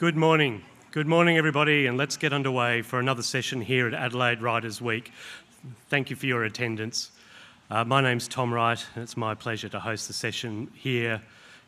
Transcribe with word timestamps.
Good 0.00 0.16
morning. 0.16 0.62
Good 0.92 1.06
morning, 1.06 1.36
everybody, 1.36 1.84
and 1.84 1.98
let's 1.98 2.16
get 2.16 2.32
underway 2.32 2.80
for 2.80 2.98
another 2.98 3.22
session 3.22 3.60
here 3.60 3.86
at 3.86 3.92
Adelaide 3.92 4.40
Writers 4.40 4.80
Week. 4.80 5.12
Thank 5.90 6.08
you 6.08 6.16
for 6.16 6.24
your 6.24 6.44
attendance. 6.44 7.10
Uh, 7.70 7.84
my 7.84 8.00
name's 8.00 8.26
Tom 8.26 8.50
Wright, 8.50 8.82
and 8.94 9.02
it's 9.02 9.14
my 9.14 9.34
pleasure 9.34 9.68
to 9.68 9.78
host 9.78 10.08
the 10.08 10.14
session 10.14 10.70
here 10.74 11.20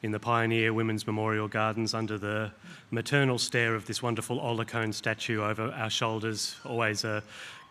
in 0.03 0.13
the 0.13 0.19
Pioneer 0.19 0.73
Women's 0.73 1.07
Memorial 1.07 1.47
Gardens 1.47 1.93
under 1.93 2.17
the 2.17 2.51
maternal 2.91 3.37
stare 3.37 3.75
of 3.75 3.85
this 3.85 4.03
wonderful 4.03 4.41
Ola 4.41 4.65
Cohn 4.65 4.95
statue 4.95 5.43
over 5.43 5.71
our 5.71 5.91
shoulders, 5.91 6.57
always 6.65 7.05
a 7.05 7.23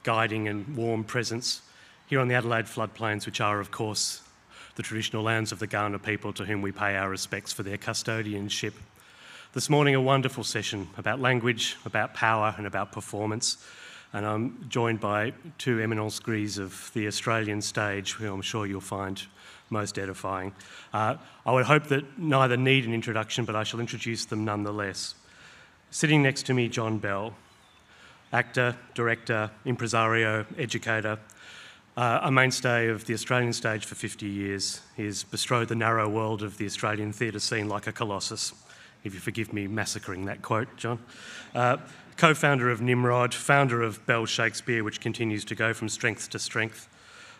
guiding 0.03 0.47
and 0.47 0.77
warm 0.77 1.03
presence 1.03 1.63
here 2.05 2.19
on 2.19 2.27
the 2.27 2.35
Adelaide 2.35 2.65
floodplains, 2.65 3.25
which 3.25 3.41
are, 3.41 3.59
of 3.59 3.71
course, 3.71 4.21
the 4.75 4.83
traditional 4.83 5.23
lands 5.23 5.51
of 5.51 5.57
the 5.57 5.67
Kaurna 5.67 5.99
people 5.99 6.31
to 6.33 6.45
whom 6.45 6.61
we 6.61 6.71
pay 6.71 6.97
our 6.97 7.09
respects 7.09 7.51
for 7.51 7.63
their 7.63 7.79
custodianship. 7.79 8.73
This 9.53 9.69
morning, 9.69 9.95
a 9.95 10.01
wonderful 10.01 10.45
session 10.45 10.87
about 10.97 11.19
language, 11.19 11.75
about 11.83 12.13
power, 12.13 12.55
and 12.57 12.65
about 12.65 12.93
performance. 12.93 13.57
And 14.13 14.25
I'm 14.25 14.65
joined 14.69 15.01
by 15.01 15.33
two 15.57 15.81
eminence 15.81 16.19
gris 16.19 16.57
of 16.57 16.89
the 16.93 17.05
Australian 17.07 17.61
stage, 17.61 18.13
who 18.13 18.33
I'm 18.33 18.41
sure 18.41 18.65
you'll 18.65 18.79
find 18.79 19.21
most 19.69 19.99
edifying. 19.99 20.53
Uh, 20.93 21.17
I 21.45 21.51
would 21.51 21.65
hope 21.65 21.87
that 21.87 22.17
neither 22.17 22.55
need 22.55 22.85
an 22.85 22.93
introduction, 22.93 23.43
but 23.43 23.57
I 23.57 23.63
shall 23.63 23.81
introduce 23.81 24.23
them 24.23 24.45
nonetheless. 24.45 25.15
Sitting 25.89 26.23
next 26.23 26.45
to 26.45 26.53
me, 26.53 26.69
John 26.69 26.97
Bell, 26.97 27.33
actor, 28.31 28.77
director, 28.93 29.51
impresario, 29.65 30.45
educator, 30.57 31.19
uh, 31.97 32.21
a 32.23 32.31
mainstay 32.31 32.87
of 32.87 33.03
the 33.03 33.13
Australian 33.13 33.51
stage 33.51 33.83
for 33.83 33.95
50 33.95 34.25
years. 34.27 34.79
He's 34.95 35.25
bestrode 35.25 35.67
the 35.67 35.75
narrow 35.75 36.07
world 36.07 36.41
of 36.41 36.57
the 36.57 36.65
Australian 36.65 37.11
theatre 37.11 37.39
scene 37.39 37.67
like 37.67 37.85
a 37.85 37.91
colossus 37.91 38.53
if 39.03 39.13
you 39.13 39.19
forgive 39.19 39.53
me 39.53 39.67
massacring 39.67 40.25
that 40.25 40.41
quote, 40.41 40.75
John. 40.77 40.99
Uh, 41.53 41.77
Co 42.17 42.35
founder 42.35 42.69
of 42.69 42.81
Nimrod, 42.81 43.33
founder 43.33 43.81
of 43.81 44.05
Bell 44.05 44.27
Shakespeare, 44.27 44.83
which 44.83 45.01
continues 45.01 45.43
to 45.45 45.55
go 45.55 45.73
from 45.73 45.89
strength 45.89 46.29
to 46.29 46.37
strength. 46.37 46.87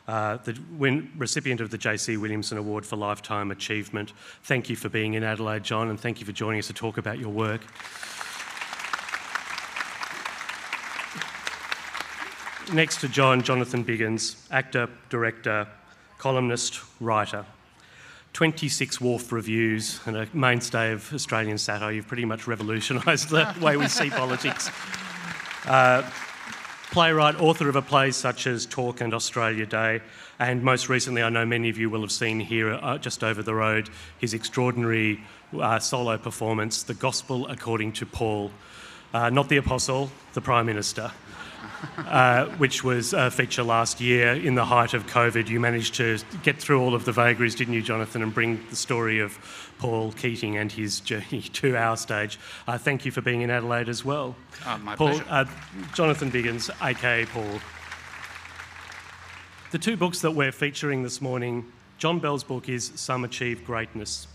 Uh, 0.08 0.38
the 0.38 0.58
win- 0.76 1.12
recipient 1.18 1.62
of 1.62 1.70
the 1.70 1.78
JC 1.78 2.18
Williamson 2.20 2.58
Award 2.58 2.86
for 2.86 2.96
Lifetime 2.96 3.52
Achievement. 3.52 4.14
Thank 4.44 4.70
you 4.72 4.76
for 4.76 4.90
being 4.90 5.14
in 5.14 5.24
Adelaide, 5.24 5.64
John, 5.64 5.90
and 5.90 6.00
thank 6.00 6.20
you 6.20 6.26
for 6.26 6.32
joining 6.32 6.58
us 6.58 6.68
to 6.68 6.74
talk 6.74 6.98
about 6.98 7.20
your 7.20 7.30
work. 7.30 7.62
Next 12.74 13.02
to 13.02 13.08
John, 13.08 13.44
Jonathan 13.44 13.86
Biggins, 13.86 14.38
actor, 14.50 14.90
director, 15.10 15.68
columnist, 16.18 16.80
writer. 17.00 17.46
26 18.34 19.02
Wharf 19.02 19.32
Revues 19.32 20.00
and 20.06 20.16
a 20.16 20.28
mainstay 20.34 20.92
of 20.94 21.14
Australian 21.14 21.58
satire. 21.58 21.92
You've 21.92 22.08
pretty 22.08 22.26
much 22.26 22.48
revolutionised 22.48 23.30
the 23.30 23.54
way 23.62 23.78
we 23.78 23.88
see 23.88 24.10
politics. 24.10 24.72
Uh, 25.66 26.10
playwright, 26.92 27.40
author 27.40 27.68
of 27.68 27.76
a 27.76 27.82
plays 27.82 28.16
such 28.16 28.48
as 28.48 28.66
Talk 28.66 29.02
and 29.02 29.14
Australia 29.14 29.66
Day, 29.66 30.02
and 30.40 30.64
most 30.64 30.90
recently, 30.90 31.22
I 31.22 31.30
know 31.30 31.46
many 31.46 31.70
of 31.70 31.78
you 31.78 31.90
will 31.90 32.02
have 32.02 32.12
seen 32.12 32.40
here 32.40 32.74
uh, 32.74 32.98
just 32.98 33.24
over 33.24 33.44
the 33.44 33.54
road 33.54 33.90
his 34.18 34.34
extraordinary 34.34 35.22
uh, 35.60 35.80
solo 35.80 36.18
performance, 36.18 36.84
The 36.84 36.94
Gospel 36.94 37.48
According 37.48 37.94
to 37.94 38.06
Paul. 38.06 38.52
Uh, 39.14 39.30
not 39.30 39.50
the 39.50 39.58
Apostle, 39.58 40.10
the 40.34 40.42
Prime 40.42 40.66
Minister. 40.66 41.12
Uh, 41.98 42.46
which 42.58 42.84
was 42.84 43.14
a 43.14 43.32
feature 43.32 43.64
last 43.64 44.02
year 44.02 44.34
in 44.34 44.56
the 44.56 44.66
height 44.66 44.94
of 44.94 45.08
COVID. 45.08 45.48
You 45.48 45.60
managed 45.60 45.96
to 45.96 46.20
get 46.44 46.58
through 46.58 46.82
all 46.82 46.94
of 46.94 47.06
the 47.06 47.12
vagaries, 47.12 47.56
didn't 47.56 47.74
you, 47.74 47.82
Jonathan, 47.82 48.22
and 48.22 48.34
bring 48.34 48.64
the 48.70 48.76
story 48.76 49.20
of 49.20 49.38
Paul 49.80 50.12
Keating 50.12 50.58
and 50.58 50.72
his 50.72 51.00
journey 51.00 51.42
to 51.54 51.76
our 51.76 51.98
stage. 51.98 52.40
Uh, 52.68 52.78
thank 52.78 53.06
you 53.06 53.12
for 53.12 53.22
being 53.22 53.42
in 53.42 53.50
Adelaide 53.50 53.90
as 53.90 54.06
well. 54.06 54.36
Oh, 54.66 54.78
my 54.80 54.96
Paul, 54.96 55.10
pleasure. 55.10 55.26
Uh, 55.30 55.46
Jonathan 55.94 56.32
Biggins, 56.32 56.70
aka 56.82 57.26
Paul. 57.26 57.60
The 59.72 59.80
two 59.80 59.96
books 59.96 60.20
that 60.22 60.32
we're 60.32 60.52
featuring 60.52 61.02
this 61.04 61.22
morning, 61.22 61.72
John 61.98 62.20
Bell's 62.20 62.44
book 62.44 62.68
is 62.68 62.92
Some 62.96 63.24
Achieve 63.24 63.64
Greatness. 63.66 64.28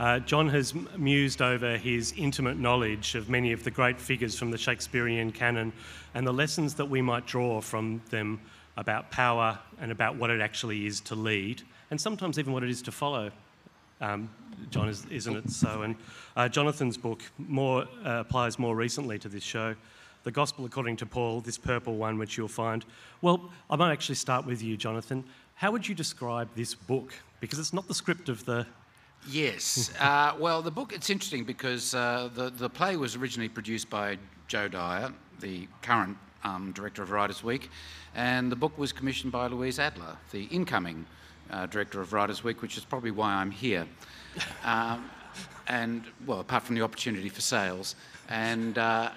Uh, 0.00 0.18
John 0.20 0.48
has 0.48 0.74
mused 0.96 1.42
over 1.42 1.76
his 1.76 2.12
intimate 2.16 2.58
knowledge 2.58 3.14
of 3.14 3.28
many 3.28 3.52
of 3.52 3.62
the 3.62 3.70
great 3.70 4.00
figures 4.00 4.38
from 4.38 4.50
the 4.50 4.58
Shakespearean 4.58 5.32
canon 5.32 5.72
and 6.14 6.26
the 6.26 6.32
lessons 6.32 6.74
that 6.74 6.86
we 6.86 7.02
might 7.02 7.26
draw 7.26 7.60
from 7.60 8.02
them 8.10 8.40
about 8.76 9.10
power 9.10 9.58
and 9.80 9.92
about 9.92 10.16
what 10.16 10.30
it 10.30 10.40
actually 10.40 10.86
is 10.86 11.00
to 11.00 11.14
lead, 11.14 11.62
and 11.90 12.00
sometimes 12.00 12.38
even 12.38 12.52
what 12.52 12.62
it 12.62 12.70
is 12.70 12.82
to 12.82 12.92
follow. 12.92 13.30
Um, 14.00 14.30
John, 14.70 14.88
is, 14.88 15.06
isn't 15.10 15.36
it 15.36 15.50
so? 15.50 15.82
And 15.82 15.96
uh, 16.36 16.48
Jonathan's 16.48 16.96
book 16.96 17.22
more 17.38 17.82
uh, 18.04 18.20
applies 18.20 18.58
more 18.58 18.74
recently 18.74 19.18
to 19.20 19.28
this 19.28 19.44
show. 19.44 19.74
The 20.24 20.30
Gospel 20.30 20.64
According 20.64 20.96
to 20.98 21.06
Paul, 21.06 21.40
this 21.40 21.58
purple 21.58 21.96
one, 21.96 22.16
which 22.16 22.36
you'll 22.36 22.48
find. 22.48 22.84
Well, 23.20 23.50
I 23.68 23.76
might 23.76 23.92
actually 23.92 24.14
start 24.14 24.46
with 24.46 24.62
you, 24.62 24.76
Jonathan. 24.76 25.24
How 25.54 25.70
would 25.72 25.86
you 25.86 25.94
describe 25.94 26.48
this 26.54 26.74
book? 26.74 27.12
Because 27.40 27.58
it's 27.58 27.72
not 27.72 27.88
the 27.88 27.94
script 27.94 28.28
of 28.28 28.44
the 28.44 28.66
Yes. 29.28 29.90
Uh, 30.00 30.34
well, 30.38 30.62
the 30.62 30.70
book, 30.70 30.92
it's 30.92 31.10
interesting 31.10 31.44
because 31.44 31.94
uh, 31.94 32.28
the, 32.34 32.50
the 32.50 32.68
play 32.68 32.96
was 32.96 33.14
originally 33.14 33.48
produced 33.48 33.88
by 33.88 34.18
Joe 34.48 34.66
Dyer, 34.66 35.12
the 35.40 35.68
current 35.80 36.16
um, 36.44 36.72
director 36.72 37.02
of 37.02 37.10
Writers 37.10 37.44
Week, 37.44 37.70
and 38.14 38.50
the 38.50 38.56
book 38.56 38.76
was 38.78 38.92
commissioned 38.92 39.32
by 39.32 39.46
Louise 39.46 39.78
Adler, 39.78 40.16
the 40.32 40.44
incoming 40.44 41.06
uh, 41.50 41.66
director 41.66 42.00
of 42.00 42.12
Writers 42.12 42.42
Week, 42.42 42.62
which 42.62 42.76
is 42.76 42.84
probably 42.84 43.10
why 43.10 43.32
I'm 43.34 43.50
here. 43.50 43.86
Um, 44.64 45.10
and, 45.68 46.04
well, 46.26 46.40
apart 46.40 46.62
from 46.62 46.74
the 46.74 46.82
opportunity 46.82 47.28
for 47.28 47.40
sales. 47.40 47.94
And 48.28 48.78
uh, 48.78 49.10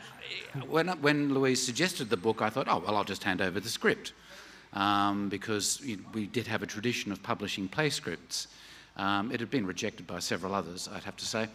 when, 0.68 0.90
when 1.02 1.34
Louise 1.34 1.66
suggested 1.66 2.10
the 2.10 2.18
book, 2.18 2.42
I 2.42 2.50
thought, 2.50 2.68
oh, 2.70 2.80
well, 2.86 2.96
I'll 2.96 3.04
just 3.04 3.24
hand 3.24 3.42
over 3.42 3.60
the 3.60 3.70
script. 3.70 4.14
Um, 4.74 5.30
because 5.30 5.82
we 6.14 6.28
did 6.28 6.48
have 6.48 6.62
a 6.62 6.66
tradition 6.66 7.12
of 7.14 7.24
publishing 7.24 7.70
play 7.70 7.90
scripts. 7.90 8.48
Um, 8.98 9.32
it 9.32 9.40
had 9.40 9.50
been 9.50 9.66
rejected 9.66 10.08
by 10.08 10.20
several 10.20 10.56
others, 10.56 10.88
I'd 10.94 11.04
have 11.04 11.18
to 11.18 11.26
say. 11.26 11.48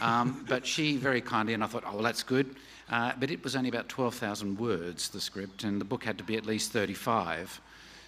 Um, 0.00 0.44
but 0.48 0.66
she 0.66 0.96
very 0.96 1.20
kindly, 1.20 1.54
and 1.54 1.62
I 1.62 1.66
thought, 1.66 1.84
oh, 1.86 1.94
well, 1.94 2.02
that's 2.02 2.22
good. 2.22 2.56
Uh, 2.90 3.12
but 3.20 3.30
it 3.30 3.44
was 3.44 3.54
only 3.54 3.68
about 3.68 3.88
12,000 3.88 4.58
words, 4.58 5.08
the 5.10 5.20
script, 5.20 5.64
and 5.64 5.80
the 5.80 5.84
book 5.84 6.04
had 6.04 6.18
to 6.18 6.24
be 6.24 6.36
at 6.36 6.46
least 6.46 6.72
35. 6.72 7.60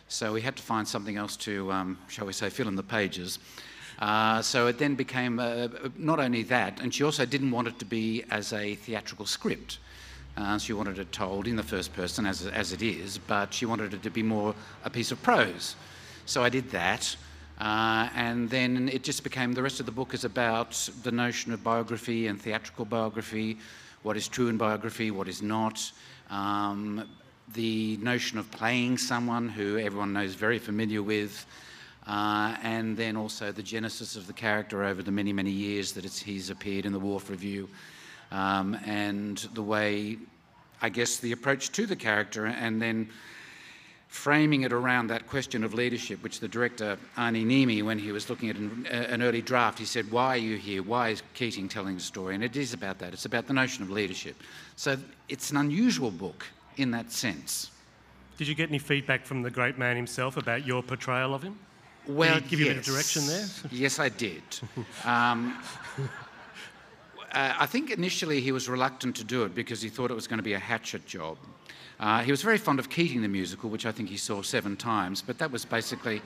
So 0.09 0.33
we 0.33 0.41
had 0.41 0.57
to 0.57 0.63
find 0.63 0.89
something 0.89 1.17
else 1.17 1.37
to, 1.39 1.71
um, 1.71 1.99
shall 2.09 2.27
we 2.27 2.33
say, 2.33 2.51
fill 2.51 2.67
in 2.67 2.75
the 2.75 2.83
pages. 2.83 3.39
Uh, 4.01 4.41
so 4.41 4.67
it 4.67 4.79
then 4.79 4.95
became 4.95 5.39
uh, 5.39 5.69
not 5.97 6.19
only 6.19 6.43
that, 6.45 6.81
and 6.81 6.93
she 6.93 7.05
also 7.05 7.27
didn't 7.27 7.51
want 7.51 7.69
it 7.69 7.79
to 7.79 7.85
be 7.85 8.25
as 8.31 8.53
a 8.53 8.75
theatrical 8.77 9.27
script. 9.27 9.79
Uh, 10.37 10.59
she 10.59 10.73
wanted 10.73 10.99
it 10.99 11.13
told 11.13 11.47
in 11.47 11.57
the 11.57 11.63
first 11.63 11.93
person, 11.93 12.25
as, 12.25 12.47
as 12.47 12.73
it 12.73 12.83
is, 12.83 13.19
but 13.19 13.53
she 13.53 13.67
wanted 13.67 13.93
it 13.93 14.03
to 14.03 14.11
be 14.11 14.23
more 14.23 14.55
a 14.85 14.91
piece 14.91 15.13
of 15.13 15.23
prose. 15.23 15.77
So 16.25 16.43
I 16.43 16.49
did 16.49 16.71
that. 16.71 17.15
Uh, 17.61 18.09
and 18.15 18.49
then 18.49 18.89
it 18.89 19.03
just 19.03 19.23
became 19.23 19.53
the 19.53 19.63
rest 19.63 19.81
of 19.81 19.87
the 19.87 19.93
book 19.93 20.15
is 20.15 20.25
about 20.25 20.73
the 21.03 21.13
notion 21.13 21.53
of 21.53 21.63
biography 21.63 22.27
and 22.27 22.41
theatrical 22.41 22.87
biography, 22.87 23.59
what 24.03 24.17
is 24.17 24.29
true 24.29 24.49
in 24.49 24.57
biography, 24.57 25.11
what 25.11 25.29
is 25.29 25.43
not, 25.43 25.93
um, 26.31 27.07
the 27.53 27.99
notion 27.99 28.39
of 28.39 28.51
playing 28.51 28.97
someone 28.97 29.47
who 29.47 29.77
everyone 29.77 30.15
knows 30.15 30.35
very 30.35 30.59
familiar 30.59 31.03
with, 31.03 31.45
uh, 32.07 32.57
and 32.63 32.97
then 32.97 33.15
also 33.15 33.53
the 33.53 33.63
genesis 33.63 34.17
of 34.17 34.27
the 34.27 34.33
character 34.33 34.83
over 34.83 35.03
the 35.03 35.11
many, 35.11 35.33
many 35.33 35.51
years 35.51 35.93
that 35.93 36.05
he's 36.05 36.49
appeared 36.49 36.87
in 36.87 36.93
the 36.93 36.99
Wharf 36.99 37.29
Revue, 37.29 37.69
um, 38.33 38.75
and 38.87 39.37
the 39.53 39.63
way, 39.63 40.17
I 40.81 40.89
guess, 40.89 41.19
the 41.19 41.33
approach 41.33 41.73
to 41.73 41.85
the 41.85 41.97
character, 41.97 42.47
and 42.47 42.81
then 42.81 43.11
framing 44.11 44.63
it 44.63 44.73
around 44.73 45.07
that 45.07 45.29
question 45.29 45.63
of 45.63 45.73
leadership, 45.73 46.21
which 46.23 46.41
the 46.41 46.49
director, 46.49 46.99
Aarne 47.17 47.47
Neeme, 47.47 47.85
when 47.85 47.99
he 47.99 48.11
was 48.11 48.29
looking 48.29 48.51
at 48.51 48.57
an, 48.57 48.85
an, 48.87 49.23
early 49.23 49.41
draft, 49.41 49.79
he 49.79 49.85
said, 49.85 50.11
Why 50.11 50.35
are 50.35 50.37
you 50.37 50.57
here? 50.57 50.83
Why 50.83 51.11
is 51.11 51.23
Keating 51.35 51.69
telling 51.69 51.95
the 51.95 52.03
story? 52.03 52.35
And 52.35 52.43
it 52.43 52.57
is 52.57 52.75
about 52.75 52.99
that. 52.99 53.13
It's 53.13 53.25
about 53.25 53.47
the 53.47 53.53
notion 53.53 53.85
of 53.85 53.91
leadership. 53.91 54.37
So 54.75 54.99
it's 55.29 55.53
an 55.53 55.59
unusual 55.59 56.11
book 56.11 56.45
in 56.77 56.91
that 56.91 57.13
sense. 57.13 57.71
Did 58.37 58.49
you 58.49 58.57
get 58.57 58.69
any 58.69 58.81
feedback 58.81 59.25
from 59.25 59.43
the 59.43 59.51
great 59.51 59.79
man 59.79 59.95
himself 59.95 60.37
about 60.37 60.67
your 60.67 60.83
portrayal 60.83 61.33
of 61.33 61.43
him? 61.43 61.57
Well, 62.09 62.35
Did 62.35 62.45
he 62.45 62.51
give 62.51 62.61
yes. 62.61 62.67
you 62.67 62.73
a 62.73 62.75
bit 62.75 62.81
of 62.81 62.85
direction 62.93 63.27
there? 63.27 63.47
yes, 63.71 63.99
I 64.01 64.09
did. 64.09 64.43
Um, 65.05 65.63
uh, 67.33 67.55
I 67.59 67.67
think 67.67 67.91
initially 67.93 68.41
he 68.41 68.51
was 68.51 68.69
reluctant 68.69 69.15
to 69.17 69.25
do 69.25 69.45
it 69.45 69.55
because 69.55 69.81
he 69.81 69.89
thought 69.89 70.11
it 70.11 70.15
was 70.15 70.27
going 70.27 70.39
to 70.39 70.43
be 70.43 70.55
a 70.55 70.59
hatchet 70.59 71.07
job. 71.07 71.39
Uh, 72.01 72.23
he 72.23 72.31
was 72.31 72.41
very 72.41 72.57
fond 72.57 72.79
of 72.79 72.89
Keating 72.89 73.21
the 73.21 73.29
musical, 73.29 73.69
which 73.69 73.85
I 73.85 73.93
think 73.93 74.09
he 74.09 74.17
saw 74.17 74.41
seven 74.41 74.75
times, 74.75 75.21
but 75.21 75.37
that 75.37 75.53
was 75.53 75.67
basically 75.67 76.23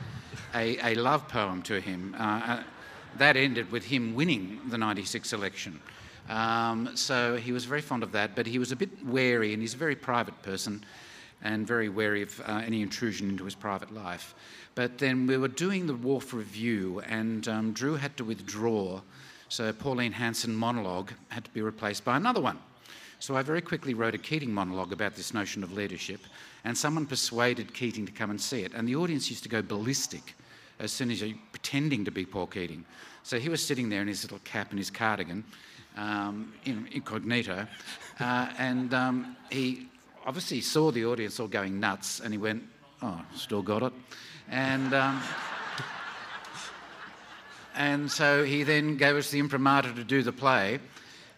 a, 0.54 0.78
a 0.92 0.94
love 0.94 1.26
poem 1.26 1.62
to 1.62 1.80
him. 1.80 2.14
Uh, 2.18 2.22
uh 2.22 2.62
that 3.16 3.36
ended 3.36 3.70
with 3.70 3.84
him 3.84 4.14
winning 4.14 4.60
the 4.70 4.78
96 4.78 5.32
election. 5.32 5.80
Um, 6.28 6.96
so 6.96 7.36
he 7.36 7.52
was 7.52 7.64
very 7.64 7.80
fond 7.80 8.02
of 8.02 8.10
that, 8.12 8.34
but 8.34 8.46
he 8.46 8.58
was 8.58 8.72
a 8.72 8.76
bit 8.76 9.04
wary, 9.04 9.52
and 9.52 9.62
he's 9.62 9.74
a 9.74 9.76
very 9.76 9.94
private 9.94 10.40
person 10.42 10.84
and 11.42 11.66
very 11.66 11.88
wary 11.88 12.22
of 12.22 12.40
uh, 12.40 12.62
any 12.64 12.82
intrusion 12.82 13.28
into 13.28 13.44
his 13.44 13.54
private 13.54 13.94
life. 13.94 14.34
But 14.74 14.98
then 14.98 15.26
we 15.26 15.36
were 15.36 15.48
doing 15.48 15.86
the 15.86 15.94
Wharf 15.94 16.32
Revue, 16.32 17.00
and 17.06 17.46
um, 17.46 17.72
Drew 17.72 17.94
had 17.94 18.16
to 18.16 18.24
withdraw, 18.24 19.00
so 19.48 19.72
Pauline 19.72 20.12
Hanson 20.12 20.56
monologue 20.56 21.12
had 21.28 21.44
to 21.44 21.50
be 21.50 21.60
replaced 21.60 22.04
by 22.04 22.16
another 22.16 22.40
one. 22.40 22.58
So 23.18 23.36
I 23.36 23.42
very 23.42 23.60
quickly 23.60 23.94
wrote 23.94 24.14
a 24.14 24.18
Keating 24.18 24.52
monologue 24.52 24.92
about 24.92 25.14
this 25.14 25.32
notion 25.32 25.62
of 25.62 25.72
leadership, 25.72 26.20
and 26.64 26.76
someone 26.76 27.06
persuaded 27.06 27.72
Keating 27.74 28.06
to 28.06 28.12
come 28.12 28.30
and 28.30 28.40
see 28.40 28.62
it. 28.62 28.72
And 28.74 28.88
the 28.88 28.96
audience 28.96 29.30
used 29.30 29.42
to 29.44 29.48
go 29.48 29.62
ballistic 29.62 30.34
as 30.78 30.92
soon 30.92 31.10
as 31.10 31.20
you're 31.20 31.36
pretending 31.52 32.04
to 32.04 32.10
be 32.10 32.24
Paul 32.24 32.46
Keating. 32.46 32.84
So 33.22 33.38
he 33.38 33.48
was 33.48 33.64
sitting 33.64 33.88
there 33.88 34.02
in 34.02 34.08
his 34.08 34.24
little 34.24 34.40
cap 34.40 34.70
and 34.70 34.78
his 34.78 34.90
cardigan, 34.90 35.44
um, 35.96 36.52
in, 36.64 36.88
incognito, 36.92 37.66
uh, 38.20 38.48
and 38.58 38.92
um, 38.92 39.36
he 39.50 39.88
obviously 40.26 40.60
saw 40.60 40.90
the 40.90 41.04
audience 41.06 41.38
all 41.38 41.48
going 41.48 41.78
nuts, 41.78 42.20
and 42.20 42.34
he 42.34 42.38
went, 42.38 42.62
"Oh, 43.00 43.20
still 43.34 43.62
got 43.62 43.82
it," 43.82 43.92
and. 44.48 44.92
Um, 44.92 45.22
and 47.76 48.08
so 48.08 48.44
he 48.44 48.62
then 48.62 48.96
gave 48.96 49.16
us 49.16 49.30
the 49.30 49.40
imprimatur 49.40 49.92
to 49.94 50.04
do 50.04 50.22
the 50.22 50.32
play, 50.32 50.78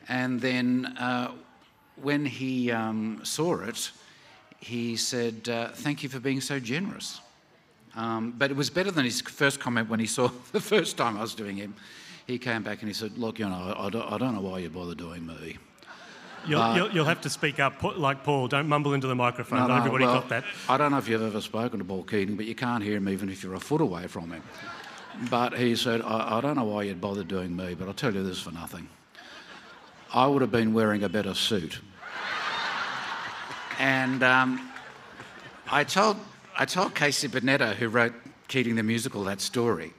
and 0.09 0.39
then 0.39 0.85
uh, 0.99 1.33
when 2.01 2.25
he 2.25 2.71
um, 2.71 3.21
saw 3.25 3.61
it, 3.61 3.91
he 4.59 4.97
said, 4.97 5.49
uh, 5.49 5.69
"Thank 5.69 6.03
you 6.03 6.09
for 6.09 6.21
being 6.21 6.41
so 6.41 6.61
generous." 6.61 7.21
Um, 7.97 8.35
but 8.37 8.51
it 8.51 8.57
was 8.57 8.69
better 8.69 8.91
than 8.91 9.05
his 9.05 9.23
first 9.23 9.59
comment 9.59 9.89
when 9.89 9.99
he 9.99 10.07
saw 10.07 10.31
the 10.53 10.61
first 10.61 10.97
time 10.97 11.17
I 11.17 11.23
was 11.23 11.35
doing 11.35 11.57
him. 11.57 11.75
He 12.27 12.39
came 12.39 12.63
back 12.63 12.81
and 12.81 12.89
he 12.89 12.95
said, 12.95 13.17
Look, 13.17 13.39
you 13.39 13.49
know, 13.49 13.75
I 13.77 13.89
don't, 13.89 14.13
I 14.13 14.19
don't 14.19 14.35
know 14.35 14.41
why 14.41 14.59
you 14.59 14.69
bother 14.69 14.95
doing 14.95 15.27
me. 15.27 15.59
You'll, 16.47 16.61
uh, 16.61 16.77
you'll, 16.77 16.91
you'll, 16.93 17.05
have 17.05 17.21
to 17.23 17.31
speak 17.31 17.59
up 17.59 17.83
like 17.83 18.23
Paul. 18.23 18.47
Don't 18.47 18.69
mumble 18.69 18.95
into 18.95 19.07
the 19.07 19.15
microphone. 19.15 19.61
No, 19.61 19.67
no, 19.69 19.75
everybody 19.77 20.05
well, 20.05 20.21
got 20.21 20.29
that. 20.29 20.45
I 20.69 20.77
don't 20.77 20.93
know 20.93 20.99
if 20.99 21.09
you've 21.09 21.23
ever 21.23 21.41
spoken 21.41 21.79
to 21.79 21.85
Paul 21.85 22.05
Keating, 22.05 22.37
but 22.37 22.47
you 22.47 22.55
can't 22.55 22.85
hear 22.85 22.97
him 22.97 23.09
even 23.09 23.29
if 23.29 23.43
you're 23.43 23.55
a 23.55 23.61
foot 23.61 23.81
away 23.81 24.07
from 24.07 24.31
him. 24.31 24.43
But 25.31 25.57
he 25.57 25.75
said, 25.75 26.03
I, 26.03 26.39
I 26.39 26.41
don't 26.41 26.57
know 26.57 26.65
why 26.65 26.83
you'd 26.83 27.01
bother 27.01 27.25
doing 27.25 27.57
me, 27.57 27.75
but 27.75 27.89
I'll 27.89 27.95
tell 27.95 28.15
you 28.15 28.23
this 28.23 28.41
for 28.41 28.53
nothing. 28.53 28.89
I 30.17 30.27
would 30.27 30.41
have 30.41 30.51
been 30.51 30.73
wearing 30.73 31.03
a 31.03 31.11
better 31.11 31.35
suit. 31.35 31.79
and 33.79 34.23
um, 34.23 34.71
I 35.71 35.85
told 35.85 36.17
I 36.59 36.65
told 36.65 36.95
Casey 36.95 37.29
Bennetto, 37.29 37.75
who 37.75 37.89
wrote 37.89 38.15
Keating 38.49 38.77
the 38.77 38.83
Musical, 38.83 39.25
that 39.25 39.43
story, 39.43 39.93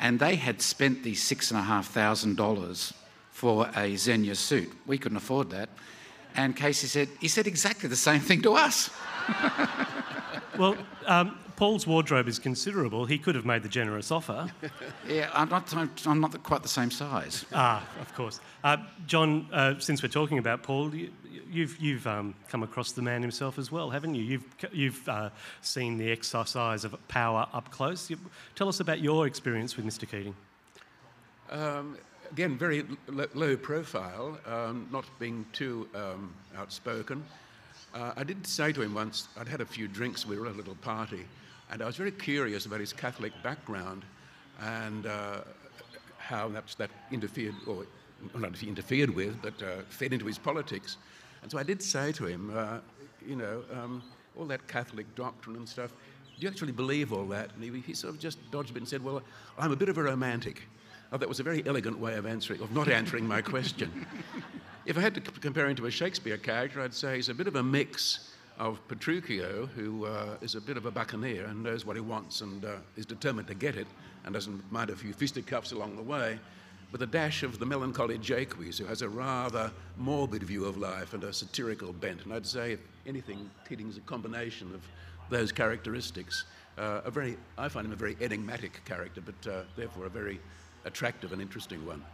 and 0.00 0.18
they 0.18 0.34
had 0.34 0.60
spent 0.60 1.04
the 1.04 1.14
six 1.14 1.52
and 1.52 1.60
a 1.60 1.62
half 1.62 1.86
thousand 1.86 2.36
dollars 2.36 2.92
for 3.30 3.66
a 3.68 3.94
Zegna 3.94 4.34
suit. 4.34 4.72
We 4.84 4.98
couldn't 4.98 5.18
afford 5.18 5.50
that. 5.50 5.68
And 6.34 6.56
Casey 6.56 6.88
said, 6.88 7.08
he 7.20 7.28
said 7.28 7.46
exactly 7.46 7.88
the 7.88 7.94
same 7.94 8.18
thing 8.20 8.42
to 8.42 8.54
us. 8.54 8.90
well, 10.58 10.76
um, 11.06 11.38
Paul's 11.56 11.86
wardrobe 11.86 12.28
is 12.28 12.38
considerable. 12.38 13.04
He 13.04 13.18
could 13.18 13.34
have 13.34 13.44
made 13.44 13.62
the 13.62 13.68
generous 13.68 14.10
offer. 14.10 14.50
yeah, 15.08 15.30
I'm 15.32 15.48
not, 15.48 15.72
I'm 16.06 16.20
not 16.20 16.42
quite 16.42 16.62
the 16.62 16.68
same 16.68 16.90
size. 16.90 17.44
Ah, 17.52 17.86
of 18.00 18.12
course. 18.14 18.40
Uh, 18.64 18.78
John, 19.06 19.46
uh, 19.52 19.78
since 19.78 20.02
we're 20.02 20.08
talking 20.08 20.38
about 20.38 20.62
Paul, 20.62 20.94
you, 20.94 21.10
you've, 21.50 21.78
you've 21.78 22.06
um, 22.06 22.34
come 22.48 22.62
across 22.62 22.92
the 22.92 23.02
man 23.02 23.22
himself 23.22 23.58
as 23.58 23.70
well, 23.70 23.90
haven't 23.90 24.14
you? 24.14 24.22
You've, 24.22 24.44
you've 24.72 25.08
uh, 25.08 25.30
seen 25.60 25.98
the 25.98 26.10
exercise 26.10 26.84
of 26.84 26.96
power 27.08 27.46
up 27.52 27.70
close. 27.70 28.10
You, 28.10 28.18
tell 28.54 28.68
us 28.68 28.80
about 28.80 29.00
your 29.00 29.26
experience 29.26 29.76
with 29.76 29.86
Mr. 29.86 30.08
Keating. 30.10 30.34
Um, 31.50 31.98
again, 32.30 32.56
very 32.56 32.84
l- 33.08 33.26
low 33.34 33.56
profile, 33.56 34.38
um, 34.46 34.88
not 34.90 35.04
being 35.18 35.44
too 35.52 35.88
um, 35.94 36.32
outspoken. 36.56 37.24
Uh, 37.94 38.12
I 38.16 38.24
did 38.24 38.46
say 38.46 38.72
to 38.72 38.80
him 38.80 38.94
once, 38.94 39.28
I'd 39.38 39.48
had 39.48 39.60
a 39.60 39.66
few 39.66 39.86
drinks, 39.86 40.26
we 40.26 40.38
were 40.38 40.46
at 40.46 40.54
a 40.54 40.56
little 40.56 40.76
party, 40.76 41.26
and 41.70 41.82
I 41.82 41.86
was 41.86 41.96
very 41.96 42.12
curious 42.12 42.64
about 42.64 42.80
his 42.80 42.92
Catholic 42.92 43.32
background 43.42 44.04
and 44.60 45.06
uh, 45.06 45.40
how 46.18 46.48
perhaps 46.48 46.74
that 46.76 46.90
interfered, 47.10 47.54
or 47.66 47.84
not 48.34 48.62
interfered 48.62 49.10
with, 49.10 49.40
but 49.42 49.54
uh, 49.62 49.82
fed 49.88 50.12
into 50.12 50.26
his 50.26 50.38
politics. 50.38 50.96
And 51.42 51.50
so 51.50 51.58
I 51.58 51.62
did 51.64 51.82
say 51.82 52.12
to 52.12 52.26
him, 52.26 52.52
uh, 52.56 52.78
you 53.26 53.36
know, 53.36 53.62
um, 53.72 54.02
all 54.38 54.46
that 54.46 54.66
Catholic 54.68 55.12
doctrine 55.14 55.56
and 55.56 55.68
stuff, 55.68 55.90
do 55.90 56.46
you 56.46 56.48
actually 56.48 56.72
believe 56.72 57.12
all 57.12 57.26
that? 57.26 57.50
And 57.54 57.62
he, 57.62 57.80
he, 57.80 57.94
sort 57.94 58.14
of 58.14 58.20
just 58.20 58.38
dodged 58.50 58.70
a 58.70 58.72
bit 58.72 58.80
and 58.80 58.88
said, 58.88 59.04
well, 59.04 59.22
I'm 59.58 59.72
a 59.72 59.76
bit 59.76 59.90
of 59.90 59.98
a 59.98 60.02
romantic. 60.02 60.62
Oh, 61.12 61.18
that 61.18 61.28
was 61.28 61.40
a 61.40 61.42
very 61.42 61.62
elegant 61.66 61.98
way 61.98 62.14
of 62.14 62.24
answering, 62.24 62.62
of 62.62 62.72
not 62.72 62.88
answering 63.00 63.26
my 63.26 63.42
question. 63.42 64.06
If 64.84 64.98
I 64.98 65.00
had 65.00 65.14
to 65.14 65.20
compare 65.20 65.68
him 65.68 65.76
to 65.76 65.86
a 65.86 65.90
Shakespeare 65.90 66.38
character, 66.38 66.80
I'd 66.80 66.94
say 66.94 67.16
he's 67.16 67.28
a 67.28 67.34
bit 67.34 67.46
of 67.46 67.56
a 67.56 67.62
mix 67.62 68.30
of 68.58 68.86
Petruchio, 68.88 69.68
who 69.68 70.06
uh, 70.06 70.36
is 70.40 70.54
a 70.54 70.60
bit 70.60 70.76
of 70.76 70.86
a 70.86 70.90
buccaneer 70.90 71.46
and 71.46 71.62
knows 71.62 71.84
what 71.86 71.96
he 71.96 72.02
wants 72.02 72.40
and 72.40 72.64
uh, 72.64 72.76
is 72.96 73.06
determined 73.06 73.48
to 73.48 73.54
get 73.54 73.76
it 73.76 73.86
and 74.24 74.34
doesn't 74.34 74.70
mind 74.70 74.90
a 74.90 74.96
few 74.96 75.12
fisticuffs 75.12 75.72
along 75.72 75.96
the 75.96 76.02
way, 76.02 76.38
with 76.90 77.02
a 77.02 77.06
dash 77.06 77.42
of 77.42 77.58
the 77.58 77.66
melancholy 77.66 78.18
Jaques, 78.18 78.78
who 78.78 78.84
has 78.84 79.02
a 79.02 79.08
rather 79.08 79.70
morbid 79.96 80.42
view 80.42 80.64
of 80.64 80.76
life 80.76 81.14
and 81.14 81.24
a 81.24 81.32
satirical 81.32 81.92
bent. 81.92 82.24
And 82.24 82.32
I'd 82.32 82.46
say, 82.46 82.72
if 82.72 82.80
anything, 83.06 83.50
Keating's 83.68 83.96
a 83.96 84.00
combination 84.00 84.74
of 84.74 84.82
those 85.30 85.52
characteristics. 85.52 86.44
Uh, 86.76 87.00
a 87.04 87.10
very, 87.10 87.36
I 87.56 87.68
find 87.68 87.86
him 87.86 87.92
a 87.92 87.96
very 87.96 88.16
enigmatic 88.20 88.84
character, 88.84 89.22
but 89.22 89.50
uh, 89.50 89.62
therefore 89.76 90.06
a 90.06 90.10
very 90.10 90.40
attractive 90.84 91.32
and 91.32 91.40
interesting 91.40 91.84
one. 91.86 92.04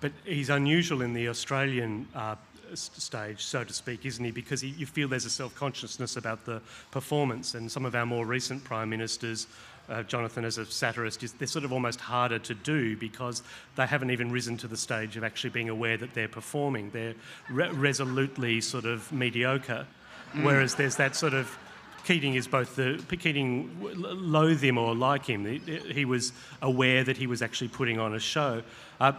But 0.00 0.12
he's 0.24 0.50
unusual 0.50 1.02
in 1.02 1.14
the 1.14 1.28
Australian 1.28 2.06
uh, 2.14 2.36
stage, 2.74 3.44
so 3.44 3.64
to 3.64 3.72
speak, 3.72 4.04
isn't 4.04 4.24
he? 4.24 4.30
Because 4.30 4.60
he, 4.60 4.68
you 4.68 4.86
feel 4.86 5.08
there's 5.08 5.24
a 5.24 5.30
self 5.30 5.54
consciousness 5.54 6.16
about 6.16 6.44
the 6.44 6.60
performance, 6.90 7.54
and 7.54 7.70
some 7.70 7.84
of 7.84 7.94
our 7.94 8.06
more 8.06 8.26
recent 8.26 8.62
prime 8.64 8.90
ministers 8.90 9.46
uh, 9.88 10.02
Jonathan 10.02 10.44
as 10.44 10.58
a 10.58 10.66
satirist, 10.66 11.22
is 11.22 11.32
they're 11.32 11.46
sort 11.46 11.64
of 11.64 11.72
almost 11.72 12.00
harder 12.00 12.38
to 12.38 12.54
do 12.54 12.96
because 12.96 13.42
they 13.76 13.86
haven't 13.86 14.10
even 14.10 14.30
risen 14.30 14.56
to 14.58 14.68
the 14.68 14.76
stage 14.76 15.16
of 15.16 15.24
actually 15.24 15.50
being 15.50 15.68
aware 15.68 15.96
that 15.96 16.14
they're 16.14 16.28
performing. 16.28 16.90
They're 16.90 17.14
re- 17.48 17.70
resolutely 17.70 18.60
sort 18.60 18.84
of 18.84 19.10
mediocre. 19.12 19.86
Mm. 20.34 20.44
Whereas 20.44 20.74
there's 20.74 20.96
that 20.96 21.16
sort 21.16 21.34
of 21.34 21.56
Keating 22.04 22.34
is 22.34 22.46
both 22.46 22.76
the 22.76 23.02
Keating 23.08 23.70
loathe 23.80 24.62
him 24.62 24.78
or 24.78 24.94
like 24.94 25.26
him. 25.26 25.44
He, 25.44 25.58
he 25.92 26.04
was 26.04 26.32
aware 26.62 27.02
that 27.02 27.16
he 27.16 27.26
was 27.26 27.42
actually 27.42 27.68
putting 27.68 27.98
on 27.98 28.14
a 28.14 28.20
show. 28.20 28.62
Uh, 29.00 29.12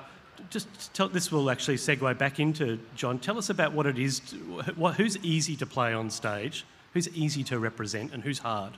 just 0.49 0.93
tell, 0.93 1.09
this 1.09 1.31
will 1.31 1.49
actually 1.49 1.77
segue 1.77 2.17
back 2.17 2.39
into 2.39 2.79
John. 2.95 3.19
Tell 3.19 3.37
us 3.37 3.49
about 3.49 3.73
what 3.73 3.85
it 3.85 3.97
is. 3.97 4.19
To, 4.19 4.35
what, 4.75 4.95
who's 4.95 5.17
easy 5.17 5.55
to 5.57 5.65
play 5.65 5.93
on 5.93 6.09
stage, 6.09 6.65
who's 6.93 7.09
easy 7.09 7.43
to 7.45 7.59
represent, 7.59 8.13
and 8.13 8.23
who's 8.23 8.39
hard. 8.39 8.73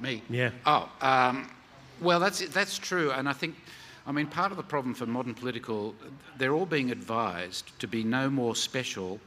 Me? 0.00 0.22
Yeah. 0.28 0.50
Oh, 0.66 0.88
um, 1.00 1.50
well, 2.00 2.20
that's, 2.20 2.46
that's 2.48 2.78
true. 2.78 3.12
And 3.12 3.28
I 3.28 3.32
think, 3.32 3.54
I 4.06 4.12
mean, 4.12 4.26
part 4.26 4.50
of 4.50 4.56
the 4.56 4.62
problem 4.62 4.94
for 4.94 5.06
modern 5.06 5.34
political, 5.34 5.94
they're 6.36 6.52
all 6.52 6.66
being 6.66 6.90
advised 6.90 7.78
to 7.80 7.86
be 7.86 8.02
no 8.04 8.28
more 8.28 8.54
special 8.56 9.20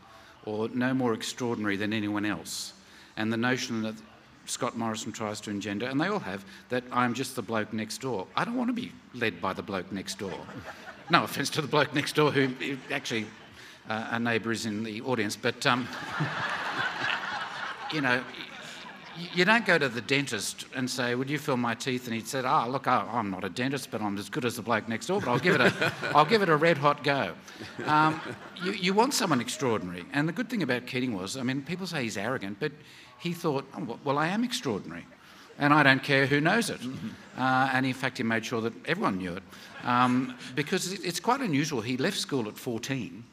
or 0.46 0.70
no 0.70 0.94
more 0.94 1.14
extraordinary 1.14 1.78
than 1.78 1.94
anyone 1.94 2.26
else. 2.26 2.74
And 3.16 3.32
the 3.32 3.38
notion 3.38 3.82
that 3.84 3.96
Scott 4.46 4.78
Morrison 4.78 5.12
tries 5.12 5.42
to 5.42 5.50
engender, 5.50 5.88
and 5.88 6.00
they 6.00 6.08
all 6.08 6.20
have, 6.20 6.46
that 6.70 6.84
I'm 6.92 7.14
just 7.14 7.36
the 7.36 7.42
bloke 7.42 7.74
next 7.74 8.00
door. 8.00 8.28
I 8.36 8.46
don't 8.46 8.56
want 8.56 8.70
to 8.70 8.74
be 8.74 8.92
led 9.14 9.42
by 9.42 9.54
the 9.54 9.64
bloke 9.64 9.92
next 9.92 10.20
door. 10.20 10.40
No 11.10 11.24
offence 11.24 11.50
to 11.52 11.62
the 11.62 11.68
bloke 11.68 11.94
next 11.94 12.16
door, 12.16 12.32
who 12.32 12.78
actually 12.92 13.26
uh, 13.90 14.08
a 14.12 14.20
neighbour 14.20 14.52
is 14.52 14.66
in 14.66 14.84
the 14.84 15.02
audience, 15.02 15.36
but 15.36 15.66
um, 15.66 15.88
you 17.94 18.02
know, 18.02 18.22
you 19.34 19.46
don't 19.46 19.66
go 19.66 19.78
to 19.78 19.90
the 19.90 20.02
dentist 20.02 20.66
and 20.76 20.90
say, 20.90 21.16
"Would 21.16 21.30
you 21.30 21.40
fill 21.40 21.58
my 21.58 21.74
teeth?" 21.74 22.06
And 22.06 22.14
he'd 22.14 22.28
said, 22.28 22.46
"Ah, 22.46 22.66
oh, 22.66 22.70
look, 22.70 22.88
I'm 22.88 23.32
not 23.32 23.44
a 23.44 23.50
dentist, 23.50 23.90
but 23.90 24.02
I'm 24.02 24.18
as 24.18 24.30
good 24.30 24.46
as 24.46 24.56
the 24.56 24.62
bloke 24.62 24.88
next 24.88 25.08
door. 25.08 25.22
But 25.22 25.30
I'll 25.30 25.40
give 25.40 25.56
it 25.56 25.62
a, 25.62 25.94
I'll 26.16 26.26
give 26.26 26.42
it 26.42 26.50
a 26.50 26.56
red 26.56 26.78
hot 26.78 27.04
go." 27.04 27.34
Um, 27.86 28.22
you, 28.64 28.74
you, 28.74 28.94
want 28.94 29.14
someone 29.14 29.42
extraordinary, 29.42 30.06
and 30.14 30.28
the 30.28 30.34
good 30.34 30.50
thing 30.50 30.62
about 30.62 30.86
Keating 30.86 31.16
was, 31.16 31.38
I 31.38 31.44
mean, 31.44 31.62
people 31.62 31.88
say 31.88 32.04
he's 32.04 32.18
arrogant, 32.18 32.58
but 32.60 32.72
he 33.20 33.34
thought, 33.34 33.66
oh, 33.76 33.98
"Well, 34.04 34.18
I 34.18 34.28
am 34.28 34.44
extraordinary, 34.44 35.06
and 35.60 35.74
I 35.74 35.84
don't 35.84 36.04
care 36.04 36.26
who 36.26 36.42
knows 36.42 36.70
it." 36.70 36.80
Uh, 37.38 37.70
and 37.74 37.86
in 37.86 37.94
fact, 37.94 38.18
he 38.18 38.24
made 38.24 38.46
sure 38.46 38.62
that 38.62 38.74
everyone 38.88 39.18
knew 39.18 39.34
it, 39.34 39.44
um, 39.84 40.36
because 40.56 40.94
it's 40.94 41.20
quite 41.20 41.42
unusual. 41.42 41.82
He 41.82 41.98
left 41.98 42.18
school 42.18 42.48
at 42.48 42.58
14 42.58 43.24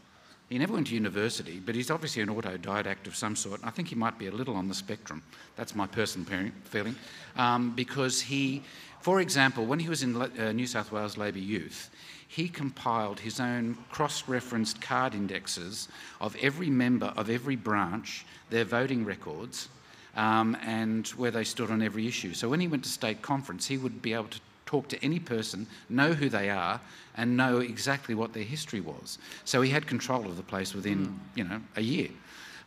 he 0.54 0.59
never 0.59 0.75
went 0.75 0.88
to 0.88 0.95
university, 0.95 1.59
but 1.59 1.75
he's 1.75 1.90
obviously 1.90 2.23
an 2.23 2.28
autodidact 2.28 3.07
of 3.07 3.16
some 3.16 3.35
sort. 3.35 3.61
I 3.64 3.71
think 3.71 3.88
he 3.88 3.95
might 3.95 4.19
be 4.19 4.26
a 4.26 4.31
little 4.31 4.54
on 4.57 4.69
the 4.69 4.75
spectrum. 4.75 5.23
That's 5.57 5.75
my 5.75 5.87
personal 5.87 6.50
feeling. 6.64 6.95
Um, 7.37 7.75
because 7.75 8.21
he, 8.21 8.62
for 9.00 9.21
example, 9.21 9.64
when 9.64 9.78
he 9.78 9.88
was 9.88 10.02
in 10.02 10.14
uh, 10.14 10.52
New 10.52 10.66
South 10.66 10.93
Wales 10.93 11.16
Labor 11.16 11.38
Youth, 11.38 11.90
he 12.28 12.49
compiled 12.49 13.21
his 13.21 13.40
own 13.40 13.76
cross 13.90 14.28
referenced 14.28 14.81
card 14.81 15.14
indexes 15.14 15.88
of 16.21 16.37
every 16.40 16.69
member 16.69 17.12
of 17.16 17.31
every 17.31 17.57
branch, 17.57 18.26
their 18.50 18.64
voting 18.64 19.04
records, 19.04 19.69
um, 20.16 20.56
and 20.62 21.09
where 21.09 21.30
they 21.30 21.44
stood 21.44 21.71
on 21.71 21.83
every 21.83 22.06
issue. 22.06 22.35
So 22.35 22.49
when 22.49 22.61
he 22.61 22.68
went 22.68 22.85
to 22.85 22.90
state 22.90 23.23
conference, 23.23 23.66
he 23.66 23.78
would 23.78 24.02
be 24.02 24.12
able 24.12 24.28
to 24.28 24.40
talk 24.66 24.88
to 24.88 25.04
any 25.04 25.21
person, 25.21 25.66
know 25.88 26.12
who 26.12 26.28
they 26.28 26.50
are, 26.50 26.80
and 27.16 27.37
know 27.37 27.59
exactly 27.59 28.14
what 28.14 28.33
their 28.33 28.44
history 28.44 28.80
was. 28.80 29.18
So 29.44 29.62
he 29.62 29.71
had 29.71 29.87
control 29.87 30.26
of 30.26 30.37
the 30.37 30.42
place 30.42 30.75
within, 30.75 31.06
mm. 31.06 31.18
you 31.37 31.44
know, 31.44 31.61
a 31.76 31.80
year. 31.80 32.09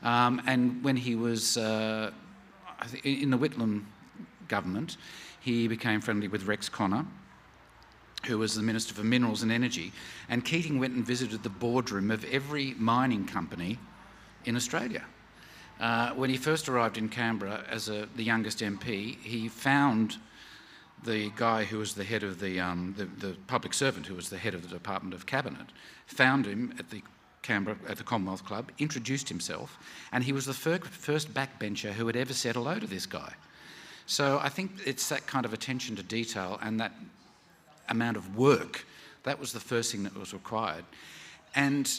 Um, 0.04 0.42
and 0.46 0.84
when 0.84 0.96
he 0.96 1.16
was 1.16 1.58
uh, 1.58 2.12
in 3.04 3.32
the 3.32 3.38
Whitlam 3.38 3.86
government, 4.48 4.98
he 5.40 5.68
became 5.68 6.02
friendly 6.02 6.28
with 6.28 6.46
Rex 6.46 6.70
Connor, 6.70 7.06
who 8.26 8.38
was 8.38 8.56
the 8.56 8.64
Minister 8.64 8.94
for 8.94 9.04
Minerals 9.04 9.44
and 9.44 9.52
Energy. 9.52 9.92
And 10.30 10.44
Keating 10.46 10.80
went 10.80 10.94
and 10.94 11.06
visited 11.06 11.44
the 11.44 11.50
boardroom 11.50 12.12
of 12.12 12.24
every 12.26 12.74
mining 12.78 13.26
company 13.26 13.80
in 14.46 14.56
Australia. 14.56 15.04
Uh, 15.80 16.12
when 16.12 16.30
he 16.30 16.38
first 16.38 16.68
arrived 16.68 16.98
in 16.98 17.08
Canberra 17.08 17.64
as 17.70 17.88
a, 17.88 18.08
the 18.16 18.24
youngest 18.24 18.60
MP, 18.60 19.18
he 19.22 19.48
found 19.48 20.18
the 21.04 21.32
guy 21.36 21.64
who 21.64 21.78
was 21.78 21.94
the 21.94 22.04
head 22.04 22.24
of 22.24 22.40
the, 22.40 22.60
um, 22.60 22.96
the, 22.98 23.06
the, 23.06 23.36
public 23.46 23.74
servant 23.74 24.08
who 24.08 24.16
was 24.16 24.30
the 24.30 24.38
head 24.38 24.56
of 24.56 24.64
the 24.64 24.68
Department 24.68 25.14
of 25.14 25.28
Cabinet, 25.28 25.68
found 26.08 26.46
him 26.46 26.74
at 26.80 26.90
the 26.90 27.04
Canberra 27.44 27.78
at 27.88 27.98
the 27.98 28.04
Commonwealth 28.04 28.44
Club, 28.44 28.72
introduced 28.80 29.30
himself, 29.30 29.78
and 30.12 30.24
he 30.24 30.34
was 30.34 30.46
the 30.46 30.54
fir- 30.54 30.80
first 30.80 31.34
backbencher 31.34 31.92
who 31.92 32.08
had 32.08 32.16
ever 32.16 32.34
said 32.34 32.56
hello 32.56 32.80
to 32.80 32.88
this 32.88 33.06
guy. 33.06 33.34
So 34.06 34.40
I 34.42 34.50
think 34.50 34.72
it's 34.86 35.10
that 35.10 35.28
kind 35.28 35.46
of 35.46 35.54
attention 35.54 35.96
to 35.98 36.04
detail 36.04 36.60
and 36.62 36.80
that 36.80 36.94
amount 37.88 38.18
of 38.18 38.36
work. 38.36 38.86
That 39.24 39.40
was 39.40 39.54
the 39.54 39.60
first 39.60 39.92
thing 39.92 40.04
that 40.04 40.18
was 40.18 40.34
required. 40.34 40.86
And 41.56 41.90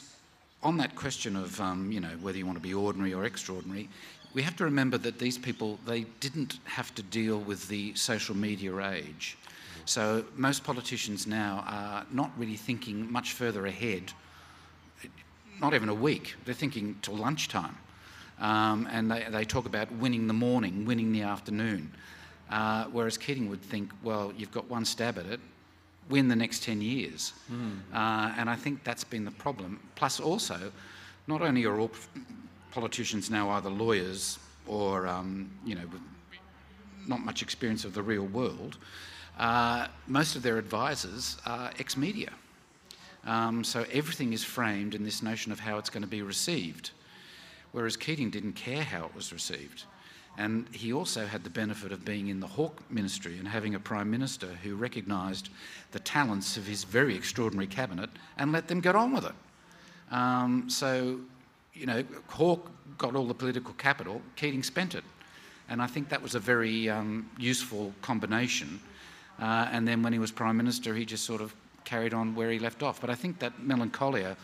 on 0.63 0.77
that 0.79 0.97
question 0.97 1.37
of 1.37 1.61
um, 1.61 1.93
you 1.93 2.01
know 2.01 2.17
whether 2.21 2.39
you 2.39 2.47
want 2.47 2.57
to 2.57 2.63
be 2.63 2.75
ordinary 2.75 3.15
or 3.15 3.25
extraordinary, 3.25 3.89
we 4.35 4.43
have 4.43 4.57
to 4.57 4.65
remember 4.65 4.99
that 4.99 5.19
these 5.19 5.39
people 5.39 5.79
they 5.87 6.03
didn't 6.21 6.59
have 6.65 6.95
to 6.95 7.03
deal 7.03 7.39
with 7.39 7.69
the 7.69 7.95
social 7.95 8.37
media 8.37 8.77
age. 8.91 9.39
So 9.85 10.25
most 10.37 10.65
politicians 10.65 11.27
now 11.27 11.65
are 11.67 12.05
not 12.11 12.31
really 12.37 12.57
thinking 12.57 13.11
much 13.11 13.33
further 13.33 13.67
ahead. 13.67 14.13
Not 15.61 15.73
even 15.73 15.89
a 15.89 15.95
week. 15.95 16.35
They're 16.45 16.55
thinking 16.55 16.97
till 17.01 17.17
lunchtime. 17.17 17.77
Um, 18.39 18.87
and 18.93 19.11
they, 19.11 19.27
they 19.31 19.45
talk 19.45 19.67
about 19.67 19.91
winning 19.93 20.27
the 20.27 20.35
morning, 20.35 20.85
winning 20.85 21.11
the 21.11 21.23
afternoon. 21.23 21.91
Uh, 22.51 22.85
whereas 22.93 23.17
Keating 23.19 23.49
would 23.49 23.63
think, 23.63 23.91
well, 24.03 24.33
you've 24.37 24.53
got 24.53 24.69
one 24.71 24.85
stab 24.85 25.19
at 25.19 25.27
it, 25.27 25.41
win 26.09 26.29
the 26.29 26.37
next 26.37 26.63
10 26.63 26.81
years. 26.81 27.33
Mm. 27.53 27.81
Uh, 27.93 28.35
and 28.39 28.49
I 28.51 28.57
think 28.57 28.85
that's 28.85 29.05
been 29.05 29.25
the 29.25 29.31
problem. 29.33 29.81
Plus, 29.95 30.21
also, 30.21 30.73
not 31.27 31.43
only 31.43 31.65
are 31.65 31.79
all 31.79 31.91
politicians 32.71 33.31
now 33.31 33.51
either 33.51 33.71
lawyers 33.71 34.39
or, 34.67 35.07
um, 35.07 35.51
you 35.65 35.75
know, 35.75 35.89
not 37.07 37.21
much 37.21 37.43
experience 37.43 37.85
of 37.85 37.95
the 37.95 38.03
real 38.03 38.27
world, 38.27 38.77
uh, 39.39 39.87
most 40.07 40.37
of 40.37 40.43
their 40.43 40.59
advisors 40.59 41.37
are 41.47 41.71
ex 41.79 41.97
media. 41.97 42.31
Um, 43.25 43.63
so 43.63 43.85
everything 43.93 44.33
is 44.33 44.43
framed 44.43 44.95
in 44.95 45.05
this 45.05 45.23
notion 45.23 45.53
of 45.53 45.61
how 45.61 45.79
it's 45.79 45.91
going 45.91 46.03
to 46.03 46.09
be 46.09 46.23
received. 46.23 46.91
Whereas 47.73 47.97
Keating 47.97 48.31
didn't 48.31 48.55
care 48.55 48.83
how 48.83 49.05
it 49.05 49.15
was 49.15 49.33
received. 49.33 49.85
And 50.39 50.69
he 50.71 50.93
also 50.93 51.27
had 51.27 51.43
the 51.43 51.51
benefit 51.51 51.91
of 51.91 52.05
being 52.05 52.29
in 52.29 52.39
the 52.39 52.47
Hawke 52.47 52.81
ministry 52.91 53.39
and 53.39 53.49
having 53.49 53.75
a 53.75 53.81
Prime 53.81 54.09
Minister 54.09 54.47
who 54.63 54.77
recognised 54.77 55.49
the 55.91 55.99
talents 55.99 56.57
of 56.57 56.65
his 56.65 56.85
very 56.85 57.17
extraordinary 57.17 57.67
cabinet 57.67 58.09
and 58.39 58.53
let 58.53 58.69
them 58.69 58.81
get 58.81 58.95
on 58.95 59.13
with 59.13 59.25
it. 59.25 59.35
Um, 60.13 60.71
so, 60.71 61.19
you 61.75 61.87
know, 61.87 62.05
Hawke 62.29 62.71
got 62.99 63.17
all 63.17 63.27
the 63.27 63.35
political 63.35 63.75
capital, 63.75 64.23
Keating 64.37 64.63
spent 64.63 64.95
it. 64.95 65.03
And 65.69 65.83
I 65.83 65.89
think 65.89 66.09
that 66.09 66.23
was 66.23 66.37
a 66.37 66.41
very 66.41 66.89
um, 66.89 67.29
useful 67.37 67.93
combination. 68.01 68.79
Uh, 69.41 69.69
and 69.73 69.89
then 69.89 70.05
when 70.05 70.13
he 70.13 70.21
was 70.21 70.31
Prime 70.31 70.57
Minister, 70.57 70.95
he 70.95 71.05
just 71.05 71.25
sort 71.25 71.41
of 71.41 71.53
carried 71.85 72.15
on 72.15 72.37
where 72.37 72.53
he 72.53 72.61
left 72.61 72.85
off. 72.85 73.01
But 73.01 73.11
I 73.11 73.17
think 73.17 73.41
that 73.41 73.61
melancholia, 73.61 74.37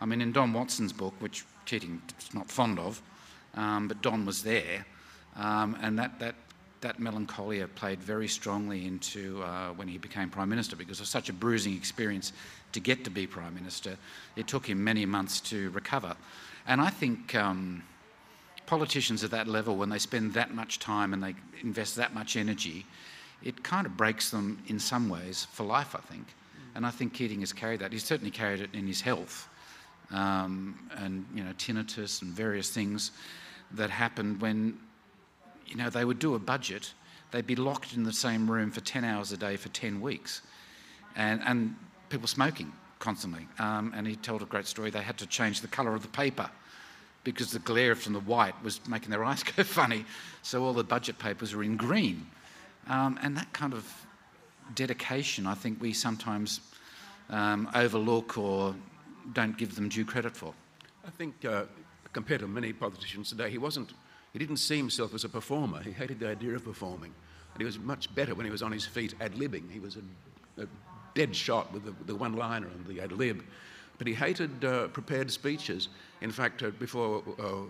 I 0.00 0.06
mean, 0.06 0.20
in 0.20 0.32
Don 0.32 0.52
Watson's 0.52 0.92
book, 0.92 1.14
which 1.20 1.44
Keating 1.66 2.02
is 2.18 2.34
not 2.34 2.50
fond 2.50 2.80
of, 2.80 3.00
um, 3.54 3.86
but 3.86 4.02
Don 4.02 4.26
was 4.26 4.42
there. 4.42 4.84
Um, 5.36 5.76
and 5.82 5.98
that, 5.98 6.18
that, 6.18 6.34
that 6.80 6.98
melancholia 6.98 7.68
played 7.68 8.00
very 8.00 8.28
strongly 8.28 8.86
into 8.86 9.42
uh, 9.42 9.70
when 9.70 9.88
he 9.88 9.98
became 9.98 10.30
Prime 10.30 10.48
Minister 10.48 10.76
because 10.76 10.98
it 10.98 11.02
was 11.02 11.08
such 11.08 11.28
a 11.28 11.32
bruising 11.32 11.74
experience 11.74 12.32
to 12.72 12.80
get 12.80 13.04
to 13.04 13.10
be 13.10 13.26
Prime 13.26 13.54
Minister. 13.54 13.96
It 14.36 14.46
took 14.46 14.66
him 14.66 14.82
many 14.82 15.06
months 15.06 15.40
to 15.42 15.70
recover. 15.70 16.16
And 16.66 16.80
I 16.80 16.90
think 16.90 17.34
um, 17.34 17.82
politicians 18.66 19.22
at 19.24 19.30
that 19.30 19.46
level, 19.46 19.76
when 19.76 19.88
they 19.88 19.98
spend 19.98 20.34
that 20.34 20.54
much 20.54 20.78
time 20.78 21.12
and 21.12 21.22
they 21.22 21.34
invest 21.62 21.96
that 21.96 22.14
much 22.14 22.36
energy, 22.36 22.86
it 23.42 23.62
kind 23.62 23.86
of 23.86 23.96
breaks 23.96 24.30
them 24.30 24.58
in 24.66 24.78
some 24.78 25.08
ways 25.08 25.46
for 25.52 25.64
life, 25.64 25.94
I 25.94 26.00
think. 26.00 26.26
And 26.74 26.84
I 26.84 26.90
think 26.90 27.14
Keating 27.14 27.40
has 27.40 27.52
carried 27.52 27.80
that. 27.80 27.92
He's 27.92 28.04
certainly 28.04 28.30
carried 28.30 28.60
it 28.60 28.70
in 28.74 28.86
his 28.86 29.00
health 29.00 29.48
um, 30.10 30.78
and, 30.96 31.24
you 31.34 31.42
know, 31.42 31.52
tinnitus 31.52 32.22
and 32.22 32.32
various 32.32 32.70
things 32.70 33.12
that 33.72 33.90
happened 33.90 34.40
when 34.40 34.78
you 35.66 35.76
know, 35.76 35.90
they 35.90 36.04
would 36.04 36.18
do 36.18 36.34
a 36.34 36.38
budget, 36.38 36.92
they'd 37.30 37.46
be 37.46 37.56
locked 37.56 37.94
in 37.94 38.04
the 38.04 38.12
same 38.12 38.50
room 38.50 38.70
for 38.70 38.80
10 38.80 39.04
hours 39.04 39.32
a 39.32 39.36
day 39.36 39.56
for 39.56 39.68
10 39.68 40.00
weeks. 40.00 40.42
And, 41.16 41.40
and 41.44 41.74
people 42.08 42.28
smoking 42.28 42.72
constantly. 42.98 43.46
Um, 43.58 43.92
and 43.94 44.06
he 44.06 44.16
told 44.16 44.42
a 44.42 44.46
great 44.46 44.66
story. 44.66 44.90
They 44.90 45.02
had 45.02 45.18
to 45.18 45.26
change 45.26 45.60
the 45.60 45.68
colour 45.68 45.94
of 45.94 46.02
the 46.02 46.08
paper 46.08 46.50
because 47.24 47.50
the 47.50 47.58
glare 47.58 47.94
from 47.94 48.12
the 48.12 48.20
white 48.20 48.54
was 48.62 48.80
making 48.88 49.10
their 49.10 49.24
eyes 49.30 49.42
go 49.42 49.62
funny. 49.62 50.04
So 50.42 50.64
all 50.64 50.72
the 50.72 50.84
budget 50.84 51.18
papers 51.18 51.54
were 51.54 51.62
in 51.62 51.76
green. 51.76 52.26
Um, 52.88 53.18
and 53.22 53.36
that 53.36 53.52
kind 53.52 53.72
of 53.72 54.06
dedication, 54.74 55.46
I 55.46 55.54
think 55.54 55.80
we 55.80 55.92
sometimes 55.92 56.60
um, 57.30 57.68
overlook 57.74 58.38
or 58.38 58.74
don't 59.32 59.56
give 59.56 59.74
them 59.74 59.88
due 59.88 60.04
credit 60.04 60.36
for. 60.36 60.54
I 61.06 61.10
think, 61.10 61.44
uh, 61.44 61.64
compared 62.12 62.40
to 62.40 62.48
many 62.48 62.72
politicians 62.72 63.28
today, 63.28 63.50
he 63.50 63.58
wasn't 63.58 63.92
he 64.36 64.38
didn't 64.38 64.58
see 64.58 64.76
himself 64.76 65.14
as 65.14 65.24
a 65.24 65.30
performer. 65.30 65.82
He 65.82 65.92
hated 65.92 66.20
the 66.20 66.28
idea 66.28 66.54
of 66.54 66.64
performing. 66.64 67.14
And 67.54 67.58
he 67.58 67.64
was 67.64 67.78
much 67.78 68.14
better 68.14 68.34
when 68.34 68.44
he 68.44 68.52
was 68.52 68.62
on 68.62 68.70
his 68.70 68.84
feet 68.84 69.14
ad 69.18 69.32
libbing. 69.32 69.70
He 69.70 69.80
was 69.80 69.96
a, 69.96 70.62
a 70.62 70.66
dead 71.14 71.34
shot 71.34 71.72
with 71.72 71.86
the, 71.86 71.94
the 72.04 72.14
one 72.14 72.34
liner 72.34 72.66
and 72.66 72.86
the 72.86 73.00
ad 73.00 73.12
lib. 73.12 73.42
But 73.96 74.06
he 74.06 74.12
hated 74.12 74.62
uh, 74.62 74.88
prepared 74.88 75.30
speeches. 75.30 75.88
In 76.20 76.30
fact, 76.30 76.62
uh, 76.62 76.68
before 76.68 77.22
uh, 77.38 77.62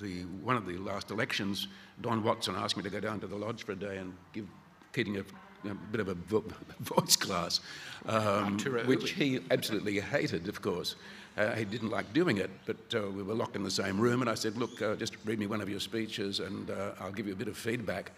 the, 0.00 0.22
one 0.44 0.56
of 0.56 0.64
the 0.64 0.76
last 0.76 1.10
elections, 1.10 1.66
Don 2.02 2.22
Watson 2.22 2.54
asked 2.54 2.76
me 2.76 2.84
to 2.84 2.90
go 2.90 3.00
down 3.00 3.18
to 3.18 3.26
the 3.26 3.34
lodge 3.34 3.64
for 3.64 3.72
a 3.72 3.76
day 3.76 3.96
and 3.96 4.14
give 4.32 4.46
Keating 4.92 5.18
a, 5.18 5.68
a 5.68 5.74
bit 5.92 6.00
of 6.00 6.08
a 6.08 6.14
vo- 6.14 6.44
voice 6.80 7.16
class, 7.16 7.60
um, 8.06 8.58
which 8.86 9.10
he 9.10 9.40
absolutely 9.50 10.00
hated, 10.00 10.48
of 10.48 10.62
course. 10.62 10.94
Uh, 11.36 11.54
he 11.54 11.66
didn't 11.66 11.90
like 11.90 12.10
doing 12.14 12.38
it, 12.38 12.50
but 12.64 12.76
uh, 12.94 13.10
we 13.10 13.22
were 13.22 13.34
locked 13.34 13.56
in 13.56 13.62
the 13.62 13.70
same 13.70 14.00
room, 14.00 14.22
and 14.22 14.30
I 14.30 14.34
said, 14.34 14.56
Look, 14.56 14.80
uh, 14.80 14.96
just 14.96 15.16
read 15.26 15.38
me 15.38 15.46
one 15.46 15.60
of 15.60 15.68
your 15.68 15.80
speeches 15.80 16.40
and 16.40 16.70
uh, 16.70 16.92
I'll 16.98 17.12
give 17.12 17.26
you 17.26 17.34
a 17.34 17.36
bit 17.36 17.48
of 17.48 17.56
feedback. 17.56 18.12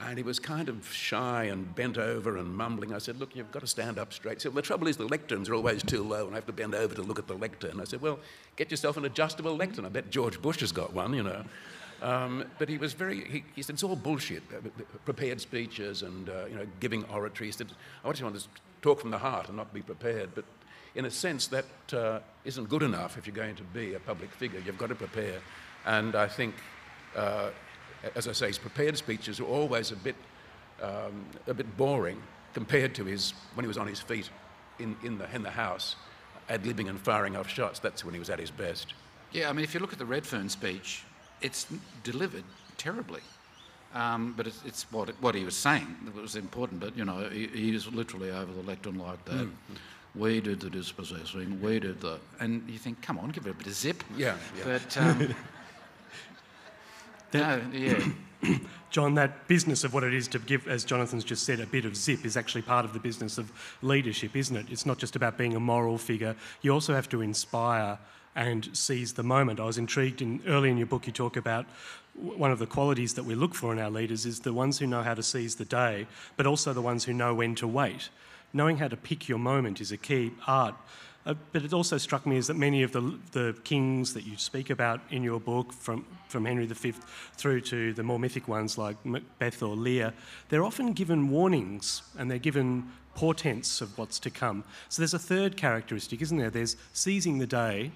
And 0.00 0.16
he 0.16 0.22
was 0.22 0.38
kind 0.38 0.68
of 0.68 0.86
shy 0.92 1.44
and 1.44 1.74
bent 1.74 1.98
over 1.98 2.36
and 2.36 2.54
mumbling. 2.54 2.94
I 2.94 2.98
said, 2.98 3.18
Look, 3.18 3.36
you've 3.36 3.50
got 3.52 3.60
to 3.60 3.66
stand 3.66 3.98
up 3.98 4.12
straight. 4.12 4.34
He 4.34 4.40
said, 4.40 4.54
well, 4.54 4.62
The 4.62 4.66
trouble 4.66 4.88
is, 4.88 4.96
the 4.96 5.06
lecterns 5.06 5.48
are 5.48 5.54
always 5.54 5.84
too 5.84 6.02
low, 6.02 6.26
and 6.26 6.34
I 6.34 6.36
have 6.36 6.46
to 6.46 6.52
bend 6.52 6.74
over 6.74 6.94
to 6.96 7.02
look 7.02 7.18
at 7.20 7.28
the 7.28 7.34
lectern. 7.34 7.80
I 7.80 7.84
said, 7.84 8.00
Well, 8.00 8.18
get 8.56 8.72
yourself 8.72 8.96
an 8.96 9.04
adjustable 9.04 9.56
lectern. 9.56 9.84
I 9.84 9.88
bet 9.88 10.10
George 10.10 10.42
Bush 10.42 10.60
has 10.60 10.72
got 10.72 10.92
one, 10.92 11.14
you 11.14 11.22
know. 11.22 11.44
Um, 12.00 12.44
but 12.58 12.68
he 12.68 12.78
was 12.78 12.92
very, 12.92 13.24
he, 13.24 13.44
he, 13.54 13.62
said, 13.62 13.74
It's 13.74 13.84
all 13.84 13.96
bullshit. 13.96 14.42
Uh, 14.52 14.68
prepared 15.04 15.40
speeches 15.40 16.02
and, 16.02 16.28
uh, 16.28 16.46
you 16.46 16.56
know, 16.56 16.66
giving 16.80 17.04
oratory. 17.04 17.48
He 17.48 17.52
said, 17.52 17.68
I 18.04 18.10
just 18.10 18.22
want 18.22 18.36
to 18.36 18.46
talk 18.82 19.00
from 19.00 19.10
the 19.10 19.18
heart 19.18 19.48
and 19.48 19.56
not 19.56 19.72
be 19.72 19.82
prepared. 19.82 20.30
But 20.34 20.44
in 20.98 21.04
a 21.04 21.10
sense, 21.10 21.46
that 21.46 21.64
uh, 21.92 22.18
not 22.44 22.68
good 22.68 22.82
enough 22.82 23.16
if 23.16 23.24
you're 23.24 23.34
going 23.34 23.54
to 23.54 23.62
be 23.62 23.94
a 23.94 24.00
public 24.00 24.32
figure. 24.32 24.60
You've 24.66 24.78
got 24.78 24.88
to 24.88 24.96
prepare. 24.96 25.38
And 25.86 26.16
I 26.16 26.26
think, 26.26 26.56
uh, 27.16 27.50
as 28.16 28.26
I 28.26 28.32
say, 28.32 28.48
his 28.48 28.58
prepared 28.58 28.98
speeches 28.98 29.38
are 29.38 29.44
always 29.44 29.92
a 29.92 29.96
bit, 29.96 30.16
um, 30.82 31.24
a 31.46 31.54
bit 31.54 31.76
boring 31.76 32.20
compared 32.52 32.96
to 32.96 33.04
his, 33.04 33.32
when 33.54 33.62
he 33.62 33.68
was 33.68 33.78
on 33.78 33.86
his 33.86 34.00
feet 34.00 34.28
in, 34.80 34.96
in, 35.04 35.18
the, 35.18 35.32
in 35.32 35.44
the 35.44 35.50
House, 35.50 35.94
ad 36.48 36.64
libbing 36.64 36.88
and 36.88 37.00
firing 37.00 37.36
off 37.36 37.48
shots. 37.48 37.78
That's 37.78 38.04
when 38.04 38.12
he 38.12 38.18
was 38.18 38.28
at 38.28 38.40
his 38.40 38.50
best. 38.50 38.94
Yeah, 39.30 39.50
I 39.50 39.52
mean, 39.52 39.62
if 39.62 39.74
you 39.74 39.80
look 39.80 39.92
at 39.92 40.00
the 40.00 40.06
Redfern 40.06 40.48
speech, 40.48 41.04
it's 41.40 41.68
delivered 42.02 42.44
terribly. 42.76 43.20
Um, 43.94 44.34
but 44.36 44.48
it's, 44.48 44.60
it's, 44.66 44.90
what, 44.90 45.08
what 45.22 45.36
he 45.36 45.44
was 45.44 45.56
saying 45.56 45.96
that 46.04 46.14
was 46.14 46.34
important. 46.34 46.80
But, 46.80 46.96
you 46.96 47.04
know, 47.04 47.28
he, 47.30 47.46
he 47.46 47.70
was 47.70 47.86
literally 47.86 48.32
over 48.32 48.52
the 48.52 48.62
lectern 48.62 48.98
like 48.98 49.24
that. 49.26 49.46
Mm 49.46 49.52
we 50.14 50.40
did 50.40 50.60
the 50.60 50.70
dispossessing, 50.70 51.60
we 51.60 51.78
did 51.78 52.00
the. 52.00 52.18
And 52.40 52.68
you 52.68 52.78
think, 52.78 53.00
come 53.02 53.18
on, 53.18 53.30
give 53.30 53.46
it 53.46 53.50
a 53.50 53.54
bit 53.54 53.66
of 53.66 53.74
zip. 53.74 54.02
Yeah. 54.16 54.36
yeah. 54.56 54.64
But. 54.64 54.96
Um, 54.96 55.34
that, 57.30 57.72
no, 57.72 57.78
yeah. 57.78 58.08
John, 58.90 59.14
that 59.14 59.46
business 59.48 59.84
of 59.84 59.92
what 59.92 60.02
it 60.04 60.14
is 60.14 60.28
to 60.28 60.38
give, 60.38 60.66
as 60.66 60.84
Jonathan's 60.84 61.24
just 61.24 61.44
said, 61.44 61.60
a 61.60 61.66
bit 61.66 61.84
of 61.84 61.96
zip 61.96 62.24
is 62.24 62.36
actually 62.36 62.62
part 62.62 62.84
of 62.84 62.92
the 62.92 62.98
business 62.98 63.36
of 63.36 63.52
leadership, 63.82 64.34
isn't 64.34 64.56
it? 64.56 64.66
It's 64.70 64.86
not 64.86 64.98
just 64.98 65.14
about 65.14 65.36
being 65.36 65.54
a 65.54 65.60
moral 65.60 65.98
figure. 65.98 66.34
You 66.62 66.72
also 66.72 66.94
have 66.94 67.08
to 67.10 67.20
inspire 67.20 67.98
and 68.34 68.68
seize 68.72 69.14
the 69.14 69.22
moment. 69.22 69.60
I 69.60 69.64
was 69.64 69.78
intrigued 69.78 70.22
in 70.22 70.40
early 70.46 70.70
in 70.70 70.78
your 70.78 70.86
book 70.86 71.06
you 71.06 71.12
talk 71.12 71.36
about 71.36 71.66
one 72.14 72.50
of 72.50 72.58
the 72.58 72.66
qualities 72.66 73.14
that 73.14 73.24
we 73.24 73.34
look 73.34 73.54
for 73.54 73.72
in 73.72 73.78
our 73.78 73.90
leaders 73.90 74.26
is 74.26 74.40
the 74.40 74.52
ones 74.52 74.78
who 74.78 74.86
know 74.86 75.02
how 75.02 75.14
to 75.14 75.22
seize 75.22 75.56
the 75.56 75.64
day, 75.64 76.06
but 76.36 76.46
also 76.46 76.72
the 76.72 76.82
ones 76.82 77.04
who 77.04 77.12
know 77.12 77.34
when 77.34 77.54
to 77.56 77.66
wait 77.66 78.08
knowing 78.52 78.78
how 78.78 78.88
to 78.88 78.96
pick 78.96 79.28
your 79.28 79.38
moment 79.38 79.80
is 79.80 79.92
a 79.92 79.96
key 79.96 80.32
art. 80.46 80.74
Uh, 81.26 81.34
but 81.52 81.62
it 81.62 81.72
also 81.72 81.98
struck 81.98 82.26
me 82.26 82.36
is 82.36 82.46
that 82.46 82.56
many 82.56 82.82
of 82.82 82.92
the, 82.92 83.18
the 83.32 83.54
kings 83.64 84.14
that 84.14 84.24
you 84.24 84.36
speak 84.36 84.70
about 84.70 85.00
in 85.10 85.22
your 85.22 85.38
book, 85.38 85.72
from, 85.72 86.04
from 86.28 86.44
Henry 86.44 86.64
V 86.64 86.94
through 87.34 87.60
to 87.60 87.92
the 87.92 88.02
more 88.02 88.18
mythic 88.18 88.48
ones 88.48 88.78
like 88.78 88.96
Macbeth 89.04 89.62
or 89.62 89.76
Lear, 89.76 90.14
they're 90.48 90.64
often 90.64 90.94
given 90.94 91.28
warnings 91.28 92.02
and 92.16 92.30
they're 92.30 92.38
given 92.38 92.90
portents 93.14 93.80
of 93.80 93.98
what's 93.98 94.18
to 94.20 94.30
come. 94.30 94.64
So 94.88 95.02
there's 95.02 95.12
a 95.12 95.18
third 95.18 95.56
characteristic, 95.56 96.22
isn't 96.22 96.38
there? 96.38 96.50
There's 96.50 96.76
seizing 96.92 97.38
the 97.38 97.46
day, 97.46 97.90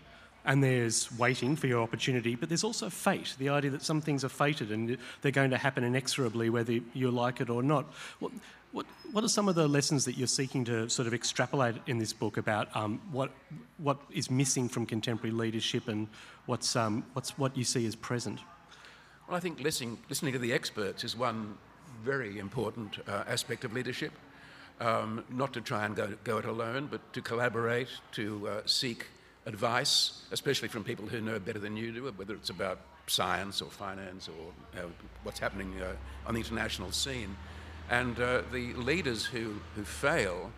and 0.45 0.63
there's 0.63 1.17
waiting 1.19 1.57
for 1.57 1.67
your 1.67 1.83
opportunity, 1.83 2.35
but 2.35 2.49
there's 2.49 2.65
also 2.65 2.91
fate, 2.91 3.35
the 3.39 3.49
idea 3.49 3.71
that 3.71 3.83
some 3.83 4.01
things 4.01 4.25
are 4.25 4.29
fated 4.29 4.73
and 4.73 4.99
they're 5.21 5.31
going 5.31 5.51
to 5.51 5.57
happen 5.57 5.85
inexorably 5.85 6.51
whether 6.51 6.81
you 6.95 7.11
like 7.11 7.41
it 7.41 7.49
or 7.49 7.63
not. 7.63 7.85
What, 8.19 8.33
what, 8.73 8.87
what 9.13 9.23
are 9.23 9.29
some 9.29 9.49
of 9.49 9.55
the 9.55 9.69
lessons 9.69 10.05
that 10.07 10.17
you're 10.17 10.27
seeking 10.27 10.65
to 10.65 10.89
sort 10.89 11.07
of 11.07 11.15
extrapolate 11.15 11.77
in 11.87 11.99
this 11.99 12.13
book 12.13 12.37
about 12.39 12.75
um, 12.75 13.01
what, 13.13 13.31
what 13.79 13.99
is 14.11 14.31
missing 14.31 14.69
from 14.69 14.87
contemporary 14.87 15.35
leadership 15.35 15.89
and 15.89 16.09
what's, 16.47 16.75
um, 16.75 17.05
what's 17.13 17.39
what 17.39 17.57
you 17.57 17.65
see 17.65 17.87
as 17.87 17.95
present? 17.95 18.41
Well, 19.29 19.37
I 19.37 19.41
think 19.41 19.61
listening, 19.61 19.99
listening 20.09 20.33
to 20.33 20.39
the 20.39 20.53
experts 20.53 21.05
is 21.05 21.17
one 21.17 21.57
very 22.03 22.39
important 22.39 22.99
uh, 23.07 23.25
aspect 23.29 23.65
of 23.65 23.73
leadership. 23.73 24.13
Um, 24.81 25.25
not 25.31 25.53
to 25.53 25.61
try 25.61 25.85
and 25.85 25.95
go, 25.95 26.09
go 26.25 26.39
it 26.39 26.45
alone, 26.45 26.89
but 26.91 27.13
to 27.13 27.21
collaborate, 27.21 27.89
to 28.13 28.49
uh, 28.49 28.61
seek 28.67 29.07
advice, 29.47 30.23
especially 30.33 30.69
from 30.69 30.83
people 30.83 31.07
who 31.07 31.21
know 31.21 31.39
better 31.39 31.59
than 31.59 31.77
you 31.77 31.93
do, 31.93 32.13
whether 32.17 32.35
it's 32.35 32.51
about 32.51 32.81
science 33.07 33.61
or 33.61 33.71
finance 33.71 34.29
or 34.29 34.81
uh, 34.81 34.87
what's 35.23 35.39
happening 35.39 35.73
uh, 35.81 35.93
on 36.27 36.35
the 36.35 36.41
international 36.41 36.91
scene. 36.91 37.37
And 37.91 38.19
uh, 38.19 38.43
the 38.53 38.73
leaders 38.75 39.25
who, 39.25 39.57
who 39.75 39.85
fail 39.85 40.51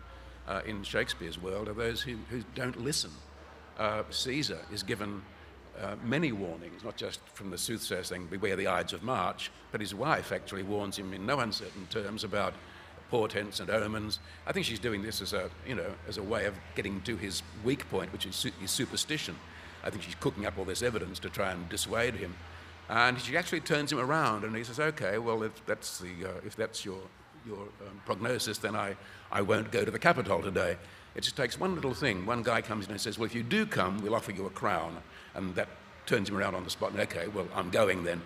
uh, 0.47 0.61
in 0.65 0.83
Shakespeare's 0.83 1.41
world 1.41 1.67
are 1.67 1.73
those 1.73 2.01
who, 2.01 2.17
who 2.29 2.43
don't 2.53 2.81
listen. 2.81 3.11
Uh, 3.77 4.03
Caesar 4.09 4.59
is 4.71 4.83
given 4.83 5.21
uh, 5.81 5.95
many 6.03 6.31
warnings, 6.31 6.83
not 6.83 6.95
just 6.95 7.19
from 7.33 7.51
the 7.51 7.57
soothsayer 7.57 8.03
saying, 8.03 8.27
Beware 8.27 8.55
the 8.55 8.67
Ides 8.67 8.93
of 8.93 9.03
March, 9.03 9.51
but 9.71 9.81
his 9.81 9.93
wife 9.93 10.31
actually 10.31 10.63
warns 10.63 10.97
him 10.97 11.13
in 11.13 11.25
no 11.25 11.39
uncertain 11.39 11.87
terms 11.89 12.23
about 12.23 12.53
portents 13.09 13.59
and 13.59 13.69
omens. 13.69 14.19
I 14.47 14.51
think 14.51 14.65
she's 14.65 14.79
doing 14.79 15.01
this 15.01 15.21
as 15.21 15.33
a, 15.33 15.49
you 15.67 15.75
know, 15.75 15.93
as 16.07 16.17
a 16.17 16.23
way 16.23 16.45
of 16.45 16.53
getting 16.75 17.01
to 17.01 17.17
his 17.17 17.43
weak 17.63 17.89
point, 17.89 18.11
which 18.11 18.25
is 18.25 18.47
his 18.59 18.71
superstition. 18.71 19.35
I 19.83 19.89
think 19.89 20.03
she's 20.03 20.15
cooking 20.15 20.45
up 20.45 20.57
all 20.57 20.65
this 20.65 20.81
evidence 20.81 21.19
to 21.19 21.29
try 21.29 21.51
and 21.51 21.67
dissuade 21.69 22.15
him. 22.15 22.35
And 22.89 23.19
she 23.19 23.35
actually 23.35 23.61
turns 23.61 23.91
him 23.91 23.99
around 23.99 24.43
and 24.43 24.55
he 24.55 24.63
says, 24.63 24.79
okay, 24.79 25.17
well, 25.17 25.43
if 25.43 25.65
that's, 25.65 25.99
the, 25.99 26.25
uh, 26.25 26.41
if 26.45 26.55
that's 26.55 26.85
your, 26.85 26.99
your 27.45 27.57
um, 27.57 28.01
prognosis, 28.05 28.57
then 28.59 28.75
I, 28.75 28.95
I 29.31 29.41
won't 29.41 29.71
go 29.71 29.83
to 29.83 29.91
the 29.91 29.99
Capitol 29.99 30.41
today. 30.41 30.77
It 31.15 31.21
just 31.21 31.37
takes 31.37 31.59
one 31.59 31.73
little 31.73 31.93
thing. 31.93 32.25
One 32.25 32.43
guy 32.43 32.61
comes 32.61 32.85
in 32.85 32.91
and 32.91 33.01
says, 33.01 33.17
well, 33.17 33.25
if 33.25 33.33
you 33.33 33.41
do 33.41 33.65
come, 33.65 34.01
we'll 34.01 34.15
offer 34.15 34.31
you 34.31 34.45
a 34.45 34.49
crown. 34.49 34.97
And 35.33 35.55
that 35.55 35.69
turns 36.05 36.29
him 36.29 36.37
around 36.37 36.55
on 36.55 36.63
the 36.63 36.69
spot. 36.69 36.91
And, 36.91 36.99
okay, 37.01 37.27
well, 37.27 37.47
I'm 37.55 37.69
going 37.69 38.03
then. 38.03 38.21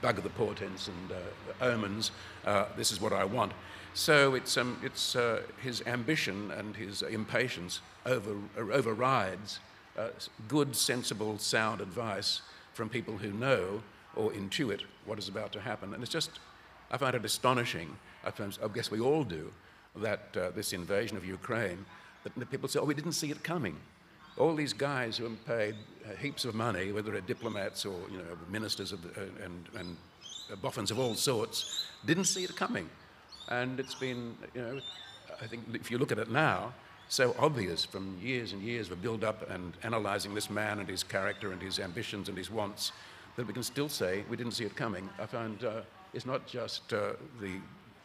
Bugger 0.00 0.22
the 0.22 0.30
portents 0.30 0.88
and 0.88 1.10
uh, 1.10 1.64
omens. 1.64 2.12
Uh, 2.44 2.66
this 2.76 2.92
is 2.92 3.00
what 3.00 3.12
I 3.12 3.24
want. 3.24 3.52
So 3.94 4.34
it's, 4.34 4.56
um, 4.56 4.78
it's 4.84 5.16
uh, 5.16 5.42
his 5.60 5.82
ambition 5.86 6.52
and 6.52 6.76
his 6.76 7.02
impatience 7.02 7.80
over, 8.06 8.36
overrides 8.56 9.58
uh, 9.98 10.10
good, 10.46 10.76
sensible, 10.76 11.38
sound 11.38 11.80
advice 11.80 12.42
from 12.78 12.88
people 12.88 13.18
who 13.18 13.32
know 13.32 13.82
or 14.14 14.30
intuit 14.30 14.82
what 15.04 15.18
is 15.18 15.28
about 15.28 15.50
to 15.52 15.60
happen. 15.60 15.92
And 15.92 16.00
it's 16.02 16.12
just, 16.12 16.30
I 16.92 16.96
find 16.96 17.14
it 17.16 17.24
astonishing, 17.24 17.88
I 18.24 18.30
guess 18.72 18.88
we 18.90 19.00
all 19.00 19.24
do, 19.24 19.52
that 19.96 20.24
uh, 20.36 20.50
this 20.50 20.72
invasion 20.72 21.16
of 21.16 21.24
Ukraine, 21.24 21.84
that 22.22 22.50
people 22.52 22.68
say, 22.68 22.78
oh, 22.78 22.84
we 22.84 22.94
didn't 22.94 23.16
see 23.22 23.30
it 23.32 23.42
coming. 23.42 23.76
All 24.36 24.54
these 24.54 24.72
guys 24.72 25.16
who 25.18 25.24
have 25.24 25.44
paid 25.44 25.74
uh, 26.06 26.14
heaps 26.24 26.44
of 26.44 26.54
money, 26.54 26.92
whether 26.92 27.10
they're 27.10 27.20
diplomats 27.34 27.84
or 27.84 27.98
you 28.12 28.18
know, 28.18 28.38
ministers 28.48 28.92
uh, 28.92 28.96
and, 29.44 29.68
and 29.76 29.96
boffins 30.62 30.92
of 30.92 31.00
all 31.00 31.14
sorts, 31.16 31.86
didn't 32.06 32.26
see 32.34 32.44
it 32.44 32.54
coming. 32.54 32.88
And 33.48 33.80
it's 33.80 33.96
been, 33.96 34.36
you 34.54 34.62
know, 34.62 34.80
I 35.42 35.46
think 35.48 35.64
if 35.74 35.90
you 35.90 35.98
look 35.98 36.12
at 36.12 36.18
it 36.18 36.30
now, 36.30 36.72
so 37.08 37.34
obvious 37.38 37.84
from 37.84 38.18
years 38.22 38.52
and 38.52 38.62
years 38.62 38.90
of 38.90 39.00
build 39.02 39.24
up 39.24 39.48
and 39.50 39.72
analysing 39.82 40.34
this 40.34 40.50
man 40.50 40.78
and 40.78 40.88
his 40.88 41.02
character 41.02 41.52
and 41.52 41.60
his 41.60 41.78
ambitions 41.78 42.28
and 42.28 42.36
his 42.36 42.50
wants 42.50 42.92
that 43.36 43.46
we 43.46 43.52
can 43.52 43.62
still 43.62 43.88
say 43.88 44.24
we 44.28 44.36
didn't 44.36 44.52
see 44.52 44.64
it 44.64 44.76
coming. 44.76 45.08
I 45.18 45.26
find 45.26 45.64
uh, 45.64 45.80
it's 46.12 46.26
not 46.26 46.46
just 46.46 46.92
uh, 46.92 47.12
the, 47.40 47.52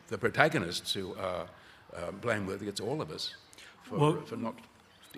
the 0.07 0.17
protagonists 0.17 0.93
who 0.93 1.15
are 1.15 1.47
uh, 1.95 2.11
blameworthy, 2.21 2.67
it's 2.67 2.79
all 2.79 3.01
of 3.01 3.11
us 3.11 3.35
for, 3.83 3.97
well, 3.97 4.21
for 4.25 4.37
not 4.37 4.55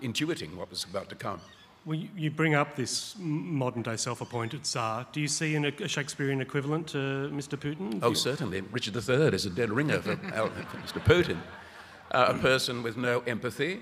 intuiting 0.02 0.54
what 0.56 0.70
was 0.70 0.84
about 0.84 1.08
to 1.08 1.14
come. 1.14 1.40
Well, 1.84 1.96
you 2.16 2.32
bring 2.32 2.56
up 2.56 2.74
this 2.74 3.14
modern 3.16 3.82
day 3.82 3.96
self 3.96 4.20
appointed 4.20 4.66
Tsar. 4.66 5.06
Do 5.12 5.20
you 5.20 5.28
see 5.28 5.54
an, 5.54 5.64
a 5.64 5.86
Shakespearean 5.86 6.40
equivalent 6.40 6.88
to 6.88 7.30
Mr. 7.32 7.56
Putin? 7.56 8.00
Oh, 8.02 8.12
certainly. 8.12 8.62
Richard 8.72 8.96
III 8.96 9.28
is 9.28 9.46
a 9.46 9.50
dead 9.50 9.70
ringer 9.70 10.00
for, 10.00 10.16
for 10.16 10.78
Mr. 10.78 11.00
Putin. 11.04 11.38
Uh, 12.12 12.32
a 12.36 12.38
person 12.38 12.82
with 12.82 12.96
no 12.96 13.20
empathy, 13.20 13.80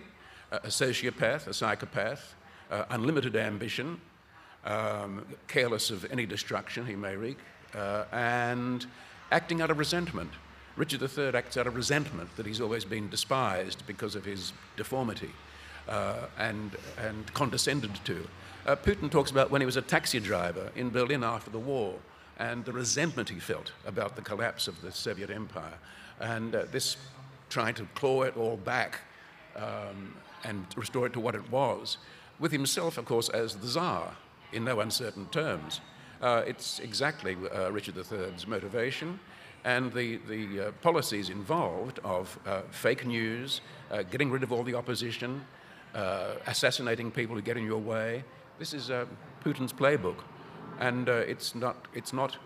a 0.51 0.69
sociopath, 0.69 1.47
a 1.47 1.55
psychopath, 1.55 2.35
uh, 2.71 2.85
unlimited 2.91 3.37
ambition, 3.37 4.01
um, 4.65 5.25
careless 5.47 5.91
of 5.91 6.11
any 6.11 6.27
destruction 6.27 6.87
he 6.87 6.97
may 6.97 7.17
wreak, 7.17 7.39
uh, 7.75 8.05
and 8.13 8.87
acting 9.31 9.61
out 9.61 9.71
of 9.71 9.79
resentment. 9.79 10.31
Richard 10.77 11.03
III 11.03 11.35
acts 11.35 11.57
out 11.57 11.67
of 11.67 11.77
resentment 11.77 12.35
that 12.37 12.47
he's 12.47 12.61
always 12.61 12.85
been 12.85 13.09
despised 13.09 13.87
because 13.87 14.15
of 14.17 14.25
his 14.25 14.53
deformity 14.77 15.31
uh, 15.89 16.27
and, 16.39 16.77
and 16.99 17.33
condescended 17.35 17.95
to. 18.05 18.27
Uh, 18.67 18.75
Putin 18.75 19.11
talks 19.11 19.31
about 19.31 19.51
when 19.51 19.61
he 19.61 19.67
was 19.67 19.77
a 19.77 19.83
taxi 19.83 20.19
driver 20.19 20.71
in 20.75 20.91
Berlin 20.91 21.23
after 21.23 21.51
the 21.51 21.59
war 21.59 21.95
and 22.39 22.65
the 22.65 22.73
resentment 22.73 23.29
he 23.29 23.39
felt 23.39 23.73
about 23.87 24.17
the 24.17 24.23
collapse 24.23 24.67
of 24.67 24.81
the 24.81 24.91
Soviet 24.91 25.31
Empire. 25.31 25.79
And 26.19 26.55
uh, 26.55 26.65
this 26.73 26.97
trying 27.55 27.75
to 27.75 27.87
claw 27.95 28.23
it 28.23 28.37
all 28.37 28.57
back 28.57 29.01
um, 29.55 30.13
and 30.43 30.67
restore 30.77 31.07
it 31.07 31.13
to 31.13 31.21
what 31.21 31.37
it 31.37 31.51
was, 31.53 31.99
with 32.41 32.51
himself, 32.51 32.99
of 32.99 33.05
course, 33.05 33.29
as 33.29 33.55
the 33.55 33.69
Tsar 33.69 34.17
in 34.53 34.65
no 34.65 34.81
uncertain 34.81 35.27
terms. 35.27 35.81
Uh, 36.21 36.43
it's 36.45 36.81
exactly 36.81 37.37
uh, 37.55 37.71
Richard 37.71 37.97
III's 37.97 38.49
motivation 38.49 39.21
and 39.65 39.93
the, 39.93 40.17
the 40.29 40.67
uh, 40.67 40.73
policies 40.83 41.31
involved 41.31 42.01
of 42.03 42.37
uh, 42.45 42.63
fake 42.71 43.07
news, 43.07 43.61
uh, 43.93 44.03
getting 44.03 44.33
rid 44.33 44.43
of 44.43 44.51
all 44.51 44.65
the 44.65 44.75
opposition, 44.75 45.41
uh, 45.95 46.33
assassinating 46.49 47.09
people 47.13 47.37
who 47.37 47.41
get 47.41 47.57
in 47.57 47.65
your 47.65 47.79
way. 47.79 48.25
This 48.59 48.75
is 48.75 48.91
Putin's 49.45 49.73
playbook. 49.73 50.17
And 50.81 51.09
it's 51.09 51.55
not, 51.55 51.87
it's 51.95 52.13
not 52.13 52.37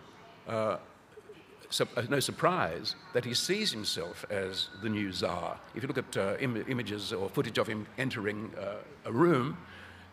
uh, 1.80 2.02
no 2.08 2.20
surprise 2.20 2.94
that 3.12 3.24
he 3.24 3.34
sees 3.34 3.72
himself 3.72 4.24
as 4.30 4.68
the 4.82 4.88
new 4.88 5.12
czar. 5.12 5.58
If 5.74 5.82
you 5.82 5.88
look 5.88 5.98
at 5.98 6.16
uh, 6.16 6.36
Im- 6.40 6.64
images 6.68 7.12
or 7.12 7.28
footage 7.28 7.58
of 7.58 7.66
him 7.66 7.86
entering 7.98 8.50
a 9.04 9.12
room, 9.12 9.56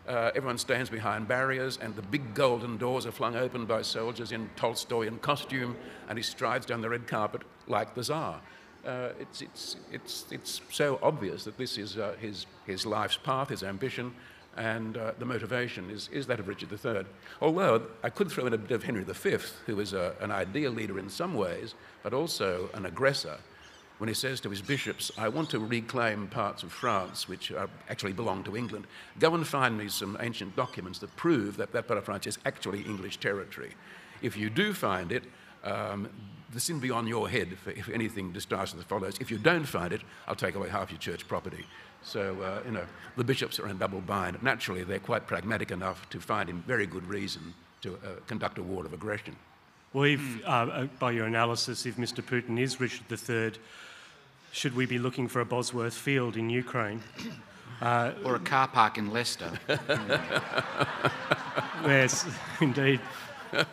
everyone 0.06 0.58
stands 0.58 0.90
behind 0.90 1.26
barriers, 1.26 1.78
and 1.80 1.96
the 1.96 2.02
big 2.02 2.34
golden 2.34 2.76
doors 2.76 3.06
are 3.06 3.12
flung 3.12 3.36
open 3.36 3.66
by 3.66 3.82
soldiers 3.82 4.32
in 4.32 4.48
Tolstoyan 4.56 5.20
costume, 5.20 5.76
and 6.08 6.18
he 6.18 6.22
strides 6.22 6.66
down 6.66 6.80
the 6.80 6.90
red 6.90 7.06
carpet 7.06 7.42
like 7.66 7.94
the 7.94 8.04
czar 8.04 8.40
uh, 8.86 9.08
it's, 9.18 9.42
it's, 9.42 9.76
it's, 9.90 10.24
it's 10.30 10.60
so 10.70 10.98
obvious 11.02 11.44
that 11.44 11.58
this 11.58 11.76
is 11.76 11.98
uh, 11.98 12.14
his, 12.20 12.46
his 12.66 12.86
life's 12.86 13.16
path, 13.16 13.48
his 13.48 13.62
ambition, 13.62 14.14
and 14.56 14.96
uh, 14.96 15.12
the 15.18 15.24
motivation 15.24 15.90
is, 15.90 16.08
is 16.12 16.26
that 16.26 16.40
of 16.40 16.48
Richard 16.48 16.72
III. 16.72 17.04
Although 17.40 17.82
I 18.02 18.10
could 18.10 18.30
throw 18.30 18.46
in 18.46 18.54
a 18.54 18.58
bit 18.58 18.70
of 18.70 18.82
Henry 18.82 19.04
V, 19.04 19.36
who 19.66 19.80
is 19.80 19.92
a, 19.92 20.14
an 20.20 20.30
ideal 20.30 20.72
leader 20.72 20.98
in 20.98 21.10
some 21.10 21.34
ways, 21.34 21.74
but 22.02 22.14
also 22.14 22.70
an 22.74 22.86
aggressor, 22.86 23.38
when 23.98 24.08
he 24.08 24.14
says 24.14 24.40
to 24.40 24.50
his 24.50 24.60
bishops, 24.60 25.10
I 25.16 25.28
want 25.28 25.50
to 25.50 25.58
reclaim 25.58 26.28
parts 26.28 26.62
of 26.62 26.72
France 26.72 27.28
which 27.28 27.50
are, 27.50 27.68
actually 27.88 28.12
belong 28.12 28.44
to 28.44 28.56
England. 28.56 28.86
Go 29.18 29.34
and 29.34 29.46
find 29.46 29.78
me 29.78 29.88
some 29.88 30.18
ancient 30.20 30.54
documents 30.54 30.98
that 30.98 31.14
prove 31.16 31.56
that 31.56 31.72
that 31.72 31.86
part 31.86 31.98
of 31.98 32.04
France 32.04 32.26
is 32.26 32.38
actually 32.44 32.82
English 32.82 33.18
territory. 33.18 33.72
If 34.20 34.36
you 34.36 34.50
do 34.50 34.74
find 34.74 35.12
it, 35.12 35.24
um, 35.64 36.10
the 36.52 36.60
sin 36.60 36.78
be 36.78 36.90
on 36.90 37.06
your 37.06 37.28
head 37.28 37.48
if, 37.52 37.68
if 37.68 37.88
anything 37.88 38.32
disastrous 38.32 38.84
follows. 38.84 39.16
If 39.20 39.30
you 39.30 39.38
don't 39.38 39.64
find 39.64 39.92
it, 39.92 40.02
I'll 40.28 40.36
take 40.36 40.54
away 40.54 40.68
half 40.68 40.90
your 40.90 41.00
church 41.00 41.26
property. 41.26 41.66
So, 42.06 42.40
uh, 42.40 42.62
you 42.64 42.70
know, 42.70 42.84
the 43.16 43.24
bishops 43.24 43.58
are 43.58 43.66
in 43.68 43.78
double 43.78 44.00
bind. 44.00 44.40
Naturally, 44.40 44.84
they're 44.84 45.00
quite 45.00 45.26
pragmatic 45.26 45.72
enough 45.72 46.08
to 46.10 46.20
find 46.20 46.48
him 46.48 46.62
very 46.64 46.86
good 46.86 47.04
reason 47.08 47.52
to 47.82 47.94
uh, 47.94 48.20
conduct 48.28 48.58
a 48.58 48.62
war 48.62 48.86
of 48.86 48.92
aggression. 48.92 49.34
Well, 49.92 50.04
if, 50.04 50.20
uh, 50.46 50.50
uh 50.50 50.86
by 51.00 51.10
your 51.10 51.26
analysis, 51.26 51.84
if 51.84 51.96
Mr. 51.96 52.22
Putin 52.22 52.60
is 52.60 52.78
Richard 52.78 53.06
III, 53.10 53.60
should 54.52 54.76
we 54.76 54.86
be 54.86 55.00
looking 55.00 55.26
for 55.26 55.40
a 55.40 55.44
Bosworth 55.44 55.94
Field 55.94 56.36
in 56.36 56.48
Ukraine? 56.48 57.02
Uh, 57.80 58.12
or 58.24 58.36
a 58.36 58.38
car 58.38 58.68
park 58.68 58.98
in 58.98 59.12
Leicester. 59.12 59.50
yes, 61.84 62.24
indeed. 62.60 63.00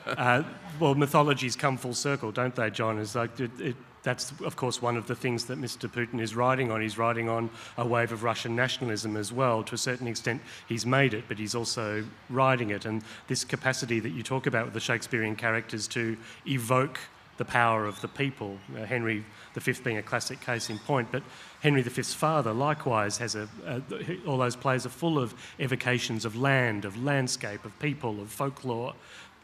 Uh, 0.08 0.44
well, 0.80 0.96
mythologies 0.96 1.56
come 1.56 1.78
full 1.78 1.94
circle, 1.94 2.32
don't 2.32 2.56
they, 2.56 2.72
John? 2.72 2.98
Is 2.98 3.16
like 3.16 3.40
it, 3.40 3.52
it, 3.62 3.76
that's 4.04 4.34
of 4.42 4.56
course 4.56 4.82
one 4.82 4.98
of 4.98 5.08
the 5.08 5.16
things 5.16 5.46
that 5.46 5.60
Mr. 5.60 5.90
Putin 5.90 6.20
is 6.20 6.36
riding 6.36 6.72
on. 6.72 6.82
He's 6.82 6.98
riding 6.98 7.30
on 7.30 7.50
a 7.78 7.88
wave 7.88 8.12
of 8.12 8.24
Russian 8.24 8.56
nationalism 8.56 9.18
as 9.18 9.32
well. 9.32 9.64
To 9.64 9.76
a 9.76 9.78
certain 9.78 10.08
extent, 10.08 10.42
he's 10.68 10.86
made 10.86 11.14
it, 11.14 11.24
but 11.28 11.40
he's 11.40 11.56
also 11.56 12.04
riding 12.30 12.70
it. 12.70 12.86
And 12.86 13.02
this 13.28 13.44
capacity 13.44 14.00
that 14.02 14.10
you 14.10 14.22
talk 14.22 14.46
about 14.46 14.66
with 14.66 14.74
the 14.74 14.80
Shakespearean 14.80 15.36
characters 15.36 15.88
to 15.90 16.18
evoke 16.46 17.00
the 17.38 17.46
power 17.46 17.86
of 17.86 18.00
the 18.02 18.08
people. 18.08 18.60
Uh, 18.76 18.86
Henry 18.86 19.26
V 19.56 19.74
being 19.84 19.98
a 19.98 20.04
classic 20.04 20.40
case 20.40 20.70
in 20.70 20.78
point, 20.80 21.08
but 21.12 21.24
Henry 21.62 21.82
V's 21.82 22.14
father 22.14 22.54
likewise 22.54 23.18
has 23.18 23.36
a, 23.36 23.48
a, 23.66 23.82
all 24.28 24.38
those 24.38 24.56
plays 24.56 24.86
are 24.86 24.90
full 24.90 25.18
of 25.18 25.34
evocations 25.60 26.26
of 26.26 26.36
land, 26.36 26.86
of 26.86 27.02
landscape, 27.02 27.66
of 27.66 27.78
people, 27.80 28.22
of 28.22 28.30
folklore. 28.30 28.94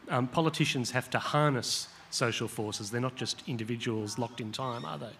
Um, 0.08 0.28
politicians 0.28 0.92
have 0.92 1.10
to 1.10 1.18
harness 1.18 1.88
social 2.10 2.48
forces. 2.48 2.90
They're 2.90 3.00
not 3.00 3.16
just 3.16 3.42
individuals 3.46 4.18
locked 4.18 4.40
in 4.40 4.52
time, 4.52 4.84
are 4.84 4.98
they? 4.98 5.12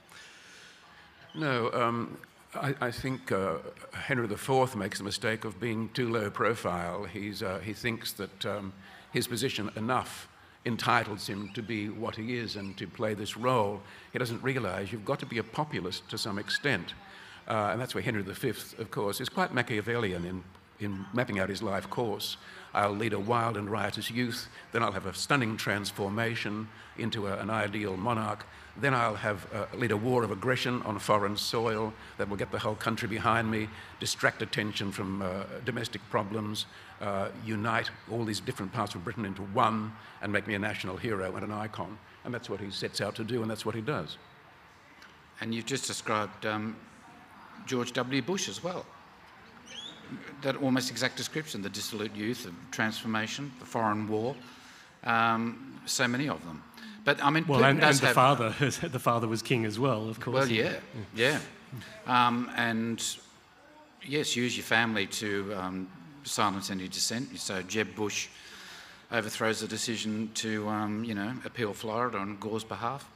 No, 1.35 1.71
um, 1.73 2.19
I, 2.55 2.75
I, 2.81 2.91
think 2.91 3.31
uh, 3.31 3.59
Henry 3.93 4.25
IV 4.25 4.75
makes 4.75 4.99
the 4.99 5.05
mistake 5.05 5.45
of 5.45 5.61
being 5.61 5.89
too 5.91 6.11
low 6.11 6.31
profile. 6.31 7.05
He's, 7.05 7.43
uh, 7.43 7.61
he 7.61 7.73
thinks 7.73 8.13
that 8.15 8.47
um, 8.47 8.73
his 9.13 9.29
position 9.29 9.71
enough 9.77 10.29
entitles 10.65 11.27
him 11.27 11.51
to 11.55 11.63
be 11.63 11.89
what 11.89 12.17
he 12.17 12.37
is 12.37 12.57
and 12.57 12.77
to 12.77 12.87
play 12.87 13.15
this 13.15 13.37
role. 13.37 13.81
He 14.13 14.19
doesn't 14.19 14.43
realize 14.43 14.93
you've 14.93 15.05
got 15.05 15.21
to 15.21 15.27
be 15.27 15.39
a 15.39 15.45
populist 15.45 16.09
to 16.11 16.19
some 16.19 16.39
extent. 16.39 16.95
Uh, 17.49 17.71
and 17.73 17.81
that's 17.81 17.95
where 17.95 18.03
Henry 18.03 18.23
V, 18.23 18.49
of 18.51 18.91
course, 18.91 19.21
is 19.21 19.29
quite 19.29 19.55
Machiavellian 19.55 20.25
in, 20.25 20.45
in 20.81 21.05
mapping 21.15 21.39
out 21.39 21.49
his 21.49 21.63
life 21.63 21.89
course. 21.89 22.37
I'll 22.75 22.95
lead 22.95 23.13
a 23.13 23.19
wild 23.19 23.57
and 23.57 23.69
riotous 23.69 24.11
youth, 24.11 24.49
then 24.73 24.83
I'll 24.83 24.93
have 24.93 25.07
a 25.07 25.15
stunning 25.15 25.57
transformation 25.57 26.69
into 26.99 27.27
a, 27.27 27.39
an 27.39 27.51
ideal 27.51 27.97
monarch, 27.97 28.45
then 28.77 28.95
I'll 28.95 29.17
have 29.17 29.47
uh, 29.53 29.67
lead 29.77 29.91
a 29.91 29.97
war 29.97 30.23
of 30.23 30.31
aggression 30.31 30.83
on 30.83 30.99
foreign 30.99 31.37
soil 31.37 31.93
that 32.19 32.29
will 32.29 32.37
get 32.37 32.51
the 32.51 32.59
whole 32.59 32.75
country 32.75 33.09
behind 33.09 33.51
me, 33.51 33.69
distract 33.99 34.43
attention 34.43 34.93
from 34.93 35.23
uh, 35.23 35.45
domestic 35.65 36.01
problems, 36.11 36.67
uh, 37.01 37.29
unite 37.45 37.91
all 38.11 38.25
these 38.25 38.41
different 38.41 38.73
parts 38.73 38.95
of 38.95 39.05
Britain 39.05 39.25
into 39.25 39.43
one, 39.43 39.93
and 40.23 40.33
make 40.33 40.47
me 40.47 40.55
a 40.55 40.59
national 40.59 40.97
hero 40.97 41.35
and 41.35 41.45
an 41.45 41.53
icon. 41.53 41.99
And 42.25 42.33
that's 42.33 42.49
what 42.49 42.61
he 42.61 42.71
sets 42.71 43.01
out 43.01 43.15
to 43.17 43.25
do, 43.25 43.43
and 43.43 43.51
that's 43.51 43.67
what 43.67 43.75
he 43.75 43.81
does. 43.81 44.19
And 45.41 45.55
you've 45.55 45.67
just 45.67 45.87
described 45.87 46.47
um, 46.47 46.77
George 47.67 47.93
W. 47.93 48.23
Bush 48.23 48.49
as 48.49 48.63
well. 48.63 48.85
That 50.43 50.57
almost 50.57 50.91
exact 50.91 51.17
description 51.17 51.63
the 51.63 51.69
dissolute 51.69 52.15
youth, 52.15 52.45
the 52.45 52.53
transformation, 52.71 53.53
the 53.59 53.67
foreign 53.67 54.09
war, 54.09 54.35
um, 55.05 55.81
so 55.87 56.09
many 56.09 56.29
of 56.29 56.45
them. 56.45 56.63
But 57.05 57.23
I 57.25 57.31
mean, 57.31 57.47
well, 57.47 57.65
and, 57.65 57.83
and 57.83 57.97
the 57.97 58.07
have, 58.07 58.15
father, 58.15 58.55
the 58.61 58.99
father 58.99 59.27
was 59.27 59.43
king 59.43 59.65
as 59.65 59.79
well, 59.79 60.09
of 60.09 60.21
course. 60.21 60.35
Well, 60.35 60.49
yeah, 60.49 60.75
yeah, 61.15 61.39
um, 62.07 62.51
and 62.57 63.03
yes, 64.07 64.37
use 64.37 64.57
your 64.57 64.65
family 64.65 65.07
to 65.07 65.55
um, 65.55 65.89
silence 66.25 66.71
any 66.71 66.89
dissent. 66.89 67.39
So 67.39 67.63
Jeb 67.63 67.95
Bush 67.95 68.29
overthrows 69.13 69.61
the 69.61 69.67
decision 69.67 70.31
to, 70.35 70.69
um, 70.69 71.05
you 71.05 71.15
know, 71.15 71.33
appeal 71.45 71.73
Florida 71.73 72.19
on 72.19 72.37
Gore's 72.37 72.65
behalf. 72.65 73.09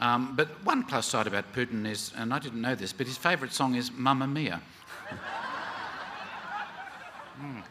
Um, 0.00 0.34
but 0.34 0.48
one 0.64 0.82
plus 0.84 1.06
side 1.06 1.26
about 1.26 1.52
Putin 1.52 1.86
is, 1.86 2.12
and 2.16 2.32
I 2.32 2.38
didn't 2.38 2.60
know 2.60 2.74
this, 2.74 2.92
but 2.92 3.06
his 3.06 3.16
favourite 3.16 3.52
song 3.52 3.74
is 3.74 3.92
Mamma 3.92 4.26
Mia. 4.26 4.60
mm. 7.40 7.62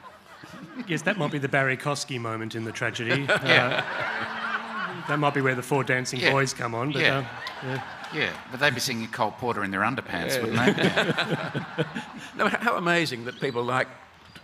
Yes, 0.88 1.04
that 1.04 1.18
might 1.18 1.32
be 1.32 1.38
the 1.38 1.48
Barrie 1.48 1.78
Kosky 1.78 2.20
moment 2.20 2.56
in 2.56 2.64
the 2.64 2.72
tragedy. 2.72 3.22
yeah. 3.28 3.84
Uh, 3.86 5.08
that 5.08 5.20
might 5.20 5.34
be 5.34 5.42
where 5.42 5.56
the 5.56 5.62
four 5.62 5.84
dancing 5.84 6.20
yeah. 6.20 6.32
boys 6.32 6.54
come 6.54 6.74
on. 6.76 6.92
But, 6.92 7.02
yeah. 7.02 7.18
Uh, 7.18 7.66
yeah. 7.66 7.84
yeah. 8.14 8.34
but 8.52 8.60
they'd 8.60 8.74
be 8.74 8.80
singing 8.80 9.08
Cole 9.08 9.32
Porter 9.32 9.64
in 9.64 9.72
their 9.72 9.82
underpants, 9.82 10.36
yeah. 10.36 10.42
wouldn't 10.42 10.78
they? 10.78 11.86
no, 12.38 12.48
how 12.48 12.78
amazing 12.78 13.26
that 13.26 13.40
people 13.40 13.64
like 13.64 13.88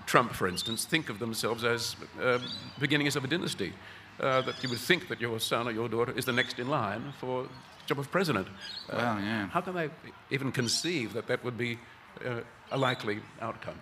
Trump, 0.06 0.34
for 0.34 0.48
instance, 0.48 0.86
think 0.86 1.10
of 1.10 1.20
themselves 1.20 1.64
as 1.64 1.96
uh, 2.22 2.40
beginnings 2.80 3.16
of 3.16 3.24
a 3.24 3.28
dynasty. 3.28 3.74
Uh, 4.20 4.42
that 4.42 4.62
you 4.62 4.68
would 4.68 4.80
think 4.80 5.08
that 5.08 5.22
your 5.22 5.40
son 5.40 5.66
or 5.66 5.72
your 5.72 5.88
daughter 5.88 6.12
is 6.18 6.26
the 6.26 6.34
next 6.34 6.60
in 6.60 6.68
line 6.68 7.14
for 7.22 7.44
the 7.44 7.50
job 7.86 8.00
of 8.00 8.12
president. 8.12 8.46
Uh, 8.90 8.98
well, 8.98 9.20
yeah. 9.22 9.48
How 9.48 9.62
can 9.62 9.74
they 9.74 9.90
even 10.30 10.52
conceive 10.52 11.14
that 11.14 11.28
that 11.28 11.42
would 11.46 11.58
be 11.58 11.80
uh, 12.26 12.42
a 12.70 12.78
likely 12.78 13.22
outcome? 13.40 13.82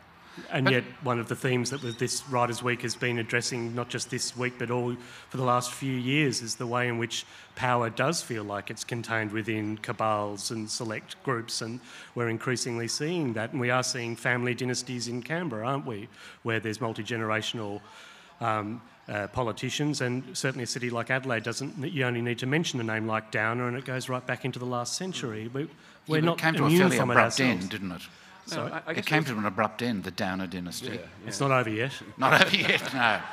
And 0.51 0.65
but, 0.65 0.73
yet, 0.73 0.83
one 1.03 1.19
of 1.19 1.27
the 1.27 1.35
themes 1.35 1.69
that 1.71 1.81
this 1.99 2.27
Writers' 2.29 2.61
Week 2.63 2.81
has 2.81 2.95
been 2.95 3.19
addressing, 3.19 3.73
not 3.75 3.89
just 3.89 4.09
this 4.09 4.35
week, 4.35 4.53
but 4.57 4.71
all 4.71 4.95
for 5.29 5.37
the 5.37 5.43
last 5.43 5.71
few 5.71 5.93
years, 5.93 6.41
is 6.41 6.55
the 6.55 6.67
way 6.67 6.87
in 6.87 6.97
which 6.97 7.25
power 7.55 7.89
does 7.89 8.21
feel 8.21 8.43
like 8.43 8.69
it's 8.69 8.83
contained 8.83 9.31
within 9.31 9.77
cabals 9.77 10.51
and 10.51 10.69
select 10.69 11.21
groups. 11.23 11.61
And 11.61 11.79
we're 12.15 12.29
increasingly 12.29 12.87
seeing 12.87 13.33
that. 13.33 13.51
And 13.51 13.59
we 13.61 13.69
are 13.69 13.83
seeing 13.83 14.15
family 14.15 14.53
dynasties 14.53 15.07
in 15.07 15.21
Canberra, 15.21 15.67
aren't 15.67 15.85
we? 15.85 16.07
Where 16.43 16.59
there's 16.59 16.81
multi 16.81 17.03
generational. 17.03 17.81
Um, 18.39 18.81
uh, 19.09 19.27
politicians, 19.27 20.01
and 20.01 20.37
certainly 20.37 20.63
a 20.63 20.67
city 20.67 20.89
like 20.89 21.09
Adelaide 21.09 21.43
doesn't. 21.43 21.77
You 21.93 22.03
only 22.05 22.21
need 22.21 22.39
to 22.39 22.45
mention 22.45 22.79
a 22.81 22.83
name 22.83 23.07
like 23.07 23.31
Downer, 23.31 23.67
and 23.67 23.77
it 23.77 23.85
goes 23.85 24.09
right 24.09 24.25
back 24.25 24.43
into 24.43 24.59
the 24.59 24.65
last 24.65 24.95
century. 24.95 25.47
We, 25.47 25.69
we're 26.07 26.17
yeah, 26.17 26.25
not 26.25 26.37
came 26.37 26.55
to 26.55 26.65
a 26.65 26.69
fairly 26.69 26.97
abrupt 26.97 27.39
end, 27.39 27.69
didn't 27.69 27.93
it? 27.93 28.01
So 28.47 28.67
no, 28.67 28.73
I, 28.73 28.81
I 28.87 28.91
it 28.93 29.05
came 29.05 29.23
to 29.25 29.37
an 29.37 29.45
abrupt 29.45 29.81
end, 29.81 30.03
the 30.03 30.11
Downer 30.11 30.47
dynasty. 30.47 30.87
Yeah, 30.87 30.93
yeah. 30.93 31.27
It's 31.27 31.39
not 31.39 31.51
over 31.51 31.69
yet. 31.69 31.91
Not 32.17 32.41
over 32.41 32.55
yet, 32.55 32.93
no. 32.93 33.21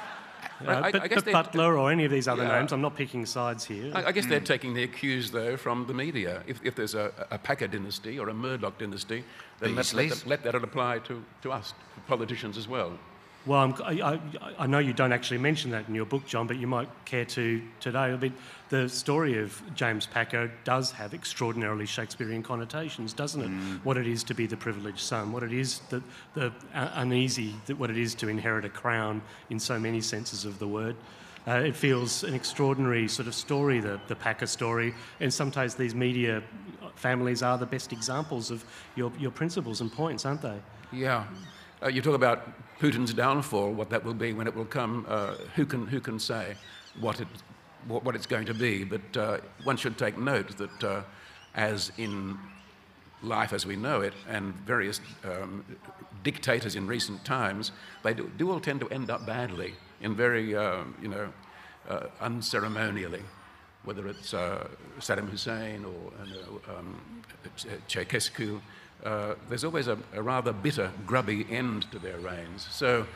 Uh, 0.64 0.90
but, 0.92 1.10
but 1.10 1.32
Butler 1.32 1.76
or 1.76 1.90
any 1.90 2.04
of 2.04 2.12
these 2.12 2.28
other 2.28 2.44
yeah. 2.44 2.58
names, 2.58 2.72
I'm 2.72 2.80
not 2.80 2.94
picking 2.94 3.26
sides 3.26 3.64
here. 3.64 3.90
I, 3.92 4.06
I 4.06 4.12
guess 4.12 4.24
mm. 4.24 4.30
they're 4.30 4.40
taking 4.40 4.72
their 4.72 4.86
cues, 4.86 5.30
though, 5.32 5.56
from 5.56 5.86
the 5.86 5.92
media. 5.92 6.42
If, 6.46 6.64
if 6.64 6.76
there's 6.76 6.94
a, 6.94 7.12
a 7.30 7.38
Packer 7.38 7.66
dynasty 7.66 8.18
or 8.20 8.28
a 8.28 8.34
Murdoch 8.34 8.78
dynasty, 8.78 9.24
then 9.58 9.74
let, 9.74 9.92
let, 9.92 10.10
that, 10.10 10.26
let 10.26 10.42
that 10.44 10.54
apply 10.54 11.00
to, 11.00 11.22
to 11.42 11.52
us, 11.52 11.74
politicians 12.06 12.56
as 12.56 12.68
well. 12.68 12.96
Well, 13.46 13.76
I, 13.84 14.18
I, 14.58 14.66
know 14.66 14.78
you 14.78 14.94
don't 14.94 15.12
actually 15.12 15.36
mention 15.36 15.70
that 15.72 15.86
in 15.86 15.94
your 15.94 16.06
book, 16.06 16.24
John, 16.26 16.46
but 16.46 16.56
you 16.56 16.66
might 16.66 16.88
care 17.04 17.26
to 17.26 17.60
today. 17.78 17.98
I 17.98 18.16
mean, 18.16 18.32
the 18.70 18.88
story 18.88 19.38
of 19.38 19.60
James 19.74 20.06
Packer 20.06 20.50
does 20.64 20.90
have 20.92 21.12
extraordinarily 21.12 21.84
Shakespearean 21.84 22.42
connotations, 22.42 23.12
doesn't 23.12 23.42
it? 23.42 23.50
Mm. 23.50 23.84
What 23.84 23.98
it 23.98 24.06
is 24.06 24.24
to 24.24 24.34
be 24.34 24.46
the 24.46 24.56
privileged 24.56 25.00
son, 25.00 25.30
what 25.30 25.42
it 25.42 25.52
is, 25.52 25.80
the, 25.90 26.02
the 26.34 26.52
uneasy, 26.72 27.54
what 27.76 27.90
it 27.90 27.98
is 27.98 28.14
to 28.16 28.28
inherit 28.28 28.64
a 28.64 28.70
crown 28.70 29.20
in 29.50 29.60
so 29.60 29.78
many 29.78 30.00
senses 30.00 30.46
of 30.46 30.58
the 30.58 30.66
word. 30.66 30.96
Uh, 31.46 31.56
it 31.56 31.76
feels 31.76 32.24
an 32.24 32.32
extraordinary 32.32 33.06
sort 33.06 33.28
of 33.28 33.34
story, 33.34 33.78
the, 33.78 34.00
the 34.08 34.16
Packer 34.16 34.46
story, 34.46 34.94
and 35.20 35.32
sometimes 35.32 35.74
these 35.74 35.94
media 35.94 36.42
families 36.94 37.42
are 37.42 37.58
the 37.58 37.66
best 37.66 37.92
examples 37.92 38.50
of 38.50 38.64
your, 38.96 39.12
your 39.18 39.30
principles 39.30 39.82
and 39.82 39.92
points, 39.92 40.24
aren't 40.24 40.40
they? 40.40 40.58
Yeah. 40.90 41.24
Uh, 41.82 41.88
you 41.88 42.00
talk 42.00 42.14
about 42.14 42.48
Putin's 42.80 43.14
downfall, 43.14 43.72
what 43.72 43.90
that 43.90 44.04
will 44.04 44.14
be 44.14 44.32
when 44.32 44.46
it 44.46 44.54
will 44.54 44.64
come. 44.64 45.06
Uh, 45.08 45.34
who 45.54 45.64
can 45.64 45.86
who 45.86 46.00
can 46.00 46.18
say 46.18 46.56
what 47.00 47.20
it 47.20 47.28
what, 47.86 48.04
what 48.04 48.14
it's 48.14 48.26
going 48.26 48.46
to 48.46 48.54
be? 48.54 48.84
But 48.84 49.16
uh, 49.16 49.38
one 49.64 49.76
should 49.76 49.98
take 49.98 50.18
note 50.18 50.56
that 50.58 50.84
uh, 50.84 51.02
as 51.54 51.92
in 51.98 52.38
life 53.22 53.52
as 53.52 53.64
we 53.64 53.76
know 53.76 54.00
it, 54.00 54.12
and 54.28 54.54
various 54.66 55.00
um, 55.24 55.64
dictators 56.22 56.76
in 56.76 56.86
recent 56.86 57.24
times, 57.24 57.72
they 58.02 58.12
do, 58.12 58.30
do, 58.36 58.50
all 58.50 58.60
tend 58.60 58.80
to 58.80 58.88
end 58.90 59.10
up 59.10 59.24
badly 59.24 59.74
in 60.00 60.14
very 60.14 60.54
um, 60.54 60.94
you 61.00 61.08
know 61.08 61.32
uh, 61.88 62.06
unceremonially 62.20 63.22
whether 63.84 64.08
it's 64.08 64.32
uh, 64.32 64.66
Saddam 64.98 65.28
Hussein 65.28 65.84
or 65.84 66.12
um, 66.74 66.98
Ceausescu, 67.88 68.60
uh, 69.04 69.34
there's 69.48 69.64
always 69.64 69.88
a, 69.88 69.98
a, 70.14 70.22
rather 70.22 70.52
bitter, 70.52 70.90
grubby 71.06 71.46
end 71.50 71.90
to 71.92 71.98
their 71.98 72.18
reigns. 72.18 72.66
So 72.70 73.06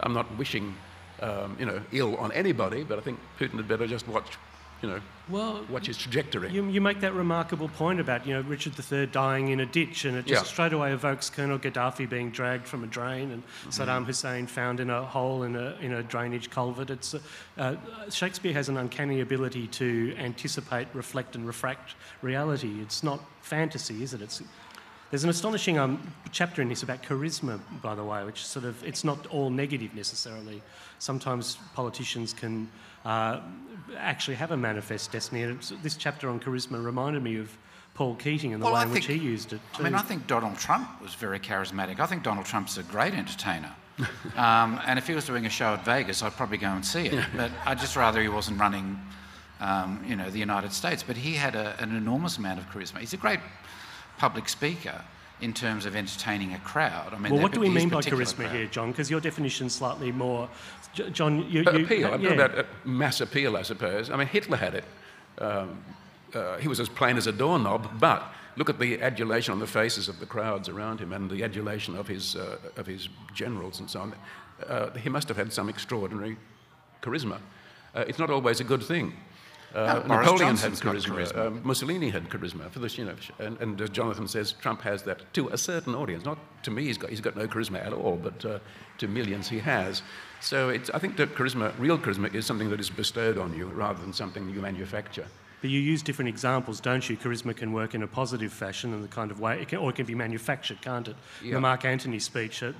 I'm 0.00 0.12
not 0.12 0.36
wishing, 0.36 0.74
um, 1.20 1.56
you 1.58 1.66
know, 1.66 1.80
ill 1.92 2.16
on 2.16 2.32
anybody, 2.32 2.82
but 2.82 2.98
I 2.98 3.02
think 3.02 3.18
Putin 3.38 3.56
had 3.56 3.68
better 3.68 3.86
just 3.86 4.08
watch, 4.08 4.26
you 4.82 4.88
know, 4.88 5.00
well, 5.28 5.64
watch 5.68 5.86
his 5.86 5.96
trajectory. 5.96 6.52
You, 6.52 6.68
you 6.68 6.80
make 6.80 7.00
that 7.00 7.12
remarkable 7.12 7.68
point 7.68 7.98
about, 7.98 8.26
you 8.26 8.34
know, 8.34 8.42
Richard 8.42 8.74
III 8.78 9.06
dying 9.06 9.48
in 9.48 9.60
a 9.60 9.66
ditch, 9.66 10.04
and 10.04 10.16
it 10.16 10.26
just 10.26 10.44
yeah. 10.44 10.48
straight 10.48 10.72
away 10.72 10.92
evokes 10.92 11.30
Colonel 11.30 11.58
Gaddafi 11.58 12.08
being 12.08 12.30
dragged 12.30 12.66
from 12.66 12.84
a 12.84 12.86
drain 12.86 13.32
and 13.32 13.42
mm-hmm. 13.42 13.70
Saddam 13.70 14.04
Hussein 14.04 14.46
found 14.46 14.78
in 14.78 14.88
a 14.88 15.02
hole 15.02 15.42
in 15.42 15.56
a, 15.56 15.76
in 15.80 15.94
a 15.94 16.02
drainage 16.02 16.50
culvert. 16.50 16.90
It's, 16.90 17.14
uh, 17.14 17.20
uh, 17.58 17.76
Shakespeare 18.08 18.52
has 18.52 18.68
an 18.68 18.76
uncanny 18.76 19.20
ability 19.20 19.66
to 19.68 20.14
anticipate, 20.16 20.86
reflect, 20.92 21.34
and 21.34 21.44
refract 21.44 21.94
reality. 22.22 22.80
It's 22.80 23.02
not 23.02 23.20
fantasy, 23.42 24.04
is 24.04 24.14
it? 24.14 24.22
It's 24.22 24.42
there's 25.10 25.24
an 25.24 25.30
astonishing 25.30 25.78
um, 25.78 26.12
chapter 26.32 26.62
in 26.62 26.68
this 26.68 26.82
about 26.82 27.02
charisma, 27.02 27.60
by 27.80 27.94
the 27.94 28.04
way, 28.04 28.24
which 28.24 28.44
sort 28.44 28.64
of, 28.64 28.82
it's 28.84 29.04
not 29.04 29.26
all 29.26 29.50
negative 29.50 29.94
necessarily. 29.94 30.62
Sometimes 30.98 31.58
politicians 31.74 32.32
can 32.32 32.68
uh, 33.04 33.40
actually 33.96 34.36
have 34.36 34.50
a 34.50 34.56
manifest 34.56 35.12
destiny. 35.12 35.42
And 35.42 35.60
this 35.82 35.96
chapter 35.96 36.28
on 36.28 36.40
charisma 36.40 36.82
reminded 36.84 37.22
me 37.22 37.38
of 37.38 37.56
Paul 37.94 38.16
Keating 38.16 38.52
and 38.52 38.60
the 38.60 38.66
well, 38.66 38.74
way 38.74 38.80
I 38.80 38.82
in 38.82 38.88
think, 38.88 39.06
which 39.08 39.18
he 39.18 39.24
used 39.24 39.52
it. 39.52 39.60
Too. 39.74 39.82
I 39.82 39.84
mean, 39.84 39.94
I 39.94 40.02
think 40.02 40.26
Donald 40.26 40.58
Trump 40.58 41.00
was 41.00 41.14
very 41.14 41.38
charismatic. 41.38 42.00
I 42.00 42.06
think 42.06 42.22
Donald 42.22 42.46
Trump's 42.46 42.76
a 42.76 42.82
great 42.82 43.14
entertainer. 43.14 43.72
um, 44.36 44.78
and 44.86 44.98
if 44.98 45.06
he 45.06 45.14
was 45.14 45.24
doing 45.24 45.46
a 45.46 45.50
show 45.50 45.74
at 45.74 45.84
Vegas, 45.84 46.22
I'd 46.22 46.32
probably 46.32 46.58
go 46.58 46.66
and 46.66 46.84
see 46.84 47.06
it. 47.06 47.24
But 47.34 47.50
I'd 47.64 47.78
just 47.78 47.96
rather 47.96 48.20
he 48.20 48.28
wasn't 48.28 48.60
running, 48.60 49.00
um, 49.60 50.04
you 50.06 50.16
know, 50.16 50.28
the 50.28 50.38
United 50.38 50.72
States. 50.72 51.02
But 51.02 51.16
he 51.16 51.32
had 51.32 51.54
a, 51.54 51.74
an 51.80 51.96
enormous 51.96 52.36
amount 52.36 52.58
of 52.58 52.68
charisma. 52.68 52.98
He's 52.98 53.14
a 53.14 53.16
great 53.16 53.40
public 54.18 54.48
speaker 54.48 55.02
in 55.40 55.52
terms 55.52 55.84
of 55.84 55.94
entertaining 55.94 56.54
a 56.54 56.58
crowd. 56.60 57.12
I 57.12 57.18
mean, 57.18 57.32
well, 57.32 57.42
what 57.42 57.52
do 57.52 57.60
we 57.60 57.68
mean 57.68 57.88
by 57.88 58.00
charisma 58.00 58.36
crowd. 58.36 58.52
here, 58.52 58.66
John? 58.66 58.90
Because 58.90 59.10
your 59.10 59.20
definition's 59.20 59.74
slightly 59.74 60.10
more. 60.10 60.48
John, 61.12 61.48
you. 61.50 61.62
you 61.62 61.84
appeal. 61.84 62.14
I'm 62.14 62.22
yeah. 62.22 62.34
talking 62.36 62.40
about 62.40 62.66
mass 62.84 63.20
appeal, 63.20 63.56
I 63.56 63.62
suppose. 63.62 64.10
I 64.10 64.16
mean, 64.16 64.28
Hitler 64.28 64.56
had 64.56 64.74
it. 64.74 64.84
Um, 65.38 65.84
uh, 66.34 66.56
he 66.58 66.68
was 66.68 66.80
as 66.80 66.88
plain 66.88 67.16
as 67.16 67.26
a 67.26 67.32
doorknob, 67.32 68.00
but 68.00 68.22
look 68.56 68.70
at 68.70 68.78
the 68.78 69.00
adulation 69.02 69.52
on 69.52 69.58
the 69.58 69.66
faces 69.66 70.08
of 70.08 70.18
the 70.18 70.26
crowds 70.26 70.68
around 70.68 71.00
him 71.00 71.12
and 71.12 71.30
the 71.30 71.44
adulation 71.44 71.96
of 71.96 72.08
his, 72.08 72.36
uh, 72.36 72.56
of 72.76 72.86
his 72.86 73.08
generals 73.34 73.80
and 73.80 73.90
so 73.90 74.00
on. 74.00 74.14
Uh, 74.66 74.90
he 74.96 75.10
must 75.10 75.28
have 75.28 75.36
had 75.36 75.52
some 75.52 75.68
extraordinary 75.68 76.36
charisma. 77.02 77.38
Uh, 77.94 78.04
it's 78.08 78.18
not 78.18 78.30
always 78.30 78.60
a 78.60 78.64
good 78.64 78.82
thing. 78.82 79.12
Uh, 79.76 80.02
Napoleon 80.06 80.56
had 80.56 80.72
charisma. 80.72 81.28
charisma. 81.28 81.46
Um, 81.46 81.60
Mussolini 81.62 82.08
had 82.08 82.30
charisma. 82.30 82.70
For 82.70 82.78
this, 82.78 82.96
you 82.96 83.04
know, 83.04 83.14
and, 83.38 83.60
and 83.60 83.78
as 83.78 83.90
Jonathan 83.90 84.26
says, 84.26 84.52
Trump 84.52 84.80
has 84.80 85.02
that 85.02 85.30
to 85.34 85.48
a 85.48 85.58
certain 85.58 85.94
audience. 85.94 86.24
Not 86.24 86.38
to 86.62 86.70
me, 86.70 86.84
he's 86.84 86.96
got, 86.96 87.10
he's 87.10 87.20
got 87.20 87.36
no 87.36 87.46
charisma 87.46 87.84
at 87.84 87.92
all, 87.92 88.16
but 88.16 88.42
uh, 88.44 88.58
to 88.98 89.06
millions 89.06 89.50
he 89.50 89.58
has. 89.58 90.02
So 90.40 90.70
I 90.70 90.98
think 90.98 91.18
that 91.18 91.34
charisma, 91.34 91.78
real 91.78 91.98
charisma, 91.98 92.34
is 92.34 92.46
something 92.46 92.70
that 92.70 92.80
is 92.80 92.88
bestowed 92.88 93.36
on 93.36 93.54
you 93.54 93.66
rather 93.66 94.00
than 94.00 94.14
something 94.14 94.48
you 94.48 94.62
manufacture. 94.62 95.26
But 95.62 95.70
you 95.70 95.80
use 95.80 96.02
different 96.02 96.28
examples, 96.28 96.80
don't 96.80 97.08
you? 97.08 97.16
Charisma 97.16 97.56
can 97.56 97.72
work 97.72 97.94
in 97.94 98.02
a 98.02 98.06
positive 98.06 98.52
fashion 98.52 98.92
and 98.92 99.02
the 99.02 99.08
kind 99.08 99.30
of 99.30 99.40
way, 99.40 99.62
it 99.62 99.68
can, 99.68 99.78
or 99.78 99.88
it 99.88 99.96
can 99.96 100.04
be 100.04 100.14
manufactured, 100.14 100.82
can't 100.82 101.08
it? 101.08 101.16
Yeah. 101.42 101.54
The 101.54 101.60
Mark 101.60 101.84
Antony 101.86 102.18
speech, 102.18 102.62
uh, 102.62 102.72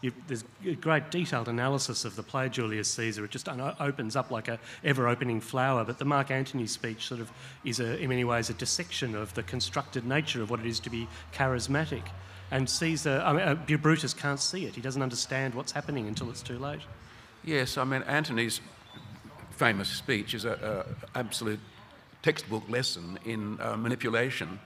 you, 0.00 0.12
there's 0.26 0.44
a 0.66 0.74
great 0.74 1.12
detailed 1.12 1.48
analysis 1.48 2.04
of 2.04 2.16
the 2.16 2.24
play 2.24 2.48
Julius 2.48 2.88
Caesar. 2.88 3.24
It 3.24 3.30
just 3.30 3.48
opens 3.48 4.16
up 4.16 4.32
like 4.32 4.48
a 4.48 4.58
ever-opening 4.82 5.40
flower. 5.40 5.84
But 5.84 5.98
the 5.98 6.04
Mark 6.04 6.32
Antony 6.32 6.66
speech 6.66 7.06
sort 7.06 7.20
of 7.20 7.30
is, 7.64 7.78
a, 7.78 7.98
in 7.98 8.08
many 8.08 8.24
ways, 8.24 8.50
a 8.50 8.54
dissection 8.54 9.14
of 9.14 9.32
the 9.34 9.44
constructed 9.44 10.04
nature 10.04 10.42
of 10.42 10.50
what 10.50 10.58
it 10.58 10.66
is 10.66 10.80
to 10.80 10.90
be 10.90 11.06
charismatic. 11.32 12.02
And 12.50 12.68
Caesar, 12.68 13.22
I 13.24 13.32
mean, 13.32 13.42
uh, 13.42 13.76
Brutus 13.78 14.12
can't 14.12 14.40
see 14.40 14.66
it. 14.66 14.74
He 14.74 14.80
doesn't 14.80 15.02
understand 15.02 15.54
what's 15.54 15.72
happening 15.72 16.08
until 16.08 16.30
it's 16.30 16.42
too 16.42 16.58
late. 16.58 16.80
Yes, 17.44 17.78
I 17.78 17.84
mean, 17.84 18.02
Antony's 18.02 18.60
famous 19.52 19.88
speech 19.88 20.34
is 20.34 20.44
an 20.44 20.56
absolute 21.14 21.60
textbook 22.24 22.66
lesson 22.70 23.18
in 23.26 23.60
uh, 23.60 23.76
manipulation 23.76 24.58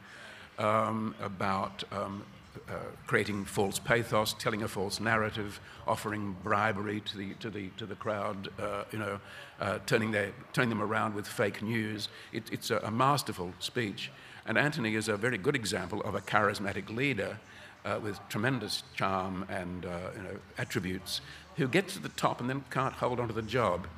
um, 0.60 1.12
about 1.20 1.82
um, 1.90 2.24
uh, 2.68 2.74
creating 3.08 3.44
false 3.44 3.80
pathos, 3.80 4.32
telling 4.34 4.62
a 4.62 4.68
false 4.68 5.00
narrative, 5.00 5.58
offering 5.84 6.36
bribery 6.44 7.00
to 7.00 7.18
the, 7.18 7.34
to 7.40 7.50
the, 7.50 7.68
to 7.76 7.84
the 7.84 7.96
crowd, 7.96 8.48
uh, 8.60 8.84
you 8.92 8.98
know, 9.00 9.18
uh, 9.60 9.80
turning, 9.86 10.12
their, 10.12 10.30
turning 10.52 10.68
them 10.68 10.80
around 10.80 11.16
with 11.16 11.26
fake 11.26 11.60
news. 11.60 12.08
It, 12.32 12.44
it's 12.52 12.70
a, 12.70 12.76
a, 12.78 12.92
masterful 12.92 13.52
speech. 13.58 14.12
And 14.46 14.56
Antony 14.56 14.94
is 14.94 15.08
a 15.08 15.16
very 15.16 15.36
good 15.36 15.56
example 15.56 16.00
of 16.02 16.14
a 16.14 16.20
charismatic 16.20 16.88
leader 16.94 17.40
uh, 17.84 17.98
with 18.00 18.20
tremendous 18.28 18.84
charm 18.94 19.44
and 19.48 19.84
uh, 19.84 20.10
you 20.16 20.22
know, 20.22 20.36
attributes 20.58 21.22
who 21.56 21.66
gets 21.66 21.94
to 21.94 21.98
the 21.98 22.08
top 22.10 22.40
and 22.40 22.48
then 22.48 22.62
can't 22.70 22.94
hold 22.94 23.18
on 23.18 23.26
to 23.26 23.34
the 23.34 23.42
job. 23.42 23.88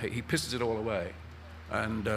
He, 0.00 0.08
he 0.08 0.22
pisses 0.22 0.54
it 0.54 0.62
all 0.62 0.78
away. 0.78 1.12
And 1.70 2.08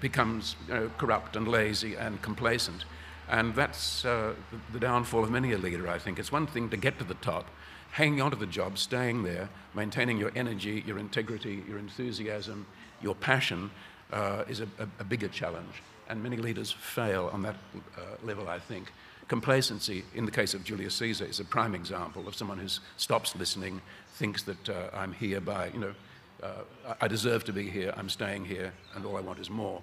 becomes 0.00 0.56
you 0.68 0.74
know, 0.74 0.90
corrupt 0.98 1.36
and 1.36 1.48
lazy 1.48 1.94
and 1.94 2.20
complacent. 2.22 2.84
And 3.28 3.54
that's 3.54 4.04
uh, 4.04 4.34
the 4.72 4.80
downfall 4.80 5.22
of 5.22 5.30
many 5.30 5.52
a 5.52 5.58
leader, 5.58 5.88
I 5.88 5.98
think. 5.98 6.18
It's 6.18 6.32
one 6.32 6.46
thing 6.46 6.70
to 6.70 6.76
get 6.76 6.98
to 6.98 7.04
the 7.04 7.14
top, 7.14 7.46
hanging 7.90 8.22
on 8.22 8.30
to 8.30 8.36
the 8.36 8.46
job, 8.46 8.78
staying 8.78 9.22
there, 9.22 9.48
maintaining 9.74 10.18
your 10.18 10.32
energy, 10.34 10.82
your 10.86 10.98
integrity, 10.98 11.62
your 11.68 11.78
enthusiasm, 11.78 12.66
your 13.02 13.14
passion 13.14 13.70
uh, 14.12 14.44
is 14.48 14.60
a, 14.60 14.68
a, 14.78 14.88
a, 15.00 15.04
bigger 15.04 15.28
challenge. 15.28 15.82
And 16.08 16.22
many 16.22 16.38
leaders 16.38 16.72
fail 16.72 17.28
on 17.32 17.42
that 17.42 17.56
uh, 17.96 18.00
level, 18.22 18.48
I 18.48 18.58
think. 18.58 18.92
Complacency, 19.28 20.04
in 20.14 20.24
the 20.24 20.30
case 20.30 20.54
of 20.54 20.64
Julius 20.64 20.94
Caesar, 20.94 21.26
is 21.26 21.38
a 21.38 21.44
prime 21.44 21.74
example 21.74 22.26
of 22.26 22.34
someone 22.34 22.56
who 22.56 22.68
stops 22.96 23.36
listening, 23.36 23.82
thinks 24.14 24.42
that 24.44 24.68
uh, 24.70 24.88
I'm 24.94 25.12
here 25.12 25.40
by, 25.40 25.68
you 25.68 25.78
know, 25.78 25.94
uh, 26.42 26.94
I 27.00 27.08
deserve 27.08 27.44
to 27.44 27.52
be 27.52 27.68
here, 27.68 27.92
I'm 27.96 28.08
staying 28.08 28.44
here, 28.44 28.72
and 28.94 29.04
all 29.04 29.16
I 29.16 29.20
want 29.20 29.38
is 29.38 29.50
more. 29.50 29.82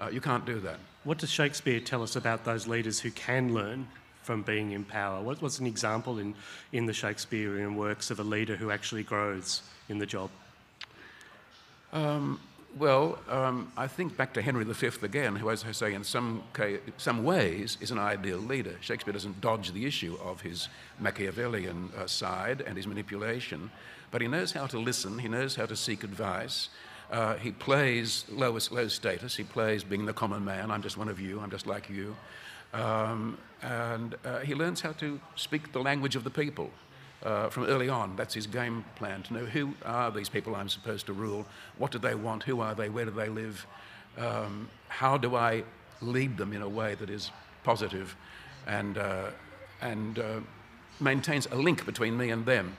Uh, 0.00 0.08
you 0.08 0.20
can't 0.20 0.44
do 0.44 0.60
that. 0.60 0.78
What 1.04 1.18
does 1.18 1.30
Shakespeare 1.30 1.80
tell 1.80 2.02
us 2.02 2.16
about 2.16 2.44
those 2.44 2.66
leaders 2.66 3.00
who 3.00 3.10
can 3.10 3.54
learn 3.54 3.88
from 4.22 4.42
being 4.42 4.72
in 4.72 4.84
power? 4.84 5.22
What, 5.22 5.40
what's 5.40 5.58
an 5.58 5.66
example 5.66 6.18
in, 6.18 6.34
in 6.72 6.86
the 6.86 6.92
Shakespearean 6.92 7.76
works 7.76 8.10
of 8.10 8.18
a 8.18 8.24
leader 8.24 8.56
who 8.56 8.70
actually 8.70 9.04
grows 9.04 9.62
in 9.88 9.98
the 9.98 10.06
job? 10.06 10.30
Um, 11.92 12.40
well, 12.78 13.18
um, 13.30 13.72
I 13.76 13.86
think 13.86 14.16
back 14.18 14.34
to 14.34 14.42
Henry 14.42 14.64
V 14.64 14.90
again, 15.02 15.34
who, 15.36 15.48
as 15.48 15.64
I 15.64 15.72
say, 15.72 15.94
in 15.94 16.04
some, 16.04 16.42
some 16.98 17.24
ways 17.24 17.78
is 17.80 17.90
an 17.90 17.98
ideal 17.98 18.38
leader. 18.38 18.76
Shakespeare 18.80 19.14
doesn't 19.14 19.40
dodge 19.40 19.72
the 19.72 19.86
issue 19.86 20.18
of 20.22 20.42
his 20.42 20.68
Machiavellian 21.00 21.90
uh, 21.96 22.06
side 22.06 22.60
and 22.60 22.76
his 22.76 22.86
manipulation, 22.86 23.70
but 24.10 24.20
he 24.20 24.28
knows 24.28 24.52
how 24.52 24.66
to 24.66 24.78
listen, 24.78 25.18
he 25.18 25.28
knows 25.28 25.56
how 25.56 25.66
to 25.66 25.76
seek 25.76 26.04
advice. 26.04 26.68
Uh, 27.10 27.34
he 27.36 27.52
plays 27.52 28.24
lowest, 28.30 28.72
low 28.72 28.88
status, 28.88 29.36
he 29.36 29.44
plays 29.44 29.84
being 29.84 30.06
the 30.06 30.12
common 30.12 30.44
man, 30.44 30.70
I'm 30.70 30.82
just 30.82 30.96
one 30.96 31.08
of 31.08 31.20
you, 31.20 31.40
I'm 31.40 31.50
just 31.50 31.66
like 31.66 31.88
you. 31.88 32.16
Um, 32.74 33.38
and 33.62 34.16
uh, 34.24 34.40
he 34.40 34.54
learns 34.54 34.80
how 34.80 34.92
to 34.92 35.20
speak 35.36 35.72
the 35.72 35.80
language 35.80 36.16
of 36.16 36.24
the 36.24 36.30
people. 36.30 36.70
Uh, 37.22 37.48
from 37.48 37.64
early 37.64 37.88
on. 37.88 38.14
That's 38.14 38.34
his 38.34 38.46
game 38.46 38.84
plan 38.94 39.22
to 39.24 39.32
know 39.32 39.44
who 39.46 39.72
are 39.84 40.12
these 40.12 40.28
people 40.28 40.54
I'm 40.54 40.68
supposed 40.68 41.06
to 41.06 41.12
rule, 41.14 41.46
what 41.78 41.90
do 41.90 41.98
they 41.98 42.14
want, 42.14 42.44
who 42.44 42.60
are 42.60 42.74
they, 42.74 42.88
where 42.90 43.06
do 43.06 43.10
they 43.10 43.30
live, 43.30 43.66
um, 44.18 44.68
how 44.88 45.16
do 45.16 45.34
I 45.34 45.64
lead 46.00 46.36
them 46.36 46.52
in 46.52 46.62
a 46.62 46.68
way 46.68 46.94
that 46.94 47.10
is 47.10 47.30
positive 47.64 48.14
and, 48.66 48.98
uh, 48.98 49.30
and 49.80 50.18
uh, 50.18 50.40
maintains 51.00 51.46
a 51.46 51.56
link 51.56 51.84
between 51.84 52.16
me 52.16 52.30
and 52.30 52.44
them. 52.46 52.76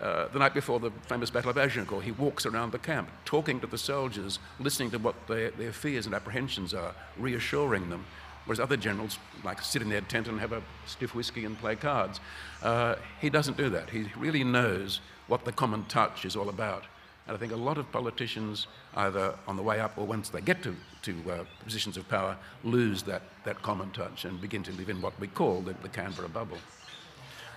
Uh, 0.00 0.28
the 0.28 0.38
night 0.38 0.52
before 0.52 0.78
the 0.78 0.90
famous 1.06 1.30
Battle 1.30 1.50
of 1.50 1.56
Agincourt, 1.56 2.04
he 2.04 2.12
walks 2.12 2.44
around 2.44 2.72
the 2.72 2.78
camp, 2.78 3.08
talking 3.24 3.60
to 3.60 3.66
the 3.66 3.78
soldiers, 3.78 4.38
listening 4.60 4.90
to 4.90 4.98
what 4.98 5.14
their, 5.26 5.50
fears 5.72 6.04
and 6.04 6.14
apprehensions 6.14 6.74
are, 6.74 6.94
reassuring 7.16 7.88
them. 7.88 8.04
Whereas 8.44 8.60
other 8.60 8.76
generals 8.76 9.18
like 9.42 9.60
sit 9.62 9.82
in 9.82 9.88
their 9.88 10.02
tent 10.02 10.28
and 10.28 10.38
have 10.38 10.52
a 10.52 10.62
stiff 10.86 11.14
whiskey 11.14 11.44
and 11.44 11.58
play 11.58 11.76
cards. 11.76 12.20
Uh, 12.62 12.96
he 13.20 13.30
doesn't 13.30 13.56
do 13.56 13.70
that. 13.70 13.90
He 13.90 14.06
really 14.16 14.44
knows 14.44 15.00
what 15.26 15.44
the 15.44 15.52
common 15.52 15.84
touch 15.86 16.24
is 16.24 16.36
all 16.36 16.48
about. 16.48 16.84
And 17.26 17.34
I 17.36 17.40
think 17.40 17.52
a 17.52 17.56
lot 17.56 17.76
of 17.76 17.90
politicians, 17.90 18.68
either 18.94 19.34
on 19.48 19.56
the 19.56 19.62
way 19.62 19.80
up 19.80 19.98
or 19.98 20.06
once 20.06 20.28
they 20.28 20.40
get 20.40 20.62
to, 20.62 20.76
to 21.02 21.16
uh, 21.28 21.44
positions 21.64 21.96
of 21.96 22.08
power, 22.08 22.36
lose 22.62 23.02
that, 23.04 23.22
that 23.44 23.62
common 23.62 23.90
touch 23.90 24.24
and 24.24 24.40
begin 24.40 24.62
to 24.62 24.72
live 24.72 24.90
in 24.90 25.02
what 25.02 25.18
we 25.18 25.26
call 25.26 25.60
the, 25.62 25.74
the 25.82 25.88
Canberra 25.88 26.28
bubble. 26.28 26.58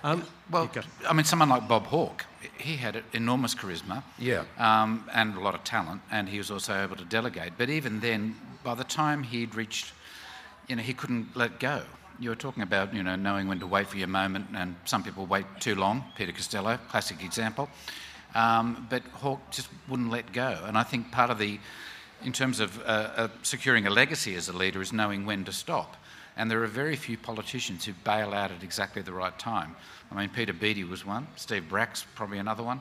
Um, 0.02 0.24
well, 0.50 0.70
I 1.06 1.12
mean, 1.12 1.24
someone 1.24 1.50
like 1.50 1.68
Bob 1.68 1.86
Hawke, 1.86 2.24
he 2.58 2.76
had 2.76 3.02
enormous 3.12 3.54
charisma, 3.54 4.02
yeah, 4.18 4.44
um, 4.58 5.08
and 5.12 5.36
a 5.36 5.40
lot 5.40 5.54
of 5.54 5.62
talent, 5.62 6.00
and 6.10 6.28
he 6.28 6.38
was 6.38 6.50
also 6.50 6.82
able 6.82 6.96
to 6.96 7.04
delegate. 7.04 7.52
But 7.58 7.68
even 7.68 8.00
then, 8.00 8.34
by 8.64 8.74
the 8.74 8.84
time 8.84 9.22
he'd 9.22 9.54
reached, 9.54 9.92
you 10.68 10.76
know, 10.76 10.82
he 10.82 10.94
couldn't 10.94 11.36
let 11.36 11.60
go. 11.60 11.82
You 12.18 12.30
were 12.30 12.36
talking 12.36 12.62
about, 12.62 12.94
you 12.94 13.02
know, 13.02 13.16
knowing 13.16 13.48
when 13.48 13.60
to 13.60 13.66
wait 13.66 13.88
for 13.88 13.98
your 13.98 14.08
moment, 14.08 14.46
and 14.54 14.74
some 14.84 15.02
people 15.02 15.26
wait 15.26 15.44
too 15.58 15.74
long. 15.74 16.04
Peter 16.16 16.32
Costello, 16.32 16.78
classic 16.88 17.22
example. 17.22 17.68
Um, 18.34 18.86
but 18.88 19.02
Hawke 19.12 19.50
just 19.50 19.68
wouldn't 19.88 20.10
let 20.10 20.32
go, 20.32 20.62
and 20.64 20.78
I 20.78 20.82
think 20.82 21.10
part 21.10 21.30
of 21.30 21.38
the, 21.38 21.58
in 22.24 22.32
terms 22.32 22.60
of 22.60 22.80
uh, 22.80 23.10
uh, 23.16 23.28
securing 23.42 23.86
a 23.86 23.90
legacy 23.90 24.34
as 24.34 24.48
a 24.48 24.56
leader, 24.56 24.80
is 24.80 24.92
knowing 24.94 25.26
when 25.26 25.44
to 25.44 25.52
stop. 25.52 25.96
And 26.36 26.50
there 26.50 26.62
are 26.62 26.66
very 26.66 26.96
few 26.96 27.18
politicians 27.18 27.84
who 27.84 27.92
bail 28.04 28.32
out 28.32 28.50
at 28.50 28.62
exactly 28.62 29.02
the 29.02 29.12
right 29.12 29.36
time. 29.38 29.76
I 30.10 30.14
mean, 30.14 30.28
Peter 30.28 30.52
Beattie 30.52 30.84
was 30.84 31.04
one, 31.04 31.26
Steve 31.36 31.68
Bracks 31.68 32.06
probably 32.14 32.38
another 32.38 32.62
one. 32.62 32.80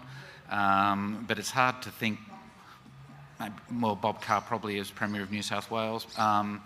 Um, 0.50 1.26
but 1.28 1.38
it's 1.38 1.52
hard 1.52 1.82
to 1.84 1.92
think, 1.92 2.20
well, 3.80 3.96
Bob 3.96 4.22
Carr 4.22 4.42
probably 4.42 4.80
as 4.80 4.90
Premier 4.90 5.22
of 5.22 5.32
New 5.32 5.42
South 5.42 5.70
Wales. 5.70 6.08
Um, 6.18 6.62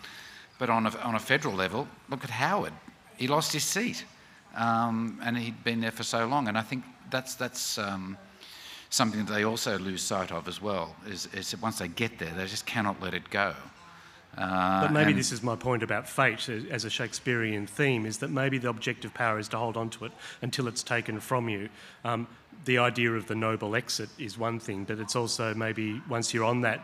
but 0.60 0.70
on 0.70 0.86
a, 0.86 0.98
on 1.00 1.16
a 1.16 1.20
federal 1.20 1.54
level, 1.54 1.88
look 2.10 2.24
at 2.24 2.30
Howard. 2.30 2.74
He 3.18 3.28
lost 3.28 3.52
his 3.54 3.64
seat. 3.64 4.06
Um, 4.56 5.20
and 5.24 5.38
he'd 5.38 5.64
been 5.64 5.82
there 5.82 5.92
for 5.92 6.04
so 6.04 6.26
long. 6.28 6.48
And 6.48 6.58
I 6.58 6.62
think 6.62 6.84
that's, 7.10 7.36
that's 7.36 7.78
um, 7.78 8.18
something 8.90 9.26
that 9.26 9.34
they 9.34 9.44
also 9.44 9.80
lose 9.80 10.02
sight 10.02 10.32
of 10.32 10.48
as 10.48 10.62
well, 10.62 10.96
is, 11.08 11.28
is 11.34 11.52
that 11.52 11.62
once 11.62 11.80
they 11.80 11.88
get 11.88 12.20
there, 12.20 12.32
they 12.36 12.46
just 12.46 12.66
cannot 12.66 13.02
let 13.02 13.14
it 13.14 13.30
go. 13.30 13.54
Uh, 14.38 14.82
but 14.82 14.92
maybe 14.92 15.14
this 15.14 15.32
is 15.32 15.44
my 15.44 15.56
point 15.56 15.84
about 15.84 16.10
fate 16.10 16.50
as 16.50 16.86
a 16.86 16.90
Shakespearean 16.90 17.68
theme 17.68 18.06
is 18.06 18.18
that 18.18 18.30
maybe 18.30 18.58
the 18.58 18.70
objective 18.70 19.14
power 19.14 19.38
is 19.38 19.48
to 19.50 19.58
hold 19.58 19.78
on 19.78 19.90
to 19.92 20.06
it 20.06 20.12
until 20.42 20.68
it's 20.68 20.82
taken 20.82 21.20
from 21.20 21.50
you. 21.50 21.70
Um, 22.04 22.28
the 22.66 22.78
idea 22.78 23.12
of 23.12 23.28
the 23.28 23.36
noble 23.36 23.76
exit 23.76 24.10
is 24.18 24.38
one 24.38 24.60
thing, 24.60 24.86
but 24.86 25.00
it's 25.00 25.16
also 25.16 25.54
maybe 25.54 26.02
once 26.10 26.34
you're 26.34 26.46
on 26.46 26.62
that, 26.62 26.84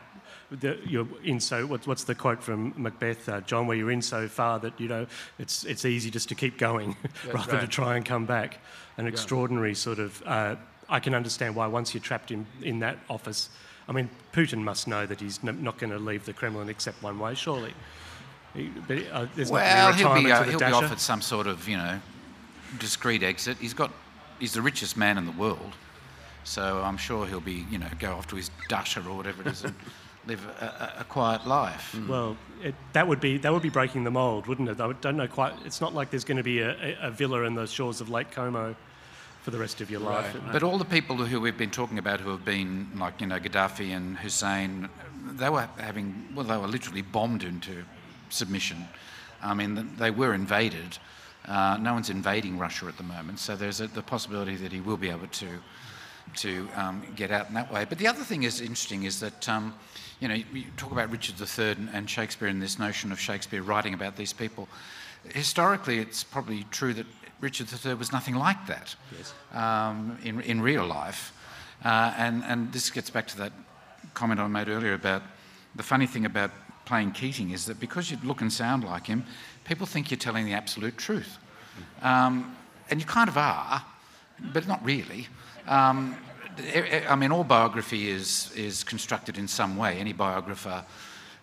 the, 0.51 0.77
you're 0.85 1.07
in 1.23 1.39
so 1.39 1.65
what, 1.65 1.87
what's 1.87 2.03
the 2.03 2.15
quote 2.15 2.43
from 2.43 2.73
Macbeth, 2.75 3.29
uh, 3.29 3.41
John, 3.41 3.67
where 3.67 3.77
you're 3.77 3.91
in 3.91 4.01
so 4.01 4.27
far 4.27 4.59
that 4.59 4.79
you 4.79 4.87
know 4.87 5.07
it's 5.37 5.63
it's 5.63 5.85
easy 5.85 6.09
just 6.09 6.29
to 6.29 6.35
keep 6.35 6.57
going 6.57 6.95
rather 7.33 7.53
right. 7.53 7.61
to 7.61 7.67
try 7.67 7.95
and 7.95 8.05
come 8.05 8.25
back. 8.25 8.59
An 8.97 9.05
yeah. 9.05 9.11
extraordinary 9.11 9.75
sort 9.75 9.99
of. 9.99 10.21
Uh, 10.25 10.55
I 10.89 10.99
can 10.99 11.13
understand 11.13 11.55
why 11.55 11.67
once 11.67 11.93
you're 11.93 12.01
trapped 12.01 12.31
in 12.31 12.45
in 12.61 12.79
that 12.79 12.97
office 13.09 13.49
I 13.89 13.91
mean, 13.91 14.07
Putin 14.31 14.59
must 14.59 14.87
know 14.87 15.07
that 15.07 15.19
he's 15.19 15.43
not 15.43 15.79
going 15.79 15.89
to 15.89 15.97
leave 15.97 16.23
the 16.25 16.33
Kremlin 16.33 16.69
except 16.69 17.01
one 17.01 17.17
way, 17.17 17.33
surely. 17.33 17.73
But, 18.87 18.99
uh, 19.11 19.25
well, 19.49 19.93
he'll, 19.93 20.13
be, 20.15 20.31
uh, 20.31 20.43
he'll 20.43 20.59
be 20.59 20.65
offered 20.65 20.99
some 20.99 21.21
sort 21.21 21.47
of, 21.47 21.67
you 21.67 21.75
know, 21.75 21.99
discreet 22.77 23.23
exit. 23.23 23.57
He's 23.57 23.73
got, 23.73 23.91
he's 24.39 24.53
the 24.53 24.61
richest 24.61 24.95
man 24.95 25.17
in 25.17 25.25
the 25.25 25.31
world, 25.31 25.73
so 26.43 26.81
I'm 26.83 26.97
sure 26.97 27.25
he'll 27.25 27.41
be, 27.41 27.65
you 27.71 27.79
know, 27.79 27.87
go 27.99 28.13
off 28.13 28.27
to 28.27 28.35
his 28.35 28.51
dacha 28.67 29.03
or 29.07 29.17
whatever 29.17 29.41
it 29.41 29.47
is 29.47 29.63
and 29.63 29.73
live 30.27 30.45
a, 30.61 30.65
a, 30.65 31.01
a 31.01 31.03
quiet 31.03 31.47
life. 31.47 31.95
Well, 32.07 32.37
it, 32.63 32.75
that 32.93 33.07
would 33.07 33.19
be 33.19 33.37
that 33.39 33.51
would 33.51 33.61
be 33.63 33.69
breaking 33.69 34.03
the 34.03 34.11
mould, 34.11 34.45
wouldn't 34.45 34.69
it? 34.69 34.79
I 34.79 34.91
don't 34.93 35.17
know 35.17 35.27
quite. 35.27 35.53
It's 35.65 35.81
not 35.81 35.95
like 35.95 36.11
there's 36.11 36.25
going 36.25 36.37
to 36.37 36.43
be 36.43 36.59
a, 36.59 36.71
a, 36.71 37.07
a 37.07 37.11
villa 37.11 37.43
in 37.43 37.55
the 37.55 37.65
shores 37.65 38.01
of 38.01 38.09
Lake 38.09 38.31
Como 38.31 38.75
for 39.41 39.51
the 39.51 39.57
rest 39.57 39.81
of 39.81 39.89
your 39.89 40.01
life. 40.01 40.33
Right. 40.33 40.53
But 40.53 40.63
all 40.63 40.77
the 40.77 40.85
people 40.85 41.15
who 41.17 41.39
we've 41.39 41.57
been 41.57 41.71
talking 41.71 41.97
about 41.97 42.19
who 42.19 42.29
have 42.29 42.45
been, 42.45 42.89
like, 42.95 43.21
you 43.21 43.27
know, 43.27 43.39
Gaddafi 43.39 43.95
and 43.95 44.17
Hussein, 44.17 44.89
they 45.31 45.49
were 45.49 45.67
having, 45.77 46.27
well, 46.35 46.45
they 46.45 46.57
were 46.57 46.67
literally 46.67 47.01
bombed 47.01 47.43
into 47.43 47.83
submission. 48.29 48.87
I 49.41 49.53
mean, 49.53 49.95
they 49.97 50.11
were 50.11 50.33
invaded. 50.33 50.97
Uh, 51.45 51.77
no 51.79 51.93
one's 51.93 52.09
invading 52.09 52.57
Russia 52.57 52.85
at 52.87 52.97
the 52.97 53.03
moment, 53.03 53.39
so 53.39 53.55
there's 53.55 53.81
a, 53.81 53.87
the 53.87 54.03
possibility 54.03 54.55
that 54.57 54.71
he 54.71 54.81
will 54.81 54.97
be 54.97 55.09
able 55.09 55.27
to 55.27 55.47
to 56.35 56.69
um, 56.75 57.01
get 57.15 57.31
out 57.31 57.47
in 57.47 57.55
that 57.55 57.71
way. 57.71 57.85
But 57.85 57.97
the 57.97 58.07
other 58.07 58.23
thing 58.23 58.43
is 58.43 58.61
interesting 58.61 59.03
is 59.03 59.19
that, 59.19 59.49
um, 59.49 59.73
you 60.19 60.27
know, 60.27 60.35
you 60.35 60.65
talk 60.77 60.91
about 60.91 61.09
Richard 61.09 61.35
III 61.39 61.71
and, 61.71 61.89
and 61.91 62.09
Shakespeare 62.09 62.47
and 62.47 62.61
this 62.61 62.77
notion 62.77 63.11
of 63.11 63.19
Shakespeare 63.19 63.63
writing 63.63 63.93
about 63.93 64.15
these 64.15 64.33
people. 64.33 64.67
Historically, 65.33 65.97
it's 65.97 66.23
probably 66.23 66.65
true 66.71 66.93
that 66.93 67.05
Richard 67.41 67.67
III 67.85 67.95
was 67.95 68.11
nothing 68.11 68.35
like 68.35 68.57
that 68.67 68.95
um, 69.53 70.17
in, 70.23 70.41
in 70.41 70.61
real 70.61 70.85
life. 70.85 71.33
Uh, 71.83 72.13
and, 72.17 72.43
and 72.43 72.73
this 72.73 72.89
gets 72.89 73.09
back 73.09 73.27
to 73.27 73.37
that 73.37 73.53
comment 74.13 74.39
I 74.39 74.47
made 74.47 74.67
earlier 74.67 74.93
about 74.93 75.21
the 75.75 75.83
funny 75.83 76.07
thing 76.07 76.25
about 76.25 76.51
playing 76.85 77.11
Keating 77.11 77.51
is 77.51 77.65
that 77.65 77.79
because 77.79 78.11
you 78.11 78.17
look 78.23 78.41
and 78.41 78.51
sound 78.51 78.83
like 78.83 79.05
him, 79.05 79.23
people 79.63 79.85
think 79.85 80.11
you're 80.11 80.17
telling 80.17 80.45
the 80.45 80.53
absolute 80.53 80.97
truth. 80.97 81.37
Um, 82.01 82.55
and 82.89 82.99
you 82.99 83.05
kind 83.05 83.29
of 83.29 83.37
are, 83.37 83.85
but 84.53 84.67
not 84.67 84.83
really. 84.83 85.27
Um, 85.67 86.17
I 87.07 87.15
mean, 87.15 87.31
all 87.31 87.43
biography 87.43 88.09
is, 88.09 88.51
is 88.55 88.83
constructed 88.83 89.37
in 89.37 89.47
some 89.47 89.77
way. 89.77 89.97
Any 89.97 90.13
biographer 90.13 90.83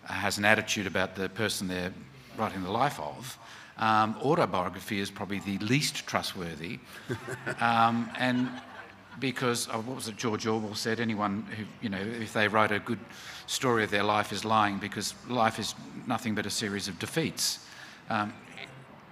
has 0.03 0.37
an 0.37 0.45
attitude 0.45 0.85
about 0.85 1.15
the 1.15 1.29
person 1.29 1.67
they're 1.67 1.93
writing 2.37 2.63
the 2.63 2.71
life 2.71 2.99
of. 2.99 3.37
Um, 3.79 4.15
autobiography 4.23 4.99
is 4.99 5.11
probably 5.11 5.39
the 5.39 5.57
least 5.59 6.07
trustworthy. 6.07 6.79
um, 7.61 8.09
and 8.17 8.49
because, 9.19 9.67
oh, 9.71 9.81
what 9.81 9.95
was 9.95 10.07
it 10.07 10.17
George 10.17 10.45
Orwell 10.45 10.75
said? 10.75 10.99
Anyone 10.99 11.43
who, 11.55 11.63
you 11.81 11.89
know, 11.89 11.99
if 11.99 12.33
they 12.33 12.47
write 12.47 12.71
a 12.71 12.79
good 12.79 12.99
story 13.45 13.83
of 13.83 13.91
their 13.91 14.03
life 14.03 14.31
is 14.31 14.45
lying 14.45 14.77
because 14.77 15.13
life 15.27 15.59
is 15.59 15.75
nothing 16.05 16.35
but 16.35 16.45
a 16.45 16.49
series 16.49 16.87
of 16.87 16.99
defeats. 16.99 17.65
Um, 18.09 18.33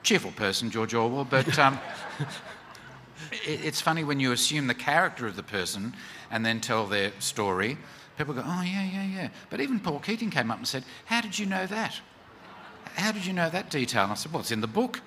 cheerful 0.04 0.32
person, 0.32 0.70
George 0.70 0.94
Orwell, 0.94 1.26
but 1.26 1.58
um, 1.58 1.80
it, 3.32 3.66
it's 3.66 3.82
funny 3.82 4.04
when 4.04 4.20
you 4.20 4.32
assume 4.32 4.68
the 4.68 4.74
character 4.74 5.26
of 5.26 5.36
the 5.36 5.44
person 5.44 5.96
and 6.32 6.46
then 6.46 6.62
tell 6.62 6.86
their 6.86 7.12
story. 7.20 7.78
People 8.18 8.34
go, 8.34 8.44
oh, 8.46 8.62
yeah, 8.62 8.84
yeah, 8.84 9.04
yeah. 9.04 9.30
But 9.50 9.60
even 9.60 9.80
Paul 9.80 10.00
Keating 10.00 10.30
came 10.30 10.52
up 10.52 10.58
and 10.58 10.68
said, 10.68 10.84
How 11.06 11.22
did 11.22 11.38
you 11.38 11.46
know 11.46 11.66
that? 11.66 12.00
How 12.96 13.12
did 13.12 13.26
you 13.26 13.34
know 13.34 13.50
that 13.50 13.70
detail? 13.70 14.04
And 14.04 14.12
I 14.12 14.16
said, 14.16 14.32
Well, 14.32 14.42
it's 14.42 14.52
in 14.52 14.62
the 14.62 14.68
book. 14.68 15.02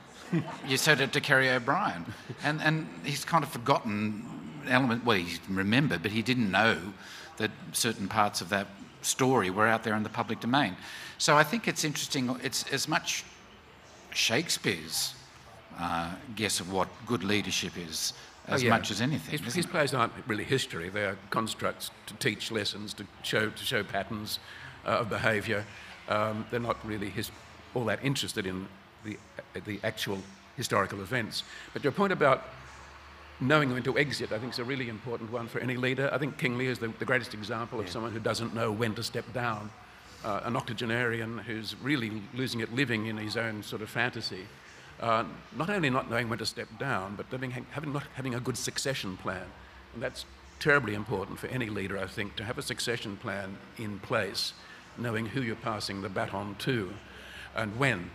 you 0.66 0.76
said 0.76 1.00
it 1.00 1.12
to 1.14 1.20
Kerry 1.20 1.48
O'Brien. 1.48 2.04
And, 2.44 2.60
and 2.60 2.86
he's 3.04 3.24
kind 3.24 3.42
of 3.42 3.50
forgotten 3.50 4.24
element, 4.68 5.04
well, 5.04 5.16
he 5.16 5.38
remembered, 5.48 6.02
but 6.02 6.10
he 6.10 6.20
didn't 6.22 6.50
know 6.50 6.76
that 7.38 7.50
certain 7.72 8.08
parts 8.08 8.40
of 8.42 8.50
that 8.50 8.66
story 9.00 9.48
were 9.48 9.66
out 9.66 9.84
there 9.84 9.94
in 9.94 10.02
the 10.02 10.08
public 10.10 10.40
domain. 10.40 10.76
So 11.16 11.36
I 11.36 11.44
think 11.44 11.66
it's 11.66 11.82
interesting, 11.84 12.36
it's 12.42 12.64
as 12.72 12.86
much 12.88 13.24
Shakespeare's 14.12 15.14
uh, 15.78 16.10
guess 16.36 16.60
of 16.60 16.72
what 16.72 16.88
good 17.06 17.24
leadership 17.24 17.72
is 17.78 18.12
as 18.48 18.62
Oh, 18.62 18.64
yeah. 18.64 18.70
much 18.70 18.90
as 18.90 19.00
anything. 19.00 19.38
His, 19.42 19.54
his 19.54 19.66
plays 19.66 19.94
aren't 19.94 20.12
really 20.26 20.44
history; 20.44 20.88
they 20.88 21.04
are 21.04 21.16
constructs 21.30 21.90
to 22.06 22.14
teach 22.14 22.50
lessons, 22.50 22.94
to 22.94 23.04
show 23.22 23.50
to 23.50 23.64
show 23.64 23.84
patterns 23.84 24.38
uh, 24.86 25.00
of 25.00 25.10
behaviour. 25.10 25.64
Um, 26.08 26.46
they're 26.50 26.58
not 26.58 26.78
really 26.84 27.10
his, 27.10 27.30
all 27.74 27.84
that 27.84 27.98
interested 28.02 28.46
in 28.46 28.66
the 29.04 29.16
the 29.66 29.80
actual 29.84 30.18
historical 30.56 31.00
events. 31.00 31.44
But 31.72 31.84
your 31.84 31.92
point 31.92 32.12
about 32.12 32.42
knowing 33.40 33.72
when 33.72 33.82
to 33.84 33.96
exit, 33.96 34.32
I 34.32 34.38
think, 34.38 34.52
is 34.52 34.58
a 34.58 34.64
really 34.64 34.88
important 34.88 35.30
one 35.30 35.46
for 35.46 35.60
any 35.60 35.76
leader. 35.76 36.10
I 36.12 36.18
think 36.18 36.38
King 36.38 36.58
Lear 36.58 36.70
is 36.70 36.78
the, 36.78 36.88
the 36.98 37.04
greatest 37.04 37.34
example 37.34 37.78
of 37.78 37.88
someone 37.88 38.12
who 38.12 38.18
doesn't 38.18 38.54
know 38.54 38.72
when 38.72 38.94
to 38.94 39.02
step 39.02 39.32
down. 39.32 39.70
Uh, 40.24 40.40
an 40.44 40.56
octogenarian 40.56 41.38
who's 41.38 41.76
really 41.80 42.10
losing 42.34 42.58
it 42.58 42.74
living 42.74 43.06
in 43.06 43.16
his 43.16 43.36
own 43.36 43.62
sort 43.62 43.82
of 43.82 43.88
fantasy. 43.88 44.48
Uh, 45.00 45.22
not 45.56 45.70
only 45.70 45.88
not 45.88 46.10
knowing 46.10 46.28
when 46.28 46.40
to 46.40 46.46
step 46.46 46.66
down, 46.80 47.14
but 47.14 47.26
having, 47.30 47.52
having, 47.52 47.92
not 47.92 48.02
having 48.14 48.34
a 48.34 48.40
good 48.40 48.56
succession 48.56 49.16
plan. 49.16 49.46
And 49.94 50.02
that's 50.02 50.24
terribly 50.58 50.94
important 50.94 51.38
for 51.38 51.46
any 51.46 51.70
leader, 51.70 51.96
I 51.96 52.08
think, 52.08 52.34
to 52.34 52.42
have 52.42 52.58
a 52.58 52.62
succession 52.62 53.16
plan 53.16 53.56
in 53.76 54.00
place, 54.00 54.54
knowing 54.96 55.26
who 55.26 55.40
you're 55.40 55.54
passing 55.54 56.02
the 56.02 56.08
baton 56.08 56.56
to 56.60 56.92
and 57.58 57.76
when. 57.78 58.10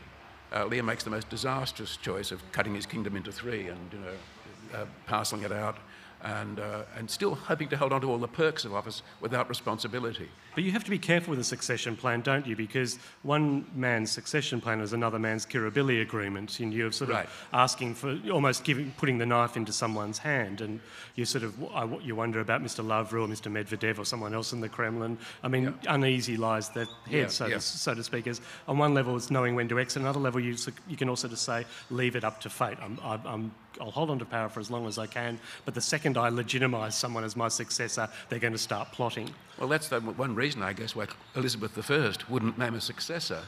Uh, 0.51 0.65
Lear 0.65 0.83
makes 0.83 1.03
the 1.03 1.09
most 1.09 1.29
disastrous 1.29 1.97
choice 1.97 2.31
of 2.31 2.39
cutting 2.51 2.75
his 2.75 2.85
kingdom 2.85 3.15
into 3.15 3.31
three 3.31 3.67
and 3.67 3.93
you 3.93 3.99
know, 3.99 4.77
uh, 4.79 4.85
parceling 5.05 5.43
it 5.43 5.51
out 5.51 5.77
and, 6.21 6.59
uh, 6.59 6.83
and 6.97 7.09
still 7.09 7.35
hoping 7.35 7.67
to 7.69 7.77
hold 7.77 7.91
on 7.91 8.01
to 8.01 8.09
all 8.09 8.17
the 8.17 8.27
perks 8.27 8.63
of 8.63 8.73
office 8.73 9.03
without 9.19 9.49
responsibility. 9.49 10.29
But 10.55 10.63
you 10.63 10.71
have 10.71 10.83
to 10.83 10.91
be 10.91 10.99
careful 10.99 11.31
with 11.31 11.39
a 11.39 11.43
succession 11.43 11.95
plan, 11.95 12.21
don't 12.21 12.45
you? 12.45 12.55
Because 12.55 12.99
one 13.23 13.65
man's 13.73 14.11
succession 14.11 14.61
plan 14.61 14.81
is 14.81 14.93
another 14.93 15.17
man's 15.17 15.45
Kirribilli 15.47 16.01
agreement, 16.01 16.59
and 16.59 16.71
you're 16.71 16.91
sort 16.91 17.09
of 17.09 17.15
Right. 17.15 17.29
asking 17.53 17.95
for 17.95 18.19
almost 18.31 18.63
giving, 18.63 18.91
putting 18.97 19.17
the 19.17 19.25
knife 19.25 19.57
into 19.57 19.73
someone's 19.73 20.19
hand, 20.19 20.61
and 20.61 20.79
you 21.15 21.25
sort 21.25 21.43
of 21.43 21.59
uh, 21.63 21.67
I- 21.95 21.99
you 22.03 22.15
wonder 22.15 22.39
about 22.39 22.61
Mr. 22.63 22.85
Lavrov 22.85 23.27
or 23.29 23.33
Mr. 23.33 23.51
Medvedev 23.51 23.97
or 23.97 24.05
someone 24.05 24.33
else 24.35 24.53
in 24.53 24.61
the 24.61 24.69
Kremlin. 24.69 25.17
I 25.43 25.47
mean, 25.47 25.73
uneasy 25.87 26.37
lies 26.37 26.69
their 26.69 26.85
head, 27.05 27.13
Yeah, 27.13 27.27
so, 27.27 27.47
yeah. 27.47 27.55
To, 27.55 27.61
so 27.61 27.93
to 27.95 28.03
speak. 28.03 28.27
As 28.27 28.39
on 28.67 28.77
one 28.77 28.93
level, 28.93 29.15
it's 29.15 29.31
knowing 29.31 29.55
when 29.55 29.67
to 29.69 29.79
exit. 29.79 30.01
Another 30.03 30.19
level, 30.19 30.39
you 30.39 30.55
you 30.87 30.97
can 30.97 31.09
also 31.09 31.27
just 31.27 31.43
say, 31.43 31.65
leave 31.89 32.15
it 32.15 32.23
up 32.23 32.39
to 32.41 32.49
fate. 32.49 32.77
I'm, 32.81 32.99
I'm, 33.03 33.21
I'm 33.25 33.51
I'll 33.81 33.89
hold 33.89 34.11
on 34.11 34.19
to 34.19 34.25
power 34.25 34.49
for 34.49 34.59
as 34.59 34.69
long 34.69 34.85
as 34.85 34.99
I 34.99 35.07
can, 35.07 35.39
but 35.65 35.73
the 35.73 35.81
second 35.81 36.15
I 36.15 36.29
legitimise 36.29 36.93
someone 36.93 37.23
as 37.23 37.35
my 37.35 37.47
successor, 37.47 38.07
they're 38.29 38.37
going 38.37 38.53
to 38.53 38.59
start 38.59 38.91
plotting. 38.91 39.31
Well, 39.59 39.69
that's 39.69 39.87
the 39.89 39.99
one 39.99 40.35
reason, 40.35 40.63
I 40.63 40.73
guess, 40.73 40.95
why 40.95 41.07
Elizabeth 41.35 41.77
I 41.89 42.13
wouldn't 42.29 42.57
name 42.57 42.73
a 42.73 42.81
successor. 42.81 43.43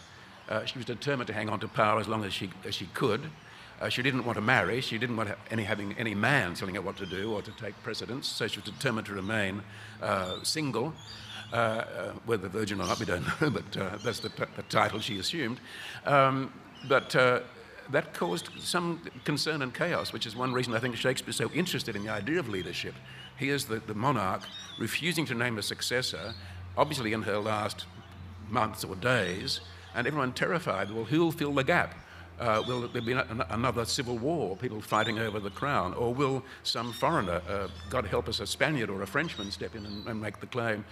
Uh, 0.47 0.63
she 0.65 0.77
was 0.77 0.85
determined 0.85 1.27
to 1.27 1.33
hang 1.33 1.49
on 1.49 1.59
to 1.59 1.67
power 1.67 1.99
as 1.99 2.07
long 2.07 2.23
as 2.23 2.33
she, 2.33 2.51
as 2.63 2.75
she 2.75 2.85
could. 2.93 3.21
Uh, 3.81 3.89
she 3.89 4.01
didn't 4.01 4.23
want 4.23 4.37
to 4.37 4.41
marry. 4.41 4.79
She 4.81 4.97
didn't 4.97 5.17
want 5.17 5.29
any, 5.51 5.63
having 5.63 5.93
any 5.97 6.15
man 6.15 6.53
telling 6.53 6.75
her 6.75 6.81
what 6.81 6.95
to 6.97 7.05
do 7.05 7.33
or 7.33 7.41
to 7.41 7.51
take 7.51 7.73
precedence. 7.83 8.27
So 8.27 8.47
she 8.47 8.59
was 8.59 8.69
determined 8.69 9.07
to 9.07 9.13
remain 9.13 9.63
uh, 10.01 10.43
single. 10.43 10.93
Uh, 11.51 11.55
uh, 11.55 12.11
whether 12.25 12.47
virgin 12.47 12.81
or 12.81 12.87
not, 12.87 12.99
we 12.99 13.05
don't 13.05 13.23
know, 13.41 13.49
but 13.49 13.77
uh, 13.77 13.97
that's 14.03 14.19
the, 14.19 14.29
the 14.55 14.63
title 14.63 14.99
she 14.99 15.19
assumed. 15.19 15.59
Um, 16.05 16.53
but 16.87 17.15
that 17.91 18.13
caused 18.13 18.49
some 18.59 18.99
concern 19.25 19.61
and 19.61 19.73
chaos, 19.73 20.11
which 20.11 20.25
is 20.25 20.35
one 20.35 20.53
reason 20.53 20.73
I 20.73 20.79
think 20.79 20.95
Shakespeare's 20.95 21.35
so 21.35 21.51
interested 21.51 21.95
in 21.95 22.03
the 22.03 22.09
idea 22.09 22.39
of 22.39 22.49
leadership. 22.49 22.95
He 23.37 23.49
is 23.49 23.65
the, 23.65 23.79
the 23.79 23.93
monarch 23.93 24.41
refusing 24.79 25.25
to 25.27 25.35
name 25.35 25.57
a 25.57 25.61
successor, 25.63 26.33
obviously 26.77 27.13
in 27.13 27.21
her 27.23 27.37
last 27.39 27.85
months 28.49 28.83
or 28.83 28.95
days, 28.95 29.59
and 29.93 30.07
everyone 30.07 30.33
terrified. 30.33 30.91
Well, 30.91 31.05
who'll 31.05 31.31
fill 31.31 31.53
the 31.53 31.63
gap? 31.63 31.95
Uh, 32.39 32.61
will 32.67 32.85
there 32.89 33.01
be 33.01 33.13
an- 33.13 33.43
another 33.49 33.85
civil 33.85 34.17
war, 34.17 34.57
people 34.57 34.81
fighting 34.81 35.19
over 35.19 35.39
the 35.39 35.49
crown? 35.49 35.93
Or 35.93 36.13
will 36.13 36.43
some 36.63 36.91
foreigner, 36.91 37.41
uh, 37.49 37.69
God 37.89 38.05
help 38.05 38.27
us, 38.27 38.41
a 38.41 38.45
Spaniard 38.47 38.89
or 38.89 39.01
a 39.03 39.07
Frenchman, 39.07 39.51
step 39.51 39.73
in 39.73 39.85
and, 39.85 40.05
and 40.07 40.21
make 40.21 40.39
the 40.41 40.47
claim? 40.47 40.83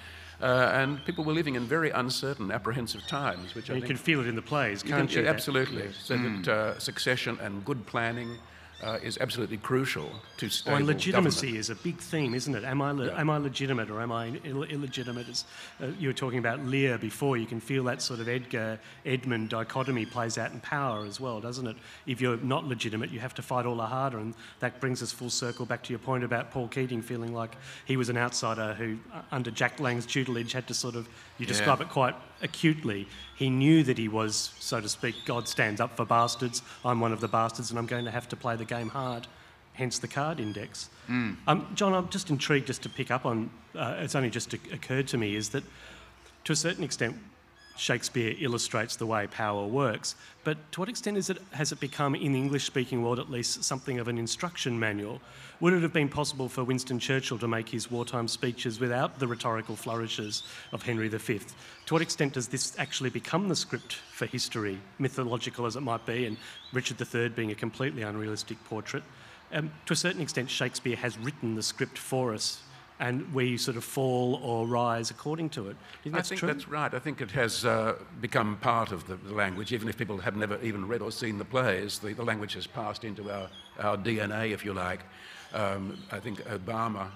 Uh, 0.42 0.72
and 0.74 1.04
people 1.06 1.24
were 1.24 1.34
living 1.34 1.56
in 1.56 1.64
very 1.66 1.90
uncertain, 1.92 2.50
apprehensive 2.52 3.06
times, 3.08 3.56
which 3.56 3.70
I 3.70 3.76
you 3.76 3.82
can 3.82 3.98
feel 3.98 4.22
it 4.22 4.28
in 4.28 4.36
the 4.36 4.42
plays, 4.42 4.82
can't 4.84 5.08
can- 5.10 5.10
you? 5.10 5.18
yeah, 5.18 5.24
that- 5.24 5.36
absolutely. 5.36 5.92
So 6.02 6.18
that 6.18 6.48
uh, 6.48 6.80
succession 6.80 7.38
and 7.42 7.64
good 7.66 7.86
planning 7.86 8.38
uh, 8.84 9.00
is 9.02 9.18
absolutely 9.20 9.58
crucial 9.58 10.10
to 10.38 10.46
Oh, 10.46 10.50
stable 10.50 10.78
and 10.78 10.88
legitimacy 10.88 11.48
government. 11.48 11.60
is 11.60 11.70
a 11.70 11.76
big 11.76 11.98
theme, 11.98 12.34
isn't 12.36 12.54
it? 12.54 12.64
Am 12.64 12.82
I, 12.82 12.92
le- 12.92 13.14
am 13.14 13.30
I 13.30 13.38
legitimate 13.38 13.90
or 13.90 14.02
am 14.02 14.12
I 14.12 14.40
Ill- 14.44 14.64
illegitimate? 14.64 15.30
As, 15.30 15.46
uh, 15.82 15.88
you 15.98 16.10
were 16.10 16.14
talking 16.14 16.40
about 16.40 16.60
Lear 16.66 16.98
before. 16.98 17.38
You 17.38 17.46
can 17.46 17.60
feel 17.62 17.84
that 17.86 18.02
sort 18.02 18.20
of 18.20 18.28
Edgar 18.28 18.80
Edmund 19.06 19.50
dichotomy 19.50 20.06
plays 20.06 20.38
out 20.38 20.52
in 20.52 20.60
power 20.60 21.06
as 21.06 21.20
well, 21.20 21.40
doesn't 21.40 21.66
it? 21.68 21.78
If 22.06 22.20
you're 22.22 22.38
not 22.38 22.66
legitimate, 22.66 23.10
you 23.12 23.20
have 23.22 23.34
to 23.36 23.42
fight 23.42 23.66
all 23.66 23.76
the 23.78 23.86
harder, 23.86 24.18
and 24.20 24.34
that 24.60 24.80
brings 24.82 25.02
us 25.02 25.12
full 25.12 25.30
circle 25.30 25.66
back 25.66 25.82
to 25.84 25.90
your 25.92 26.00
point 26.00 26.24
about 26.24 26.52
Paul 26.52 26.68
Keating 26.68 27.02
feeling 27.02 27.34
like 27.34 27.56
he 27.86 27.96
was 27.98 28.10
an 28.10 28.18
outsider 28.18 28.74
who, 28.74 28.98
uh, 29.14 29.22
under 29.32 29.50
Jack 29.52 29.80
Lang's 29.80 30.06
tutelage, 30.06 30.52
had 30.52 30.68
to 30.68 30.74
sort 30.74 30.96
of 30.96 31.08
you 31.38 31.46
describe 31.46 31.82
it 31.82 31.90
quite 31.90 32.16
acutely. 32.42 33.08
He 33.36 33.50
knew 33.50 33.84
that 33.84 33.98
he 33.98 34.08
was, 34.08 34.54
so 34.60 34.80
to 34.80 34.90
speak, 34.90 35.16
God 35.26 35.48
stands 35.48 35.82
up 35.82 35.96
for 35.98 36.06
bastards. 36.06 36.62
I'm 36.86 37.00
one 37.00 37.12
of 37.12 37.20
the 37.20 37.28
bastards, 37.28 37.70
and 37.70 37.80
I'm 37.80 37.88
going 37.88 38.06
to 38.06 38.12
have 38.12 38.30
to 38.30 38.36
play 38.36 38.56
the 38.56 38.66
game 38.66 38.90
hard 38.90 39.28
hence 39.74 40.00
the 40.00 40.08
card 40.08 40.40
index. 40.40 40.90
Um, 41.48 41.68
John, 41.76 41.94
I'm 41.94 42.10
just 42.10 42.30
intrigued 42.30 42.68
just 42.68 42.84
to 42.84 42.90
pick 42.90 43.12
up 43.12 43.26
on, 43.26 43.50
uh, 43.76 43.96
it's 44.00 44.16
only 44.16 44.30
just 44.30 44.54
occurred 44.54 45.08
to 45.10 45.18
me, 45.18 45.36
is 45.36 45.50
that 45.50 45.64
to 46.46 46.54
a 46.54 46.56
certain 46.56 46.84
extent, 46.84 47.18
Shakespeare 47.76 48.36
illustrates 48.40 48.96
the 48.96 49.06
way 49.06 49.28
power 49.28 49.66
works. 49.66 50.16
But 50.44 50.72
to 50.74 50.80
what 50.80 50.90
extent 50.90 51.18
it, 51.18 51.38
has 51.52 51.72
it 51.72 51.80
become, 51.80 52.16
in 52.16 52.34
the 52.34 52.40
English 52.40 52.66
speaking 52.66 53.02
world 53.02 53.20
at 53.20 53.32
least, 53.32 53.64
something 53.64 54.00
of 54.00 54.08
an 54.08 54.18
instruction 54.18 54.80
manual? 54.80 55.22
Would 55.60 55.74
it 55.74 55.82
have 55.82 55.94
been 55.94 56.10
possible 56.10 56.50
for 56.50 56.64
Winston 56.64 57.00
Churchill 57.00 57.40
to 57.40 57.48
make 57.48 57.70
his 57.70 57.90
wartime 57.90 58.28
speeches 58.28 58.80
without 58.80 59.20
the 59.20 59.28
rhetorical 59.28 59.76
flourishes 59.76 60.44
of 60.72 60.84
Henry 60.84 61.08
V? 61.08 61.40
To 61.86 61.94
what 61.94 62.02
extent 62.02 62.34
does 62.34 62.48
this 62.48 62.78
actually 62.78 63.10
become 63.10 63.50
the 63.50 63.56
script 63.56 63.94
for 63.94 64.26
history, 64.26 64.80
mythological 65.00 65.66
as 65.66 65.76
it 65.76 65.82
might 65.82 66.06
be, 66.06 66.26
and 66.26 66.38
Richard 66.74 67.02
III 67.02 67.30
being 67.30 67.52
a 67.52 67.56
completely 67.56 68.04
unrealistic 68.04 68.64
portrait? 68.66 69.04
Um, 69.52 69.72
to 69.86 69.94
a 69.94 69.96
certain 69.96 70.22
extent, 70.22 70.50
Shakespeare 70.50 70.96
has 70.98 71.18
written 71.18 71.56
the 71.56 71.64
script 71.64 71.98
for 71.98 72.34
us 72.34 72.62
and 73.04 73.34
we 73.34 73.58
sort 73.58 73.76
of 73.76 73.84
fall 73.84 74.40
or 74.42 74.66
rise 74.66 75.12
according 75.12 75.50
to 75.50 75.68
it. 75.68 75.74
Do 75.74 75.76
think 76.04 76.16
I 76.16 76.18
that's 76.20 76.30
think 76.30 76.40
true? 76.40 76.48
that's 76.48 76.70
right. 76.70 76.94
I 76.94 77.00
think 77.00 77.20
it 77.20 77.32
has 77.32 77.66
uh, 77.66 77.96
become 78.22 78.56
part 78.62 78.94
of 78.94 79.06
the, 79.08 79.16
the, 79.18 79.34
language, 79.34 79.74
even 79.74 79.90
if 79.90 79.98
people 79.98 80.18
have 80.20 80.38
never 80.38 80.58
even 80.62 80.88
read 80.88 81.02
or 81.02 81.12
seen 81.12 81.38
the 81.38 81.44
plays. 81.44 82.00
The, 82.00 82.14
the 82.14 82.24
language 82.24 82.54
has 82.54 82.66
passed 82.66 83.04
into 83.04 83.30
our, 83.30 83.50
our 83.80 83.98
DNA, 83.98 84.52
if 84.52 84.64
you 84.64 84.74
like. 84.74 85.02
Um, 85.54 85.98
I 86.14 86.20
think 86.22 86.46
Obama 86.46 87.08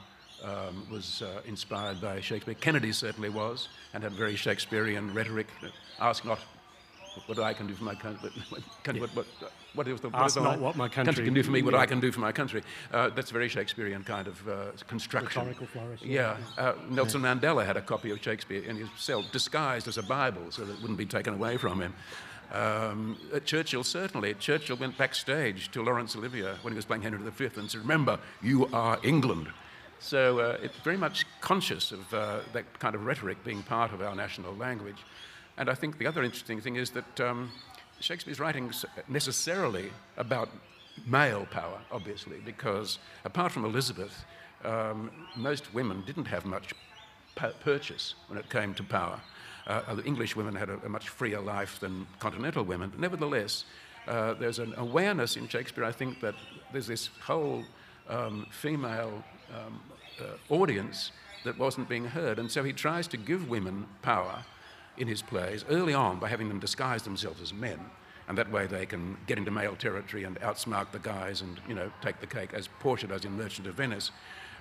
um, 0.44 0.86
was 0.92 1.22
uh, 1.22 1.40
inspired 1.46 2.02
by 2.02 2.20
Shakespeare. 2.20 2.56
Kennedy 2.56 2.92
certainly 2.92 3.30
was, 3.30 3.70
and 3.94 4.04
had 4.04 4.12
very 4.12 4.36
Shakespearean 4.36 5.14
rhetoric. 5.14 5.48
Ask 6.02 6.26
not 6.26 6.40
what 7.26 7.40
I 7.40 7.54
can 7.54 7.68
do 7.68 7.74
for 7.74 7.84
my 7.84 7.96
country. 7.96 8.32
Can, 8.84 8.96
Yeah. 8.96 9.02
what, 9.02 9.16
what, 9.16 9.26
what 9.74 9.88
is 9.88 10.00
the, 10.02 10.10
what 10.10 10.20
Ask 10.22 10.28
is 10.28 10.34
the 10.36 10.42
not 10.44 10.60
what 10.60 10.76
my 10.76 10.88
country- 10.90 11.24
can 11.26 11.34
do 11.34 11.44
for 11.44 11.52
me, 11.52 11.62
what 11.62 11.74
Yeah. 11.74 11.80
I 11.82 11.86
can 11.86 12.00
do 12.00 12.12
for 12.12 12.20
my 12.20 12.32
country. 12.32 12.62
Uh, 12.94 13.10
that's 13.10 13.32
a 13.32 13.34
very 13.34 13.50
Shakespearean 13.50 14.04
kind 14.04 14.28
of 14.28 14.48
uh, 14.48 14.54
construction. 14.88 15.42
Rhetorical 15.42 15.68
flourish, 15.68 16.02
Yeah, 16.02 16.38
uh, 16.58 16.74
Nelson 16.90 17.22
Mandela 17.22 17.66
had 17.66 17.78
a 17.78 17.82
copy 17.82 18.12
of 18.12 18.22
Shakespeare 18.22 18.64
in 18.64 18.76
his 18.78 18.90
cell, 18.98 19.24
disguised 19.32 19.88
as 19.88 19.98
a 19.98 20.04
Bible, 20.04 20.52
so 20.52 20.64
that 20.66 20.74
it 20.74 20.82
wouldn't 20.82 20.98
be 21.00 21.06
taken 21.06 21.34
away 21.34 21.58
from 21.58 21.82
him. 21.82 21.94
Um, 22.54 23.18
Churchill 23.44 23.84
certainly. 23.84 24.34
Churchill 24.36 24.78
went 24.78 24.98
backstage 24.98 25.70
to 25.72 25.84
Laurence 25.84 26.16
Olivier 26.16 26.54
when 26.62 26.72
he 26.74 26.76
was 26.78 26.86
playing 26.86 27.02
Henry 27.04 27.20
V 27.30 27.50
and 27.58 27.70
said, 27.70 27.82
"Remember, 27.82 28.20
you 28.42 28.68
are 28.72 28.98
England." 29.04 29.50
So 30.00 30.40
uh, 30.40 30.58
it's 30.62 30.78
very 30.78 30.96
much 30.96 31.26
conscious 31.42 31.92
of 31.92 32.14
uh, 32.14 32.40
that 32.54 32.80
kind 32.80 32.96
of 32.96 33.04
rhetoric 33.06 33.44
being 33.44 33.64
part 33.64 33.92
of 33.92 34.02
our 34.02 34.16
national 34.16 34.56
language. 34.56 34.96
And 35.58 35.70
I 35.70 35.74
think 35.74 35.98
the 35.98 36.08
other 36.08 36.24
interesting 36.24 36.62
thing 36.62 36.76
is 36.76 36.92
that 36.92 37.20
um, 37.20 37.52
Shakespeare's 38.00 38.40
writing 38.40 38.70
s- 38.70 38.86
necessarily 39.08 39.92
about 40.18 40.50
male 41.06 41.48
power, 41.50 41.80
obviously, 41.92 42.38
because 42.46 43.00
apart 43.26 43.52
from 43.52 43.66
Elizabeth, 43.66 44.26
um, 44.64 45.12
most 45.36 45.74
women 45.74 46.04
didn't 46.06 46.26
have 46.26 46.46
much 46.46 46.74
purchase 47.36 48.16
when 48.28 48.40
it 48.40 48.50
came 48.50 48.74
to 48.74 48.84
power. 48.84 49.20
Uh, 49.68 49.98
English 50.06 50.36
women 50.36 50.56
had 50.56 50.70
a, 50.70 50.80
a 50.86 50.90
much 50.90 51.10
freer 51.10 51.40
life 51.40 51.80
than 51.80 52.08
continental 52.20 52.64
women, 52.64 52.90
but 52.90 53.00
nevertheless, 53.00 53.66
uh, 54.08 54.34
there's 54.36 54.60
an 54.60 54.74
awareness 54.78 55.36
in 55.36 55.48
Shakespeare, 55.48 55.84
I 55.84 55.92
think, 55.92 56.22
that 56.22 56.36
there's 56.72 56.88
this 56.88 57.10
whole 57.22 57.64
um, 58.10 58.46
female 58.50 59.24
um, 59.54 59.80
uh, 60.22 60.54
audience 60.54 61.12
that 61.44 61.58
wasn't 61.58 61.90
being 61.90 62.06
heard. 62.06 62.40
And 62.40 62.50
so 62.50 62.64
he 62.64 62.74
tries 62.74 63.08
to 63.10 63.18
give 63.18 63.50
women 63.50 63.86
power 64.02 64.44
in 64.98 65.08
his 65.08 65.22
plays 65.22 65.66
early 65.70 65.94
on 65.94 66.20
by 66.20 66.28
having 66.28 66.50
them 66.50 66.60
disguise 66.60 67.04
themselves 67.04 67.42
as 67.42 67.54
men. 67.54 67.80
And 68.28 68.38
that 68.38 68.52
way 68.52 68.68
they 68.68 68.86
can 68.86 69.18
get 69.26 69.38
into 69.38 69.52
male 69.52 69.76
territory 69.76 70.26
and 70.26 70.40
outsmart 70.42 70.92
the 70.92 71.00
guys 71.00 71.42
and, 71.42 71.62
you 71.68 71.74
know, 71.74 71.92
take 72.02 72.20
the 72.20 72.28
cake, 72.28 72.54
as 72.54 72.68
Portia 72.80 73.08
does 73.08 73.24
in 73.24 73.38
Merchant 73.38 73.68
of 73.68 73.76
Venice. 73.76 74.12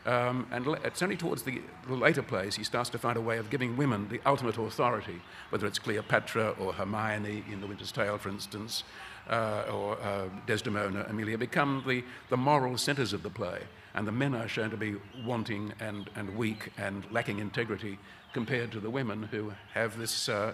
Um, 0.07 0.47
and 0.53 0.65
it's 0.85 1.03
only 1.03 1.17
towards 1.17 1.43
the, 1.43 1.61
the 1.89 1.95
later 1.95 2.23
plays 2.23 2.55
he 2.55 2.63
starts 2.63 2.89
to 2.91 2.99
find 2.99 3.17
a 3.17 3.21
way 3.21 3.39
of 3.39 3.51
giving 3.51 3.77
women 3.77 4.09
the 4.09 4.21
ultimate 4.25 4.57
authority, 4.57 5.21
whether 5.51 5.67
it's 5.67 5.81
Cleopatra 5.81 6.55
or 6.61 6.73
Hermione 6.73 7.43
in 7.51 7.61
The 7.61 7.67
Winter's 7.67 7.91
Tale, 7.91 8.17
for 8.17 8.29
instance, 8.29 8.85
uh, 9.29 9.65
or 9.73 9.99
uh, 10.01 10.29
Desdemona, 10.47 11.07
Emilia, 11.09 11.37
become 11.37 11.83
the, 11.89 12.05
the 12.29 12.37
moral 12.37 12.79
centres 12.79 13.13
of 13.13 13.25
the 13.25 13.31
play. 13.31 13.63
And 13.97 14.07
the 14.07 14.13
men 14.13 14.35
are 14.35 14.47
shown 14.47 14.71
to 14.71 14.77
be 14.77 14.97
wanting 15.25 15.73
and, 15.81 16.09
and 16.15 16.37
weak 16.37 16.71
and 16.77 17.11
lacking 17.11 17.39
integrity 17.39 17.99
compared 18.33 18.71
to 18.73 18.81
the 18.81 18.91
women 18.91 19.23
who 19.23 19.53
have 19.73 19.99
this 19.99 20.29
uh, 20.29 20.53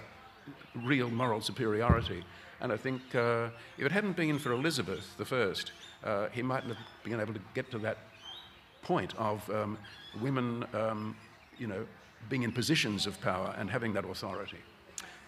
real 0.84 1.10
moral 1.10 1.40
superiority. 1.40 2.24
And 2.60 2.72
I 2.72 2.76
think 2.76 3.02
uh, 3.14 3.48
if 3.76 3.86
it 3.86 3.92
hadn't 3.92 4.16
been 4.16 4.38
for 4.38 4.52
Elizabeth 4.52 5.04
I, 5.20 6.08
uh, 6.08 6.28
he 6.30 6.42
mightn't 6.42 6.74
have 6.74 6.86
been 7.02 7.20
able 7.20 7.34
to 7.34 7.40
get 7.54 7.70
to 7.72 7.78
that 7.78 7.98
point 8.82 9.14
of 9.16 9.48
um, 9.50 9.76
women, 10.20 10.64
um, 10.72 11.16
you 11.58 11.66
know, 11.66 11.84
being 12.28 12.44
in 12.44 12.52
positions 12.52 13.06
of 13.06 13.20
power 13.20 13.54
and 13.58 13.68
having 13.68 13.92
that 13.94 14.04
authority. 14.04 14.58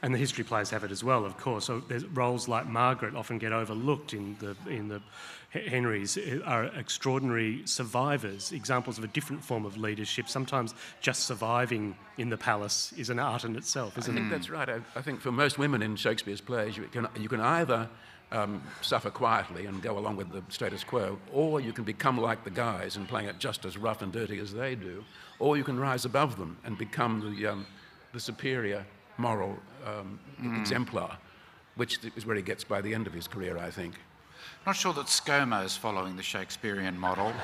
And 0.05 0.15
the 0.15 0.19
history 0.19 0.45
plays 0.45 0.69
have 0.69 0.85
it 0.85 0.91
as 0.91 1.03
well, 1.03 1.25
of 1.25 1.39
course. 1.39 1.65
So 1.65 1.83
roles 2.13 2.47
like 2.47 2.67
Margaret 2.67 3.15
often 3.17 3.39
get 3.39 3.55
overlooked 3.55 4.13
in 4.13 4.37
the 4.39 4.55
in 4.71 4.89
the 4.89 5.01
Henrys 5.49 6.19
uh, 6.19 6.41
are 6.45 6.65
extraordinary 6.77 7.63
survivors, 7.65 8.53
examples 8.53 8.99
of 8.99 9.05
a 9.05 9.07
different 9.07 9.43
form 9.43 9.65
of 9.65 9.79
leadership. 9.79 10.29
Sometimes 10.29 10.75
just 11.01 11.23
surviving 11.23 11.97
in 12.19 12.29
the 12.29 12.37
palace 12.37 12.93
is 12.99 13.09
an 13.09 13.19
art 13.19 13.45
in 13.45 13.57
itself, 13.57 13.95
I 13.97 14.01
isn't 14.01 14.15
think 14.15 14.27
it? 14.27 14.31
that's 14.31 14.51
right. 14.51 14.69
I, 14.69 14.81
I 14.95 15.01
think 15.01 15.23
for 15.23 15.33
most 15.33 15.59
women 15.59 15.81
in 15.81 15.97
Shakespeare's 15.97 16.43
plays, 16.43 16.77
you 16.77 16.85
can, 16.85 17.09
you 17.19 17.31
can 17.31 17.41
either 17.41 17.89
um, 18.31 18.63
suffer 18.83 19.09
quietly 19.09 19.65
and 19.65 19.81
go 19.81 19.97
along 19.97 20.17
with 20.17 20.31
the 20.33 20.43
status 20.51 20.85
quo, 20.85 21.19
or 21.33 21.61
you 21.63 21.73
can 21.73 21.85
become 21.85 22.21
like 22.21 22.45
the 22.45 22.51
guys 22.51 22.97
and 22.97 23.09
playing 23.09 23.29
it 23.29 23.39
just 23.39 23.65
as 23.65 23.79
rough 23.79 24.03
and 24.03 24.13
dirty 24.13 24.39
as 24.39 24.53
they 24.53 24.75
do, 24.75 25.03
or 25.39 25.57
you 25.57 25.65
can 25.65 25.81
rise 25.81 26.05
above 26.05 26.37
them 26.37 26.59
and 26.65 26.77
become 26.77 27.37
the, 27.39 27.47
um, 27.47 27.67
the 28.13 28.21
superior 28.21 28.85
moral 29.17 29.59
um, 29.87 30.19
exemplar, 30.61 31.17
which 31.77 31.99
is 32.17 32.27
where 32.27 32.37
he 32.37 32.43
gets 32.43 32.65
by 32.65 32.81
the 32.81 32.95
end 32.95 33.07
of 33.07 33.13
his 33.13 33.29
career, 33.29 33.59
I 33.59 33.71
think. 33.71 33.95
Not 34.67 34.77
sure 34.77 34.93
that 34.95 35.07
ScoMo 35.07 35.65
is 35.65 35.77
following 35.77 36.17
the 36.17 36.23
Shakespearean 36.23 36.99
model. 36.99 37.33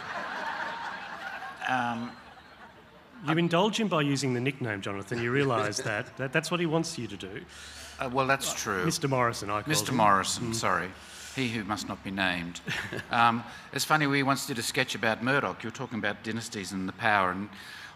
You 3.28 3.36
indulge 3.36 3.78
him 3.78 3.88
by 3.88 4.02
using 4.02 4.32
the 4.32 4.40
nickname, 4.40 4.80
Jonathan. 4.80 5.22
You 5.22 5.30
realise 5.30 5.76
that, 5.82 6.16
that 6.16 6.32
that's 6.32 6.50
what 6.50 6.60
he 6.60 6.66
wants 6.66 6.98
you 6.98 7.06
to 7.06 7.16
do. 7.16 7.42
Uh, 7.98 8.08
well, 8.10 8.26
that's 8.26 8.54
true. 8.54 8.84
Mr. 8.86 9.08
Morrison, 9.08 9.50
I 9.50 9.62
call 9.62 9.74
Mr. 9.74 9.90
him. 9.90 9.96
Morrison, 9.96 10.54
sorry. 10.54 10.88
He 11.36 11.48
who 11.48 11.64
must 11.64 11.86
not 11.86 12.02
be 12.02 12.10
named. 12.10 12.60
Um, 13.10 13.44
it's 13.72 13.84
funny, 13.84 14.06
we 14.06 14.22
once 14.22 14.46
did 14.46 14.58
a 14.58 14.62
sketch 14.62 14.94
about 14.94 15.22
Murdoch. 15.22 15.62
You 15.62 15.68
were 15.68 15.76
talking 15.76 15.98
about 15.98 16.24
dynasties 16.24 16.72
and 16.72 16.88
the 16.88 16.92
power, 16.94 17.30
and 17.30 17.48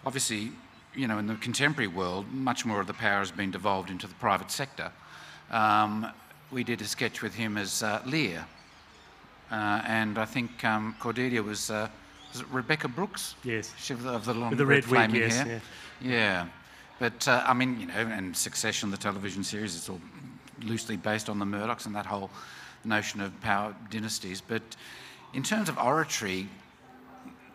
obviously, 0.04 0.52
you 0.94 1.08
know, 1.08 1.18
in 1.18 1.26
the 1.26 1.34
contemporary 1.36 1.88
world, 1.88 2.26
much 2.32 2.64
more 2.64 2.80
of 2.80 2.86
the 2.86 2.94
power 2.94 3.18
has 3.18 3.30
been 3.30 3.50
devolved 3.50 3.90
into 3.90 4.06
the 4.06 4.14
private 4.14 4.50
sector. 4.50 4.92
Um, 5.50 6.06
we 6.50 6.64
did 6.64 6.80
a 6.80 6.84
sketch 6.84 7.22
with 7.22 7.34
him 7.34 7.56
as 7.56 7.82
uh, 7.82 8.00
Lear, 8.06 8.46
uh, 9.50 9.82
and 9.86 10.18
I 10.18 10.24
think 10.24 10.64
um, 10.64 10.94
Cordelia 11.00 11.42
was, 11.42 11.70
uh, 11.70 11.88
was 12.32 12.42
it 12.42 12.46
Rebekah 12.50 12.88
Brooks? 12.88 13.34
Yes. 13.44 13.72
She, 13.78 13.94
of 13.94 14.24
the 14.24 14.34
long 14.34 14.50
With 14.50 14.58
the 14.58 14.66
red, 14.66 14.86
red 14.86 15.10
wig, 15.10 15.10
flaming 15.10 15.30
yes, 15.30 15.36
hair. 15.36 15.62
Yeah. 16.00 16.46
But 16.98 17.26
uh, 17.26 17.44
I 17.46 17.54
mean, 17.54 17.80
you 17.80 17.86
know, 17.86 17.94
and 17.94 18.36
Succession, 18.36 18.90
the 18.90 18.96
television 18.96 19.42
series, 19.42 19.76
it's 19.76 19.88
all 19.88 20.00
loosely 20.62 20.96
based 20.96 21.28
on 21.28 21.38
the 21.38 21.44
Murdochs 21.44 21.86
and 21.86 21.94
that 21.94 22.06
whole 22.06 22.30
notion 22.84 23.20
of 23.20 23.38
power 23.40 23.74
dynasties. 23.90 24.40
But 24.40 24.62
in 25.32 25.42
terms 25.42 25.68
of 25.68 25.76
oratory, 25.78 26.48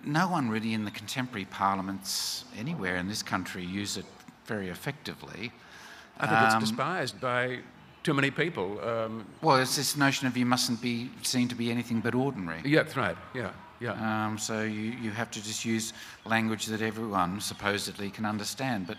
no 0.04 0.28
one 0.28 0.50
really 0.50 0.74
in 0.74 0.86
the 0.86 0.92
contemporary 0.92 1.46
parliaments 1.46 2.46
anywhere 2.58 2.96
in 2.98 3.08
this 3.08 3.24
country 3.24 3.64
use 3.64 3.98
it 3.98 4.06
very 4.46 4.70
effectively. 4.70 5.52
I 6.20 6.28
think 6.28 6.42
it's 6.42 6.54
Um, 6.56 6.60
despised 6.62 7.20
by 7.22 7.60
too 8.04 8.14
many 8.14 8.32
people. 8.32 8.80
Um, 8.84 9.26
Well, 9.42 9.58
it's 9.58 9.76
this 9.76 9.96
notion 9.96 10.28
of 10.28 10.36
you 10.38 10.46
mustn't 10.46 10.82
be 10.82 11.10
seen 11.24 11.48
to 11.50 11.56
be 11.56 11.70
anything 11.72 12.02
but 12.02 12.14
ordinary. 12.16 12.62
yeah, 12.66 12.84
that's 12.84 12.96
right. 12.98 13.18
Yeah, 13.34 13.52
yeah. 13.80 14.26
Um, 14.26 14.38
so 14.38 14.64
you, 14.64 14.92
you 15.04 15.12
have 15.12 15.30
to 15.32 15.42
just 15.44 15.64
use 15.66 15.94
language 16.26 16.66
that 16.68 16.82
everyone 16.82 17.42
supposedly 17.42 18.10
can 18.10 18.26
understand. 18.26 18.88
But 18.88 18.98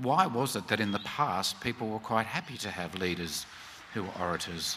why 0.00 0.26
was 0.26 0.54
it 0.56 0.68
that 0.68 0.80
in 0.80 0.92
the 0.92 1.00
past 1.00 1.60
people 1.60 1.88
were 1.88 1.98
quite 1.98 2.26
happy 2.26 2.56
to 2.58 2.70
have 2.70 2.94
leaders 2.98 3.46
who 3.94 4.02
were 4.04 4.14
orators? 4.20 4.76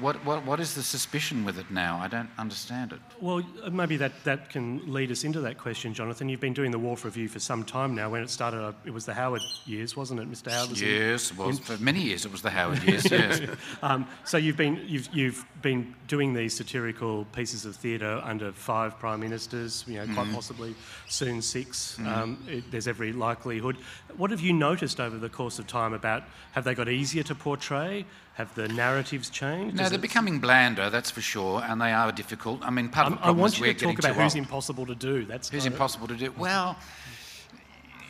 What, 0.00 0.24
what, 0.24 0.44
what 0.44 0.60
is 0.60 0.74
the 0.74 0.82
suspicion 0.82 1.44
with 1.44 1.58
it 1.58 1.70
now? 1.70 1.98
I 1.98 2.08
don't 2.08 2.30
understand 2.38 2.92
it. 2.92 3.00
Well, 3.20 3.42
maybe 3.70 3.96
that, 3.96 4.12
that 4.24 4.50
can 4.50 4.92
lead 4.92 5.10
us 5.10 5.24
into 5.24 5.40
that 5.40 5.58
question, 5.58 5.94
Jonathan. 5.94 6.28
You've 6.28 6.40
been 6.40 6.54
doing 6.54 6.70
the 6.70 6.78
Wharf 6.78 7.04
Revue 7.04 7.28
for 7.28 7.40
some 7.40 7.64
time 7.64 7.94
now. 7.94 8.10
When 8.10 8.22
it 8.22 8.30
started, 8.30 8.60
uh, 8.60 8.72
it 8.84 8.92
was 8.92 9.06
the 9.06 9.14
Howard 9.14 9.42
years, 9.66 9.96
wasn't 9.96 10.20
it, 10.20 10.30
Mr. 10.30 10.50
Howard? 10.50 10.78
Yes, 10.78 11.30
it 11.30 11.36
was. 11.36 11.58
For 11.58 11.82
many 11.82 12.00
years 12.00 12.24
it 12.24 12.32
was 12.32 12.42
the 12.42 12.50
Howard 12.50 12.82
years, 12.84 13.10
yes. 13.10 13.40
Um, 13.82 14.06
so 14.24 14.36
you've 14.36 14.56
been 14.56 14.80
you've 14.86 15.08
you've 15.12 15.44
been 15.62 15.94
doing 16.06 16.32
these 16.32 16.54
satirical 16.54 17.24
pieces 17.26 17.64
of 17.64 17.76
theatre 17.76 18.20
under 18.24 18.52
five 18.52 18.98
prime 18.98 19.20
ministers, 19.20 19.84
you 19.86 19.94
know, 19.94 20.14
quite 20.14 20.32
possibly 20.32 20.74
soon 21.08 21.42
6 21.42 21.98
Um, 22.00 22.42
it, 22.48 22.70
there's 22.70 22.88
every 22.88 23.12
likelihood. 23.12 23.76
What 24.16 24.30
have 24.30 24.40
you 24.40 24.52
noticed 24.52 25.00
over 25.00 25.18
the 25.18 25.28
course 25.28 25.58
of 25.58 25.66
time 25.66 25.92
about 25.92 26.24
have 26.52 26.64
they 26.64 26.74
got 26.74 26.88
easier 26.88 27.22
to 27.24 27.34
portray? 27.34 28.04
Have 28.38 28.54
the 28.54 28.68
narratives 28.68 29.30
changed? 29.30 29.74
No, 29.76 29.82
Is 29.82 29.90
they're 29.90 29.98
it- 29.98 30.00
becoming 30.00 30.38
blander, 30.38 30.90
that's 30.90 31.10
for 31.10 31.20
sure, 31.20 31.60
and 31.64 31.80
they 31.80 31.92
are 31.92 32.12
difficult. 32.12 32.62
I 32.64 32.70
mean, 32.70 32.88
part 32.88 33.08
I'm- 33.08 33.16
the 33.16 33.26
I 33.26 33.30
want 33.32 33.54
is 33.54 33.58
you 33.58 33.66
we're 33.66 33.74
to 33.74 33.84
talk 33.86 33.98
about 33.98 34.14
who's 34.14 34.34
old. 34.34 34.36
impossible 34.36 34.86
to 34.86 34.94
do. 34.94 35.24
That's 35.24 35.48
Who's 35.48 35.66
of- 35.66 35.72
impossible 35.72 36.06
to 36.06 36.14
do? 36.14 36.32
Well, 36.38 36.76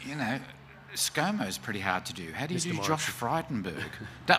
you 0.04 0.14
know, 0.16 0.38
ScoMo's 0.94 1.56
pretty 1.56 1.80
hard 1.80 2.04
to 2.06 2.12
do. 2.12 2.30
How 2.34 2.44
do 2.46 2.52
you 2.52 2.60
Mr. 2.60 2.64
do 2.64 2.72
Morris. 2.74 2.86
Josh 2.88 3.10
Frydenberg? 3.10 3.82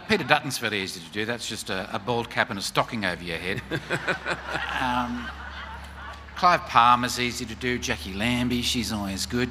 Peter 0.08 0.24
Dutton's 0.24 0.60
fairly 0.60 0.80
easy 0.82 1.00
to 1.00 1.10
do. 1.12 1.26
That's 1.26 1.48
just 1.50 1.72
a, 1.72 1.90
a 1.92 1.98
bald 1.98 2.30
cap 2.30 2.52
and 2.52 2.60
a 2.60 2.62
stocking 2.62 3.04
over 3.04 3.24
your 3.24 3.38
head. 3.38 3.60
um, 4.80 5.28
Clive 6.36 6.62
Palmer's 6.68 7.20
easy 7.20 7.46
to 7.46 7.56
do. 7.56 7.80
Jacqui 7.80 8.16
Lambie, 8.16 8.62
she's 8.62 8.92
always 8.92 9.26
good. 9.26 9.50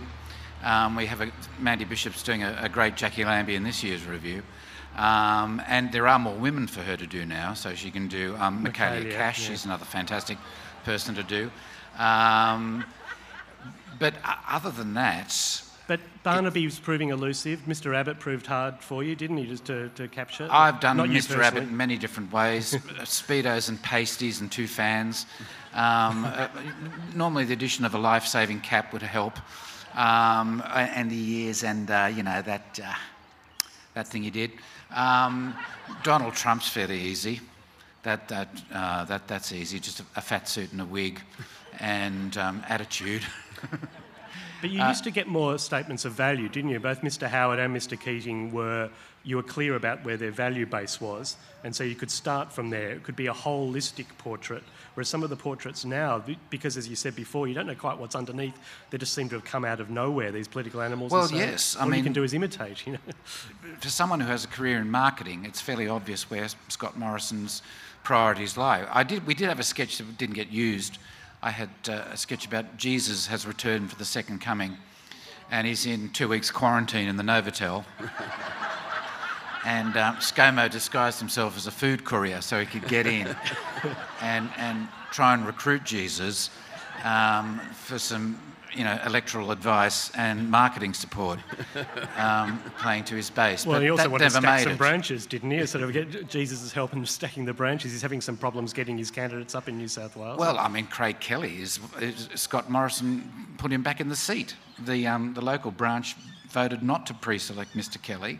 Um, 0.62 0.94
we 0.94 1.06
have 1.06 1.20
a, 1.20 1.30
Mandy 1.58 1.84
Bishop's 1.84 2.22
doing 2.22 2.44
a, 2.44 2.56
a 2.62 2.68
great 2.68 2.94
Jacqui 2.94 3.24
Lambie 3.24 3.56
in 3.56 3.64
this 3.64 3.82
year's 3.82 4.06
review. 4.06 4.42
Um, 4.98 5.62
and 5.68 5.92
there 5.92 6.08
are 6.08 6.18
more 6.18 6.34
women 6.34 6.66
for 6.66 6.80
her 6.82 6.96
to 6.96 7.06
do 7.06 7.24
now, 7.24 7.54
so 7.54 7.74
she 7.74 7.90
can 7.90 8.08
do 8.08 8.36
um, 8.38 8.64
Michaelia 8.64 9.04
Michaelia, 9.04 9.12
Cash. 9.12 9.40
yeah. 9.40 9.48
She's 9.50 9.64
another 9.64 9.84
fantastic 9.84 10.38
person 10.84 11.14
to 11.14 11.22
do. 11.22 11.50
Um, 11.98 12.84
but 13.98 14.14
other 14.48 14.70
than 14.70 14.94
that, 14.94 15.62
But 15.86 16.00
Barnaby 16.22 16.64
was 16.64 16.78
proving 16.78 17.10
elusive. 17.10 17.60
Mr. 17.66 17.94
Abbott 17.94 18.18
proved 18.18 18.46
hard 18.46 18.80
for 18.80 19.02
you, 19.02 19.14
didn't 19.16 19.38
he, 19.38 19.46
just 19.46 19.64
to, 19.66 19.88
to 19.90 20.08
capture? 20.08 20.48
I've 20.50 20.80
done 20.80 20.96
Not 20.98 21.08
Mr. 21.08 21.42
Abbott 21.42 21.62
in 21.64 21.76
many 21.76 21.96
different 21.96 22.32
ways 22.32 22.72
speedos 23.02 23.68
and 23.68 23.80
pasties 23.82 24.40
and 24.40 24.50
two 24.50 24.66
fans. 24.66 25.26
Um, 25.74 26.24
uh, 26.24 26.48
normally, 27.14 27.44
the 27.44 27.54
addition 27.54 27.84
of 27.84 27.94
a 27.94 27.98
life 27.98 28.26
saving 28.26 28.60
cap 28.60 28.92
would 28.92 29.02
help, 29.02 29.38
um, 29.94 30.62
and 30.66 31.10
the 31.10 31.30
ears, 31.40 31.62
and 31.64 31.90
uh, 31.90 32.10
you 32.14 32.22
know, 32.22 32.42
that, 32.42 32.80
uh, 32.84 32.94
that 33.98 34.06
thing 34.06 34.22
he 34.22 34.30
did. 34.30 34.52
Um, 34.94 35.54
Donald 36.04 36.34
Trump's 36.34 36.68
fairly 36.68 37.00
easy. 37.00 37.40
That, 38.04 38.28
that, 38.28 38.48
uh, 38.72 39.04
that, 39.06 39.26
that's 39.26 39.52
easy, 39.52 39.80
just 39.80 39.98
a, 39.98 40.04
a 40.14 40.20
fat 40.20 40.48
suit 40.48 40.70
and 40.70 40.80
a 40.80 40.84
wig 40.84 41.20
and 41.80 42.36
um, 42.38 42.62
attitude. 42.68 43.22
But 44.60 44.70
Uh, 44.70 44.72
you 44.72 44.84
used 44.86 45.04
to 45.04 45.10
get 45.10 45.28
more 45.28 45.58
statements 45.58 46.04
of 46.04 46.12
value, 46.12 46.48
didn't 46.48 46.70
you? 46.70 46.80
Both 46.80 47.02
Mr. 47.02 47.28
Howard 47.28 47.58
and 47.58 47.74
Mr. 47.74 47.98
Keating 47.98 48.52
were, 48.52 48.90
you 49.22 49.36
were 49.36 49.42
clear 49.42 49.76
about 49.76 50.04
where 50.04 50.16
their 50.16 50.30
value 50.30 50.66
base 50.66 51.00
was, 51.00 51.36
and 51.62 51.74
so 51.74 51.84
you 51.84 51.94
could 51.94 52.10
start 52.10 52.52
from 52.52 52.70
there. 52.70 52.90
It 52.90 53.04
could 53.04 53.16
be 53.16 53.28
a 53.28 53.32
holistic 53.32 54.06
portrait, 54.18 54.64
whereas 54.94 55.08
some 55.08 55.22
of 55.22 55.30
the 55.30 55.36
portraits 55.36 55.84
now, 55.84 56.22
because 56.50 56.76
as 56.76 56.88
you 56.88 56.96
said 56.96 57.14
before, 57.14 57.46
you 57.46 57.54
don't 57.54 57.66
know 57.66 57.74
quite 57.74 57.98
what's 57.98 58.16
underneath, 58.16 58.58
they 58.90 58.98
just 58.98 59.14
seem 59.14 59.28
to 59.28 59.36
have 59.36 59.44
come 59.44 59.64
out 59.64 59.80
of 59.80 59.90
nowhere, 59.90 60.32
these 60.32 60.48
political 60.48 60.80
animals. 60.80 61.12
Well, 61.12 61.28
so 61.28 61.36
yes, 61.36 61.76
I 61.76 61.84
All 61.84 61.94
you 61.94 62.02
can 62.02 62.12
do 62.12 62.24
is 62.24 62.34
imitate, 62.34 62.86
you 62.86 62.94
know. 62.94 62.98
for 63.80 63.90
someone 63.90 64.20
who 64.20 64.26
has 64.26 64.44
a 64.44 64.48
career 64.48 64.78
in 64.78 64.90
marketing, 64.90 65.44
it's 65.44 65.60
fairly 65.60 65.88
obvious 65.88 66.30
where 66.30 66.48
Scott 66.68 66.98
Morrison's 66.98 67.62
priorities 68.02 68.56
lie. 68.56 68.86
I 68.90 69.02
did, 69.02 69.26
we 69.26 69.34
did 69.34 69.48
have 69.48 69.60
a 69.60 69.64
sketch 69.64 69.98
that 69.98 70.18
didn't 70.18 70.34
get 70.34 70.50
used. 70.50 70.98
I 71.42 71.50
had 71.50 71.70
uh, 71.88 72.04
a 72.10 72.16
sketch 72.16 72.46
about 72.46 72.76
Jesus 72.76 73.28
has 73.28 73.46
returned 73.46 73.90
for 73.90 73.96
the 73.96 74.04
second 74.04 74.40
coming, 74.40 74.76
and 75.50 75.66
he's 75.66 75.86
in 75.86 76.10
two 76.10 76.28
weeks 76.28 76.50
quarantine 76.50 77.08
in 77.08 77.16
the 77.16 77.22
Novotel. 77.22 77.84
and 79.64 79.96
um, 79.96 80.16
ScoMo 80.16 80.68
disguised 80.68 81.20
himself 81.20 81.56
as 81.56 81.66
a 81.66 81.70
food 81.70 82.04
courier 82.04 82.40
so 82.40 82.58
he 82.58 82.66
could 82.66 82.88
get 82.88 83.06
in 83.06 83.36
and, 84.20 84.50
and 84.56 84.88
try 85.12 85.32
and 85.32 85.46
recruit 85.46 85.84
Jesus 85.84 86.50
um, 87.04 87.60
for 87.72 87.98
some, 87.98 88.40
you 88.78 88.84
know, 88.84 88.96
electoral 89.04 89.50
advice 89.50 90.10
and 90.14 90.48
marketing 90.48 90.94
support, 90.94 91.40
um, 92.16 92.62
playing 92.78 93.02
to 93.04 93.16
his 93.16 93.28
base. 93.28 93.66
Well, 93.66 93.76
but 93.76 93.82
he 93.82 93.90
also 93.90 94.04
that 94.04 94.10
wanted 94.10 94.24
to 94.26 94.30
stack 94.30 94.60
some 94.60 94.72
it. 94.72 94.78
branches, 94.78 95.26
didn't 95.26 95.50
he? 95.50 95.66
Sort 95.66 95.82
of 95.82 95.92
get 95.92 96.28
Jesus' 96.28 96.72
help 96.72 96.92
in 96.92 97.04
stacking 97.04 97.44
the 97.44 97.52
branches. 97.52 97.90
He's 97.90 98.02
having 98.02 98.20
some 98.20 98.36
problems 98.36 98.72
getting 98.72 98.96
his 98.96 99.10
candidates 99.10 99.56
up 99.56 99.68
in 99.68 99.76
New 99.76 99.88
South 99.88 100.16
Wales. 100.16 100.38
Well, 100.38 100.58
I 100.58 100.68
mean, 100.68 100.86
Craig 100.86 101.18
Kelly 101.18 101.60
is, 101.60 101.80
is 102.00 102.28
Scott 102.36 102.70
Morrison 102.70 103.28
put 103.58 103.72
him 103.72 103.82
back 103.82 104.00
in 104.00 104.08
the 104.08 104.16
seat. 104.16 104.54
The 104.84 105.08
um, 105.08 105.34
the 105.34 105.42
local 105.42 105.72
branch 105.72 106.14
voted 106.50 106.82
not 106.82 107.04
to 107.06 107.14
pre-select 107.14 107.74
Mr. 107.74 108.00
Kelly. 108.00 108.38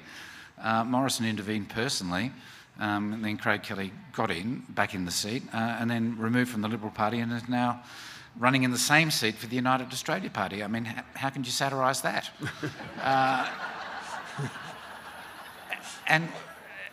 Uh, 0.62 0.84
Morrison 0.84 1.26
intervened 1.26 1.68
personally, 1.68 2.30
um, 2.78 3.12
and 3.12 3.24
then 3.24 3.36
Craig 3.36 3.64
Kelly 3.64 3.92
got 4.12 4.30
in 4.30 4.62
back 4.68 4.94
in 4.94 5.04
the 5.04 5.10
seat, 5.10 5.42
uh, 5.52 5.78
and 5.80 5.90
then 5.90 6.16
removed 6.16 6.50
from 6.50 6.62
the 6.62 6.68
Liberal 6.68 6.92
Party, 6.92 7.18
and 7.18 7.32
is 7.32 7.48
now 7.48 7.82
running 8.38 8.62
in 8.62 8.70
the 8.70 8.78
same 8.78 9.10
seat 9.10 9.34
for 9.34 9.46
the 9.46 9.56
United 9.56 9.92
Australia 9.92 10.30
Party. 10.30 10.62
I 10.62 10.68
mean, 10.68 10.84
how, 10.84 11.02
how 11.14 11.30
can 11.30 11.44
you 11.44 11.50
satirise 11.50 12.02
that? 12.02 12.30
Uh, 13.02 13.48
and 16.08 16.28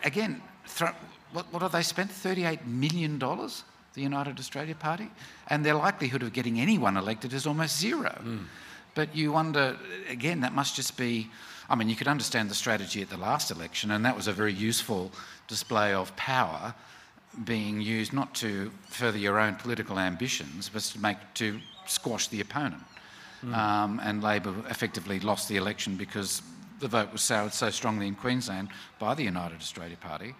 again, 0.03 0.41
thro- 0.67 0.93
what, 1.31 1.51
what 1.51 1.61
have 1.61 1.71
they 1.71 1.81
spent? 1.81 2.11
$38 2.11 2.65
million, 2.65 3.17
the 3.17 4.01
United 4.01 4.39
Australia 4.39 4.75
Party? 4.75 5.09
And 5.47 5.65
their 5.65 5.73
likelihood 5.73 6.21
of 6.21 6.33
getting 6.33 6.59
anyone 6.59 6.97
elected 6.97 7.33
is 7.33 7.47
almost 7.47 7.79
zero. 7.79 8.13
But 8.93 9.15
you 9.15 9.31
wonder, 9.31 9.77
again, 10.09 10.41
that 10.41 10.53
must 10.53 10.75
just 10.75 10.97
be. 10.97 11.29
I 11.69 11.75
mean, 11.75 11.89
you 11.89 11.95
could 11.95 12.07
understand 12.07 12.49
the 12.49 12.55
strategy 12.55 13.01
at 13.01 13.09
the 13.09 13.17
last 13.17 13.51
election, 13.51 13.91
and 13.91 14.05
that 14.05 14.15
was 14.15 14.27
a 14.27 14.33
very 14.33 14.53
useful 14.53 15.11
display 15.47 15.93
of 15.93 16.15
power 16.15 16.75
being 17.43 17.81
used 17.81 18.13
not 18.13 18.33
to 18.35 18.71
further 18.87 19.17
your 19.17 19.39
own 19.39 19.55
political 19.55 19.99
ambitions, 19.99 20.69
but 20.69 20.81
to 20.83 20.99
make 20.99 21.17
to 21.35 21.59
squash 21.85 22.27
the 22.27 22.41
opponent. 22.41 22.83
Um, 23.53 24.01
and 24.03 24.23
Labor 24.23 24.55
effectively 24.69 25.19
lost 25.19 25.49
the 25.49 25.57
election 25.57 25.97
because 25.97 26.41
the 26.79 26.87
vote 26.87 27.11
was 27.11 27.21
soured 27.21 27.53
so 27.53 27.69
strongly 27.69 28.07
in 28.07 28.15
Queensland 28.15 28.69
by 28.97 29.13
the 29.13 29.23
United 29.23 29.59
Australia 29.59 29.97
Party. 29.97 30.33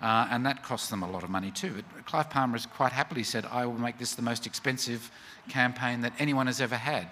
Uh, 0.00 0.26
and 0.30 0.46
that 0.46 0.62
cost 0.62 0.90
them 0.90 1.02
a 1.02 1.10
lot 1.10 1.22
of 1.22 1.30
money 1.30 1.50
too. 1.50 1.74
But 1.94 2.06
Clive 2.06 2.30
Palmer 2.30 2.54
has 2.54 2.66
quite 2.66 2.92
happily 2.92 3.22
said, 3.22 3.44
I 3.46 3.66
will 3.66 3.78
make 3.78 3.98
this 3.98 4.14
the 4.14 4.22
most 4.22 4.46
expensive 4.46 5.10
campaign 5.48 6.00
that 6.00 6.12
anyone 6.18 6.46
has 6.46 6.60
ever 6.60 6.76
had, 6.76 7.08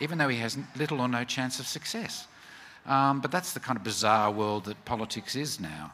even 0.00 0.18
though 0.18 0.28
he 0.28 0.38
has 0.38 0.56
little 0.76 1.00
or 1.00 1.08
no 1.08 1.24
chance 1.24 1.58
of 1.58 1.66
success. 1.66 2.28
Um, 2.86 3.20
but 3.20 3.30
that's 3.30 3.52
the 3.52 3.60
kind 3.60 3.76
of 3.76 3.82
bizarre 3.82 4.30
world 4.30 4.64
that 4.66 4.82
politics 4.84 5.34
is 5.36 5.58
now. 5.60 5.92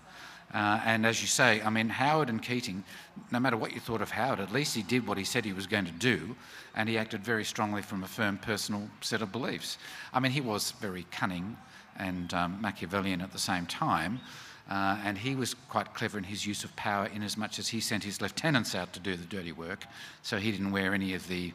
Uh, 0.54 0.80
and 0.84 1.04
as 1.04 1.20
you 1.20 1.26
say, 1.26 1.60
I 1.62 1.70
mean, 1.70 1.88
Howard 1.88 2.28
and 2.28 2.40
Keating, 2.40 2.84
no 3.32 3.40
matter 3.40 3.56
what 3.56 3.74
you 3.74 3.80
thought 3.80 4.00
of 4.00 4.10
Howard, 4.10 4.38
at 4.38 4.52
least 4.52 4.76
he 4.76 4.82
did 4.82 5.04
what 5.04 5.18
he 5.18 5.24
said 5.24 5.44
he 5.44 5.52
was 5.52 5.66
going 5.66 5.84
to 5.84 5.92
do, 5.92 6.36
and 6.76 6.88
he 6.88 6.96
acted 6.96 7.24
very 7.24 7.44
strongly 7.44 7.82
from 7.82 8.04
a 8.04 8.06
firm 8.06 8.38
personal 8.38 8.88
set 9.00 9.20
of 9.20 9.32
beliefs. 9.32 9.78
I 10.12 10.20
mean, 10.20 10.30
he 10.30 10.40
was 10.40 10.70
very 10.80 11.06
cunning 11.10 11.56
and 11.96 12.32
um, 12.34 12.60
Machiavellian 12.60 13.20
at 13.20 13.32
the 13.32 13.38
same 13.38 13.66
time, 13.66 14.20
uh, 14.70 14.98
and 15.04 15.18
he 15.18 15.34
was 15.34 15.54
quite 15.68 15.92
clever 15.92 16.18
in 16.18 16.24
his 16.24 16.46
use 16.46 16.62
of 16.62 16.74
power 16.76 17.06
in 17.06 17.24
as 17.24 17.36
much 17.36 17.58
as 17.58 17.68
he 17.68 17.80
sent 17.80 18.04
his 18.04 18.20
lieutenants 18.20 18.76
out 18.76 18.92
to 18.92 19.00
do 19.00 19.16
the 19.16 19.26
dirty 19.26 19.52
work, 19.52 19.84
so 20.22 20.38
he 20.38 20.52
didn't 20.52 20.70
wear 20.70 20.94
any 20.94 21.14
of 21.14 21.26
the, 21.26 21.52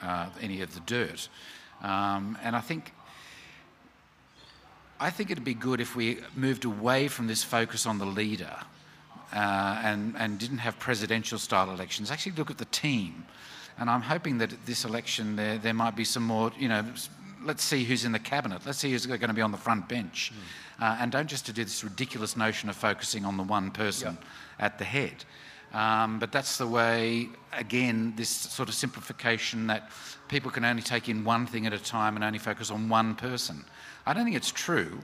uh, 0.00 0.28
any 0.40 0.62
of 0.62 0.72
the 0.72 0.80
dirt. 0.80 1.28
Um, 1.82 2.38
and 2.42 2.56
I 2.56 2.60
think 2.60 2.94
I 5.02 5.10
think 5.10 5.32
it'd 5.32 5.42
be 5.42 5.54
good 5.54 5.80
if 5.80 5.96
we 5.96 6.18
moved 6.36 6.64
away 6.64 7.08
from 7.08 7.26
this 7.26 7.42
focus 7.42 7.86
on 7.86 7.98
the 7.98 8.06
leader 8.06 8.56
uh, 9.34 9.80
and, 9.82 10.14
and 10.16 10.38
didn't 10.38 10.58
have 10.58 10.78
presidential 10.78 11.40
style 11.40 11.72
elections. 11.72 12.12
Actually, 12.12 12.36
look 12.36 12.52
at 12.52 12.58
the 12.58 12.66
team. 12.66 13.26
And 13.80 13.90
I'm 13.90 14.02
hoping 14.02 14.38
that 14.38 14.52
at 14.52 14.64
this 14.64 14.84
election 14.84 15.34
there, 15.34 15.58
there 15.58 15.74
might 15.74 15.96
be 15.96 16.04
some 16.04 16.22
more, 16.22 16.52
you 16.56 16.68
know, 16.68 16.84
let's 17.44 17.64
see 17.64 17.82
who's 17.82 18.04
in 18.04 18.12
the 18.12 18.20
cabinet, 18.20 18.62
let's 18.64 18.78
see 18.78 18.92
who's 18.92 19.04
going 19.04 19.18
to 19.18 19.32
be 19.32 19.42
on 19.42 19.50
the 19.50 19.58
front 19.58 19.88
bench. 19.88 20.32
Uh, 20.80 20.98
and 21.00 21.10
don't 21.10 21.26
just 21.28 21.46
to 21.46 21.52
do 21.52 21.64
this 21.64 21.82
ridiculous 21.82 22.36
notion 22.36 22.68
of 22.68 22.76
focusing 22.76 23.24
on 23.24 23.36
the 23.36 23.42
one 23.42 23.72
person 23.72 24.16
at 24.60 24.78
the 24.78 24.84
head. 24.84 25.24
Um, 25.72 26.20
but 26.20 26.30
that's 26.30 26.58
the 26.58 26.66
way, 26.68 27.28
again, 27.52 28.12
this 28.14 28.28
sort 28.28 28.68
of 28.68 28.74
simplification 28.76 29.66
that 29.66 29.90
people 30.28 30.52
can 30.52 30.64
only 30.64 30.82
take 30.82 31.08
in 31.08 31.24
one 31.24 31.46
thing 31.46 31.66
at 31.66 31.72
a 31.72 31.78
time 31.78 32.14
and 32.14 32.24
only 32.24 32.38
focus 32.38 32.70
on 32.70 32.88
one 32.88 33.16
person. 33.16 33.64
I 34.06 34.12
don't 34.12 34.24
think 34.24 34.36
it's 34.36 34.50
true, 34.50 35.00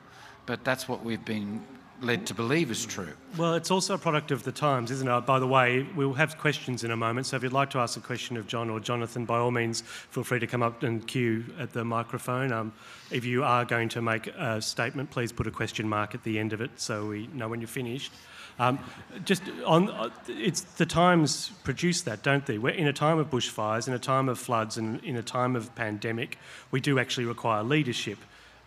but 0.47 0.65
that's 0.65 0.89
what 0.89 1.05
we've 1.05 1.25
been 1.25 1.65
led 2.01 2.27
to 2.27 2.35
believe 2.35 2.71
is 2.71 2.87
true. 2.87 3.13
Well, 3.37 3.55
it's 3.55 3.71
also 3.71 3.95
a 3.95 3.99
product 3.99 4.31
of 4.31 4.45
the 4.45 4.53
times, 4.53 4.91
isn't 4.91 5.09
it? 5.09 5.21
By 5.27 5.39
the 5.39 5.47
way, 5.47 5.87
we'll 5.97 6.13
have 6.13 6.39
questions 6.39 6.85
in 6.85 6.91
a 6.91 6.97
moment, 6.97 7.27
so 7.27 7.37
if 7.37 7.43
you'd 7.43 7.53
like 7.53 7.71
to 7.71 7.79
ask 7.79 7.97
a 7.97 8.01
question 8.01 8.37
of 8.37 8.47
John 8.47 8.71
or 8.71 8.81
Jonathan, 8.81 9.25
by 9.25 9.39
all 9.39 9.51
means, 9.51 9.81
feel 9.81 10.25
free 10.25 10.39
to 10.39 10.47
come 10.47 10.63
up 10.63 10.83
and 10.83 11.07
queue 11.07 11.45
at 11.59 11.73
the 11.73 11.85
microphone. 11.85 12.53
Um, 12.53 12.73
if 13.11 13.25
you 13.25 13.43
are 13.43 13.65
going 13.65 13.89
to 13.91 14.03
make 14.03 14.29
a 14.29 14.63
statement, 14.63 15.11
please 15.11 15.33
put 15.33 15.47
a 15.47 15.51
question 15.51 15.89
mark 15.89 16.15
at 16.15 16.23
the 16.23 16.39
end 16.39 16.53
of 16.53 16.61
it 16.61 16.71
so 16.77 17.07
we 17.07 17.27
know 17.29 17.49
when 17.49 17.61
you're 17.61 17.69
finished. 17.69 18.13
Um, 18.61 18.81
just 19.25 19.43
on, 19.65 19.89
uh, 19.91 20.11
it's 20.27 20.63
the 20.63 20.87
times 20.87 21.51
produce 21.63 22.03
that, 22.03 22.23
don't 22.23 22.45
they? 22.45 22.59
We're 22.59 22.71
in 22.75 22.89
a 22.89 22.93
time 22.93 23.19
of 23.19 23.31
bushfires, 23.31 23.87
in 23.87 23.95
a 23.95 24.01
time 24.01 24.29
of 24.29 24.39
floods, 24.39 24.77
and 24.77 25.03
in 25.05 25.17
a 25.17 25.23
time 25.23 25.55
of 25.55 25.73
pandemic, 25.77 26.39
we 26.73 26.81
do 26.81 26.99
actually 26.99 27.27
require 27.27 27.63
leadership 27.63 28.19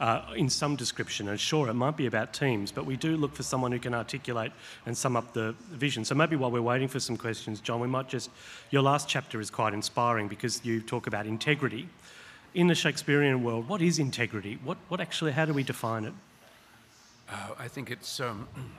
uh, 0.01 0.23
in 0.35 0.49
some 0.49 0.75
description. 0.75 1.29
And 1.29 1.39
sure, 1.39 1.69
it 1.69 1.75
might 1.75 1.95
be 1.95 2.07
about 2.07 2.33
teams, 2.33 2.71
but 2.71 2.85
we 2.85 2.97
do 2.97 3.15
look 3.15 3.35
for 3.35 3.43
someone 3.43 3.71
who 3.71 3.79
can 3.79 3.93
articulate 3.93 4.51
and 4.87 4.97
sum 4.97 5.15
up 5.15 5.31
the 5.33 5.55
vision. 5.69 6.03
So 6.03 6.15
maybe 6.15 6.35
while 6.35 6.49
we're 6.49 6.61
waiting 6.61 6.87
for 6.87 6.99
some 6.99 7.15
questions, 7.15 7.61
John, 7.61 7.79
we 7.79 7.87
might 7.87 8.09
just. 8.09 8.31
Your 8.71 8.81
last 8.81 9.07
chapter 9.07 9.39
is 9.39 9.51
quite 9.51 9.73
inspiring 9.73 10.27
because 10.27 10.65
you 10.65 10.81
talk 10.81 11.05
about 11.05 11.27
integrity. 11.27 11.87
In 12.55 12.67
the 12.67 12.75
Shakespearean 12.75 13.43
world, 13.43 13.69
what 13.69 13.81
is 13.81 13.99
integrity? 13.99 14.59
What, 14.63 14.77
what 14.89 14.99
actually, 14.99 15.31
how 15.31 15.45
do 15.45 15.53
we 15.53 15.63
define 15.63 16.03
it? 16.03 16.13
Uh, 17.29 17.49
I 17.59 17.67
think 17.67 17.91
it's 17.91 18.19
um, 18.19 18.47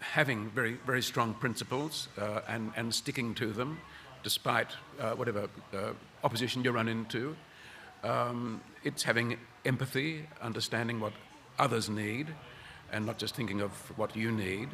having 0.00 0.50
very, 0.50 0.78
very 0.84 1.00
strong 1.00 1.32
principles 1.34 2.08
uh, 2.18 2.40
and, 2.48 2.72
and 2.76 2.92
sticking 2.92 3.34
to 3.36 3.52
them 3.52 3.78
despite 4.22 4.68
uh, 4.98 5.12
whatever 5.12 5.48
uh, 5.72 5.92
opposition 6.24 6.62
you 6.62 6.72
run 6.72 6.88
into. 6.88 7.34
Um, 8.02 8.60
it's 8.84 9.02
having 9.02 9.36
empathy, 9.64 10.26
understanding 10.42 11.00
what 11.00 11.12
others 11.58 11.88
need 11.88 12.28
and 12.92 13.06
not 13.06 13.18
just 13.18 13.34
thinking 13.34 13.60
of 13.60 13.72
what 13.96 14.16
you 14.16 14.32
need. 14.32 14.68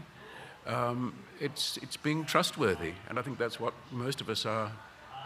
Um, 0.67 1.15
it's, 1.41 1.77
it's 1.79 1.97
being 1.97 2.25
trustworthy, 2.25 2.93
and 3.09 3.19
I 3.19 3.23
think 3.23 3.39
that's 3.39 3.61
what 3.61 3.75
most 3.93 4.21
of 4.21 4.29
us 4.29 4.47
are 4.47 4.73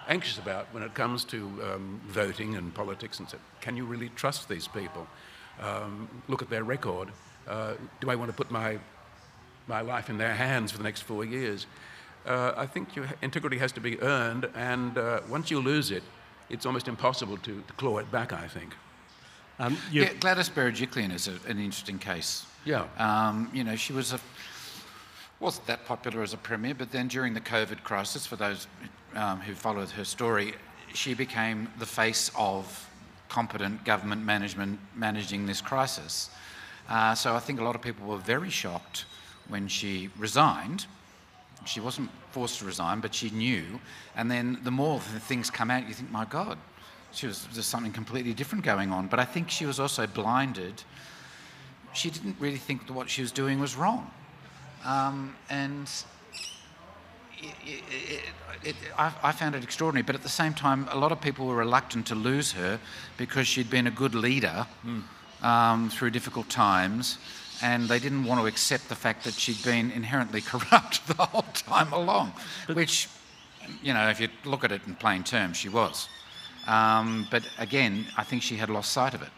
anxious 0.08 0.38
about 0.38 0.66
when 0.72 0.82
it 0.82 0.94
comes 0.94 1.24
to 1.24 1.38
um, 1.62 2.00
voting 2.08 2.56
and 2.56 2.74
politics. 2.74 3.18
And 3.18 3.28
so, 3.28 3.38
can 3.60 3.76
you 3.76 3.84
really 3.84 4.10
trust 4.10 4.48
these 4.48 4.68
people? 4.68 5.06
Um, 5.60 6.08
look 6.28 6.42
at 6.42 6.50
their 6.50 6.64
record. 6.64 7.08
Uh, 7.48 7.74
do 8.00 8.10
I 8.10 8.16
want 8.16 8.30
to 8.30 8.36
put 8.36 8.50
my, 8.50 8.78
my 9.66 9.80
life 9.80 10.10
in 10.10 10.18
their 10.18 10.34
hands 10.34 10.72
for 10.72 10.78
the 10.78 10.84
next 10.84 11.02
four 11.02 11.24
years? 11.24 11.66
Uh, 12.26 12.52
I 12.56 12.66
think 12.66 12.94
your 12.94 13.06
integrity 13.22 13.56
has 13.58 13.72
to 13.72 13.80
be 13.80 14.00
earned, 14.02 14.48
and 14.54 14.98
uh, 14.98 15.20
once 15.28 15.50
you 15.50 15.60
lose 15.60 15.90
it, 15.90 16.02
it's 16.50 16.66
almost 16.66 16.88
impossible 16.88 17.36
to, 17.38 17.62
to 17.66 17.72
claw 17.74 17.98
it 17.98 18.10
back, 18.10 18.32
I 18.32 18.46
think. 18.46 18.74
Um, 19.58 19.76
yeah, 19.92 20.12
Gladys 20.14 20.48
Berejiklian 20.48 21.12
is 21.14 21.28
a, 21.28 21.32
an 21.48 21.58
interesting 21.58 21.98
case. 21.98 22.46
Yeah. 22.64 22.86
Um, 22.98 23.50
you 23.52 23.64
know, 23.64 23.76
she 23.76 23.92
was 23.92 24.12
a 24.12 24.20
wasn't 25.38 25.66
that 25.66 25.86
popular 25.86 26.22
as 26.22 26.34
a 26.34 26.36
premier, 26.36 26.74
but 26.74 26.92
then 26.92 27.08
during 27.08 27.32
the 27.32 27.40
COVID 27.40 27.82
crisis, 27.82 28.26
for 28.26 28.36
those 28.36 28.66
um, 29.14 29.40
who 29.40 29.54
followed 29.54 29.88
her 29.90 30.04
story, 30.04 30.52
she 30.92 31.14
became 31.14 31.68
the 31.78 31.86
face 31.86 32.30
of 32.36 32.88
competent 33.30 33.82
government 33.84 34.22
management 34.22 34.78
managing 34.94 35.46
this 35.46 35.60
crisis. 35.62 36.30
Uh, 36.88 37.14
so 37.14 37.34
I 37.34 37.38
think 37.38 37.60
a 37.60 37.64
lot 37.64 37.74
of 37.74 37.80
people 37.80 38.06
were 38.06 38.18
very 38.18 38.50
shocked 38.50 39.06
when 39.48 39.66
she 39.66 40.10
resigned. 40.18 40.86
She 41.66 41.80
wasn't 41.80 42.10
forced 42.30 42.58
to 42.60 42.64
resign, 42.64 43.00
but 43.00 43.14
she 43.14 43.30
knew. 43.30 43.80
And 44.16 44.30
then 44.30 44.58
the 44.62 44.70
more 44.70 45.00
things 45.00 45.50
come 45.50 45.70
out, 45.70 45.86
you 45.86 45.94
think, 45.94 46.10
my 46.10 46.24
God, 46.24 46.58
she 47.12 47.26
was 47.26 47.46
there's 47.52 47.66
something 47.66 47.92
completely 47.92 48.34
different 48.34 48.64
going 48.64 48.92
on. 48.92 49.08
But 49.08 49.18
I 49.18 49.24
think 49.24 49.50
she 49.50 49.66
was 49.66 49.80
also 49.80 50.06
blinded. 50.06 50.82
She 51.92 52.10
didn't 52.10 52.36
really 52.38 52.58
think 52.58 52.86
that 52.86 52.92
what 52.92 53.10
she 53.10 53.22
was 53.22 53.32
doing 53.32 53.60
was 53.60 53.76
wrong. 53.76 54.10
Um, 54.84 55.36
and 55.50 55.90
it, 57.38 57.54
it, 57.64 58.22
it, 58.64 58.76
I, 58.96 59.12
I, 59.22 59.32
found 59.32 59.54
it 59.54 59.62
extraordinary. 59.62 60.02
But 60.02 60.14
at 60.14 60.22
the 60.22 60.28
same 60.28 60.54
time, 60.54 60.88
a 60.90 60.96
lot 60.96 61.12
of 61.12 61.20
people 61.20 61.46
were 61.46 61.56
reluctant 61.56 62.06
to 62.06 62.14
lose 62.14 62.52
her 62.52 62.78
because 63.16 63.46
she'd 63.46 63.70
been 63.70 63.86
a 63.86 63.90
good 63.90 64.14
leader 64.14 64.66
mm. 64.86 65.02
um, 65.44 65.90
through 65.90 66.10
difficult 66.10 66.48
times. 66.48 67.18
And 67.62 67.88
they 67.88 67.98
didn't 67.98 68.24
want 68.24 68.40
to 68.40 68.46
accept 68.46 68.88
the 68.88 68.94
fact 68.94 69.24
that 69.24 69.34
she'd 69.34 69.62
been 69.62 69.90
inherently 69.90 70.40
corrupt 70.52 71.06
the 71.06 71.26
whole 71.26 71.42
time 71.52 71.92
along, 71.92 72.32
but 72.66 72.76
which, 72.76 73.08
you 73.82 73.92
know, 73.92 74.08
if 74.08 74.20
you 74.20 74.28
look 74.44 74.64
at 74.64 74.72
it 74.72 74.82
in 74.86 74.94
plain 74.94 75.22
terms, 75.22 75.56
she 75.56 75.68
was. 75.68 76.08
Um, 76.66 77.26
but 77.30 77.42
again, 77.58 78.06
I 78.16 78.24
think 78.24 78.42
she 78.42 78.56
had 78.56 78.70
lost 78.70 78.92
sight 78.92 79.14
of 79.14 79.22
it. 79.22 79.30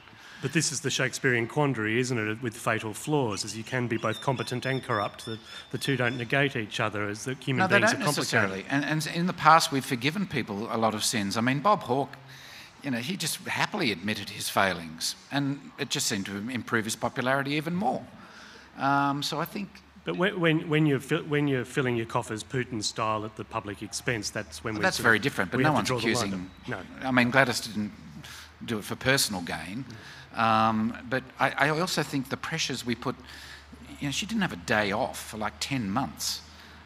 But 0.42 0.52
this 0.52 0.72
is 0.72 0.80
the 0.80 0.90
Shakespearean 0.90 1.46
quandary, 1.46 2.00
isn't 2.00 2.18
it, 2.18 2.42
with 2.42 2.56
fatal 2.56 2.92
flaws, 2.92 3.44
as 3.44 3.56
you 3.56 3.62
can 3.62 3.86
be 3.86 3.96
both 3.96 4.20
competent 4.20 4.66
and 4.66 4.82
corrupt. 4.82 5.24
The, 5.24 5.38
the 5.70 5.78
two 5.78 5.96
don't 5.96 6.18
negate 6.18 6.56
each 6.56 6.80
other 6.80 7.08
as 7.08 7.24
the 7.24 7.34
human 7.34 7.60
no, 7.60 7.68
beings 7.68 7.92
they 7.92 7.98
don't 7.98 8.02
are 8.02 8.06
necessarily. 8.06 8.64
And, 8.68 8.84
and 8.84 9.08
in 9.14 9.26
the 9.26 9.32
past, 9.32 9.70
we've 9.70 9.84
forgiven 9.84 10.26
people 10.26 10.66
a 10.72 10.76
lot 10.76 10.96
of 10.96 11.04
sins. 11.04 11.36
I 11.36 11.42
mean, 11.42 11.60
Bob 11.60 11.82
Hawke, 11.84 12.16
you 12.82 12.90
know, 12.90 12.98
he 12.98 13.16
just 13.16 13.36
happily 13.46 13.92
admitted 13.92 14.30
his 14.30 14.48
failings, 14.48 15.16
and 15.30 15.60
it 15.78 15.88
just 15.88 16.06
seemed 16.06 16.26
to 16.26 16.36
improve 16.50 16.84
his 16.84 16.96
popularity 16.96 17.52
even 17.52 17.74
more. 17.74 18.04
Um, 18.78 19.22
so 19.22 19.38
I 19.38 19.44
think 19.44 19.68
but 20.04 20.16
when, 20.16 20.40
when, 20.40 20.68
when, 20.68 20.86
you're, 20.86 20.98
when 20.98 21.46
you're 21.46 21.64
filling 21.64 21.96
your 21.96 22.06
coffers 22.06 22.42
Putin 22.42 22.82
style 22.82 23.24
at 23.24 23.36
the 23.36 23.44
public 23.44 23.82
expense, 23.82 24.30
that's 24.30 24.64
when 24.64 24.74
well, 24.74 24.80
we. 24.80 24.82
That's 24.82 24.98
very 24.98 25.20
different, 25.20 25.52
but 25.52 25.60
no 25.60 25.72
one's 25.72 25.90
accusing. 25.90 26.50
No. 26.66 26.80
I 27.02 27.12
mean, 27.12 27.30
Gladys 27.30 27.60
didn't 27.60 27.92
do 28.64 28.78
it 28.78 28.84
for 28.84 28.96
personal 28.96 29.42
gain. 29.42 29.84
Um, 30.34 30.96
but 31.08 31.22
I, 31.38 31.50
I, 31.50 31.68
also 31.68 32.02
think 32.02 32.30
the 32.30 32.38
pressures 32.38 32.86
we 32.86 32.94
put, 32.94 33.14
you 34.00 34.08
know, 34.08 34.12
she 34.12 34.24
didn't 34.24 34.40
have 34.40 34.52
a 34.52 34.64
day 34.64 34.90
off 34.90 35.30
for 35.30 35.36
like 35.36 35.52
10 35.60 35.90
months. 35.90 36.40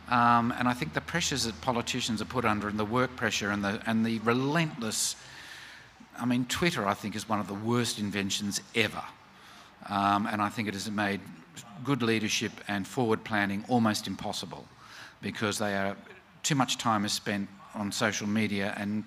Um, 0.08 0.52
and 0.58 0.68
I 0.68 0.72
think 0.72 0.94
the 0.94 1.00
pressures 1.00 1.44
that 1.44 1.60
politicians 1.60 2.20
are 2.20 2.26
put 2.26 2.44
under 2.44 2.68
and 2.68 2.78
the 2.78 2.84
work 2.84 3.14
pressure 3.14 3.50
and 3.50 3.62
the, 3.62 3.80
and 3.86 4.04
the 4.04 4.18
relentless, 4.20 5.14
I 6.18 6.24
mean, 6.24 6.46
Twitter, 6.46 6.86
I 6.86 6.94
think, 6.94 7.14
is 7.16 7.28
one 7.28 7.40
of 7.40 7.48
the 7.48 7.54
worst 7.54 7.98
inventions 7.98 8.60
ever. 8.74 9.02
Um, 9.88 10.26
and 10.26 10.42
I 10.42 10.48
think 10.48 10.68
it 10.68 10.74
has 10.74 10.90
made 10.90 11.20
good 11.84 12.02
leadership 12.02 12.52
and 12.68 12.86
forward 12.86 13.24
planning 13.24 13.64
almost 13.68 14.06
impossible 14.06 14.66
because 15.22 15.58
they 15.58 15.74
are 15.74 15.96
too 16.42 16.54
much 16.54 16.78
time 16.78 17.04
is 17.04 17.12
spent 17.12 17.48
on 17.74 17.92
social 17.92 18.26
media 18.26 18.74
and 18.76 19.04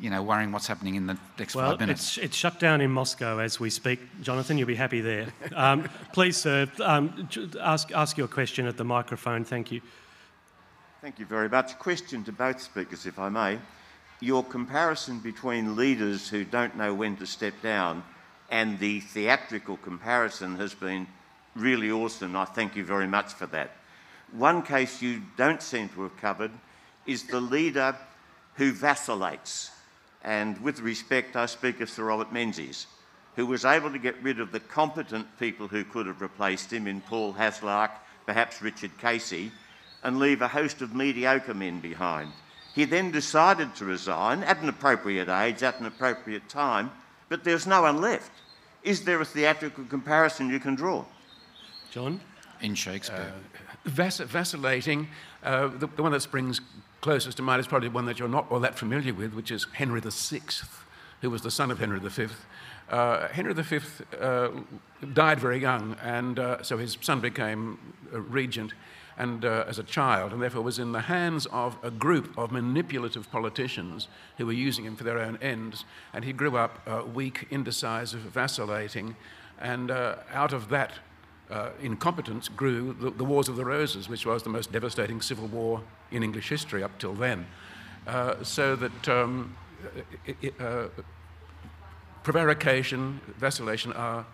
you 0.00 0.10
know, 0.10 0.22
worrying 0.22 0.52
what's 0.52 0.66
happening 0.66 0.94
in 0.94 1.06
the 1.06 1.18
next 1.38 1.54
well, 1.54 1.70
five 1.70 1.80
minutes. 1.80 2.16
It's, 2.16 2.26
it's 2.26 2.36
shut 2.36 2.60
down 2.60 2.80
in 2.80 2.90
Moscow 2.90 3.38
as 3.38 3.58
we 3.58 3.68
speak. 3.68 3.98
Jonathan, 4.22 4.56
you'll 4.56 4.68
be 4.68 4.76
happy 4.76 5.00
there. 5.00 5.26
Um, 5.54 5.88
please, 6.12 6.36
sir, 6.36 6.68
um, 6.80 7.28
ask, 7.60 7.90
ask 7.92 8.16
your 8.16 8.28
question 8.28 8.66
at 8.66 8.76
the 8.76 8.84
microphone. 8.84 9.44
Thank 9.44 9.72
you. 9.72 9.80
Thank 11.00 11.18
you 11.18 11.26
very 11.26 11.48
much. 11.48 11.78
Question 11.78 12.22
to 12.24 12.32
both 12.32 12.60
speakers, 12.60 13.06
if 13.06 13.18
I 13.18 13.28
may. 13.28 13.58
Your 14.20 14.42
comparison 14.42 15.20
between 15.20 15.76
leaders 15.76 16.28
who 16.28 16.44
don't 16.44 16.76
know 16.76 16.92
when 16.92 17.16
to 17.18 17.26
step 17.26 17.54
down 17.62 18.02
and 18.50 18.78
the 18.78 19.00
theatrical 19.00 19.76
comparison 19.76 20.56
has 20.56 20.74
been 20.74 21.06
really 21.54 21.90
awesome. 21.90 22.34
I 22.34 22.44
thank 22.44 22.76
you 22.76 22.84
very 22.84 23.06
much 23.06 23.32
for 23.34 23.46
that. 23.46 23.72
One 24.32 24.62
case 24.62 25.02
you 25.02 25.22
don't 25.36 25.62
seem 25.62 25.88
to 25.90 26.02
have 26.02 26.16
covered 26.16 26.50
is 27.06 27.24
the 27.24 27.40
leader 27.40 27.96
who 28.54 28.72
vacillates 28.72 29.70
and 30.22 30.58
with 30.60 30.80
respect, 30.80 31.36
I 31.36 31.46
speak 31.46 31.80
of 31.80 31.88
Sir 31.88 32.04
Robert 32.04 32.32
Menzies, 32.32 32.86
who 33.36 33.46
was 33.46 33.64
able 33.64 33.90
to 33.92 33.98
get 33.98 34.20
rid 34.22 34.40
of 34.40 34.50
the 34.52 34.60
competent 34.60 35.26
people 35.38 35.68
who 35.68 35.84
could 35.84 36.06
have 36.06 36.20
replaced 36.20 36.72
him 36.72 36.86
in 36.86 37.00
Paul 37.02 37.32
Hasluck, 37.34 37.90
perhaps 38.26 38.60
Richard 38.60 38.90
Casey, 38.98 39.52
and 40.02 40.18
leave 40.18 40.42
a 40.42 40.48
host 40.48 40.82
of 40.82 40.94
mediocre 40.94 41.54
men 41.54 41.80
behind. 41.80 42.32
He 42.78 42.84
then 42.84 43.10
decided 43.10 43.74
to 43.74 43.84
resign 43.84 44.44
at 44.44 44.62
an 44.62 44.68
appropriate 44.68 45.28
age, 45.28 45.64
at 45.64 45.80
an 45.80 45.86
appropriate 45.86 46.48
time, 46.48 46.92
but 47.28 47.42
there's 47.42 47.66
no 47.66 47.82
one 47.82 48.00
left. 48.00 48.30
Is 48.84 49.02
there 49.02 49.20
a 49.20 49.24
theatrical 49.24 49.82
comparison 49.86 50.48
you 50.48 50.60
can 50.60 50.76
draw? 50.76 51.04
John? 51.90 52.20
In 52.60 52.76
Shakespeare. 52.76 53.32
Uh, 53.34 53.88
vac- 53.90 54.28
vacillating, 54.28 55.08
uh, 55.42 55.66
the, 55.66 55.88
the, 55.88 56.02
one 56.04 56.12
that 56.12 56.22
springs 56.22 56.60
closest 57.00 57.38
to 57.38 57.42
mind 57.42 57.58
is 57.58 57.66
probably 57.66 57.88
one 57.88 58.06
that 58.06 58.20
you're 58.20 58.28
not 58.28 58.46
all 58.48 58.60
that 58.60 58.78
familiar 58.78 59.12
with, 59.12 59.34
which 59.34 59.50
is 59.50 59.66
Henry 59.72 60.00
VI, 60.00 60.38
who 61.20 61.30
was 61.30 61.42
the 61.42 61.50
son 61.50 61.72
of 61.72 61.80
Henry 61.80 61.98
V. 61.98 62.28
Uh, 62.90 63.26
Henry 63.26 63.54
V 63.54 63.80
uh, 64.20 64.50
died 65.14 65.40
very 65.40 65.58
young, 65.58 65.96
and 66.00 66.38
uh, 66.38 66.62
so 66.62 66.78
his 66.78 66.96
son 67.00 67.18
became 67.18 67.76
regent 68.12 68.72
and 69.18 69.44
uh, 69.44 69.64
as 69.66 69.80
a 69.80 69.82
child, 69.82 70.32
and 70.32 70.40
therefore 70.40 70.62
was 70.62 70.78
in 70.78 70.92
the 70.92 71.00
hands 71.00 71.44
of 71.46 71.76
a 71.82 71.90
group 71.90 72.38
of 72.38 72.52
manipulative 72.52 73.30
politicians 73.32 74.06
who 74.36 74.46
were 74.46 74.52
using 74.52 74.84
him 74.84 74.94
for 74.94 75.02
their 75.02 75.18
own 75.18 75.36
ends. 75.42 75.84
And 76.14 76.24
he 76.24 76.32
grew 76.32 76.56
up 76.56 76.80
uh, 76.86 77.02
weak, 77.12 77.48
indecisive, 77.50 78.20
vacillating, 78.20 79.16
and 79.60 79.90
uh, 79.90 80.16
out 80.32 80.52
of 80.52 80.68
that 80.68 80.92
uh, 81.50 81.70
incompetence 81.82 82.48
grew 82.48 82.94
the, 83.00 83.10
the, 83.10 83.24
Wars 83.24 83.48
of 83.48 83.56
the 83.56 83.64
Roses, 83.64 84.08
which 84.08 84.24
was 84.24 84.44
the 84.44 84.50
most 84.50 84.70
devastating 84.70 85.20
civil 85.20 85.48
war 85.48 85.82
in 86.12 86.22
English 86.22 86.48
history 86.48 86.84
up 86.84 86.96
till 86.98 87.14
then. 87.14 87.46
Uh, 88.06 88.42
so 88.44 88.76
that 88.76 89.08
um, 89.08 89.56
uh, 90.60 90.86
prevarication, 92.22 93.20
vacillation 93.38 93.92
are 93.94 94.24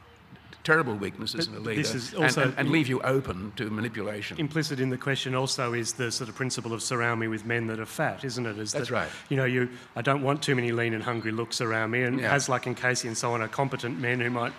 terrible 0.62 0.94
weaknesses 0.94 1.48
but 1.48 1.56
in 1.56 1.62
a 1.62 1.66
leader 1.66 1.88
and, 2.16 2.38
and, 2.38 2.54
and, 2.58 2.70
leave 2.70 2.88
you 2.88 3.00
open 3.02 3.52
to 3.56 3.70
manipulation. 3.70 4.38
Implicit 4.38 4.80
in 4.80 4.90
the 4.90 4.98
question 4.98 5.34
also 5.34 5.72
is 5.72 5.94
the 5.94 6.10
sort 6.10 6.28
of 6.28 6.36
principle 6.36 6.72
of 6.72 6.82
surround 6.82 7.20
me 7.20 7.28
with 7.28 7.44
men 7.44 7.66
that 7.66 7.80
are 7.80 7.86
fat, 7.86 8.24
isn't 8.24 8.46
it? 8.46 8.58
Is 8.58 8.72
That's 8.72 8.88
that, 8.88 8.94
right. 8.94 9.08
You 9.28 9.36
know, 9.36 9.44
you, 9.44 9.68
I 9.96 10.02
don't 10.02 10.22
want 10.22 10.42
too 10.42 10.54
many 10.54 10.72
lean 10.72 10.94
and 10.94 11.02
hungry 11.02 11.32
looks 11.32 11.60
around 11.60 11.90
me, 11.90 12.02
and 12.02 12.20
yeah. 12.20 12.34
Hasluck 12.34 12.66
and 12.66 12.76
Casey 12.76 13.08
and 13.08 13.16
so 13.16 13.32
on 13.32 13.42
are 13.42 13.48
competent 13.48 13.98
men 13.98 14.20
who 14.20 14.30
might 14.30 14.52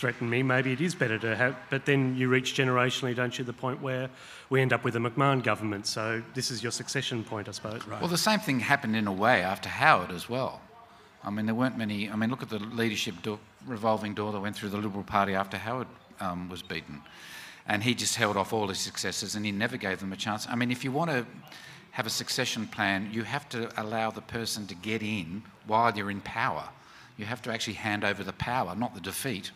threaten 0.00 0.30
me, 0.30 0.42
maybe 0.42 0.72
it 0.72 0.80
is 0.80 0.94
better 0.94 1.18
to 1.18 1.36
have. 1.36 1.54
But 1.68 1.84
then 1.84 2.16
you 2.16 2.28
reach 2.28 2.54
generationally, 2.54 3.14
don't 3.14 3.38
you, 3.38 3.44
the 3.44 3.52
point 3.52 3.82
where 3.82 4.08
we 4.48 4.62
end 4.62 4.72
up 4.72 4.82
with 4.82 4.96
a 4.96 4.98
McMahon 4.98 5.42
government. 5.42 5.86
So 5.86 6.22
this 6.34 6.50
is 6.50 6.62
your 6.62 6.72
succession 6.72 7.22
point, 7.22 7.48
I 7.48 7.52
suppose. 7.52 7.86
Right. 7.86 8.00
Well, 8.00 8.08
the 8.08 8.18
same 8.18 8.40
thing 8.40 8.60
happened 8.60 8.96
in 8.96 9.06
a 9.06 9.12
way 9.12 9.42
after 9.42 9.68
Howard 9.68 10.10
as 10.10 10.28
well. 10.28 10.62
I 11.22 11.30
mean, 11.30 11.44
there 11.44 11.54
weren't 11.54 11.76
many. 11.76 12.10
I 12.10 12.16
mean, 12.16 12.30
look 12.30 12.42
at 12.42 12.48
the 12.48 12.58
leadership 12.58 13.14
do- 13.22 13.38
revolving 13.66 14.14
door 14.14 14.32
that 14.32 14.40
went 14.40 14.56
through 14.56 14.70
the 14.70 14.78
Liberal 14.78 15.04
Party 15.04 15.34
after 15.34 15.56
Howard 15.56 15.88
um, 16.20 16.48
was 16.48 16.62
beaten. 16.62 17.02
And 17.66 17.82
he 17.82 17.94
just 17.94 18.16
held 18.16 18.36
off 18.36 18.52
all 18.52 18.68
his 18.68 18.78
successors 18.78 19.34
and 19.34 19.44
he 19.44 19.52
never 19.52 19.76
gave 19.76 20.00
them 20.00 20.12
a 20.12 20.16
chance. 20.16 20.46
I 20.48 20.56
mean, 20.56 20.70
if 20.70 20.84
you 20.84 20.92
want 20.92 21.10
to 21.10 21.26
have 21.92 22.06
a 22.06 22.10
succession 22.10 22.66
plan, 22.66 23.10
you 23.12 23.22
have 23.22 23.48
to 23.50 23.70
allow 23.80 24.10
the 24.10 24.22
person 24.22 24.66
to 24.66 24.74
get 24.74 25.02
in 25.02 25.42
while 25.66 25.96
you're 25.96 26.10
in 26.10 26.20
power. 26.20 26.68
You 27.16 27.26
have 27.26 27.42
to 27.42 27.52
actually 27.52 27.74
hand 27.74 28.04
over 28.04 28.24
the 28.24 28.32
power, 28.32 28.74
not 28.74 28.94
the 28.94 29.00
defeat. 29.00 29.50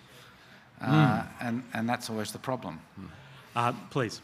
Uh, 0.81 1.23
mm. 1.23 1.27
and, 1.41 1.63
and 1.73 1.89
that's 1.89 2.11
always 2.11 2.33
the 2.33 2.39
problem. 2.39 2.81
Uh, 3.57 3.73
please. 3.91 4.21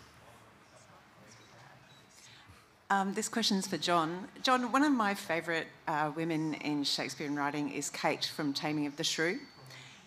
Um, 2.91 3.15
this 3.15 3.29
question's 3.29 3.69
for 3.69 3.79
John. 3.79 4.27
John, 4.43 4.73
one 4.73 4.83
of 4.83 4.93
my 4.93 5.15
favourite 5.15 5.69
uh, 5.87 6.11
women 6.17 6.55
in 6.55 6.83
Shakespearean 6.83 7.37
writing 7.37 7.71
is 7.71 7.89
Kate 7.89 8.25
from 8.25 8.53
Taming 8.53 8.87
of 8.87 8.97
the 8.97 9.05
Shrew. 9.05 9.39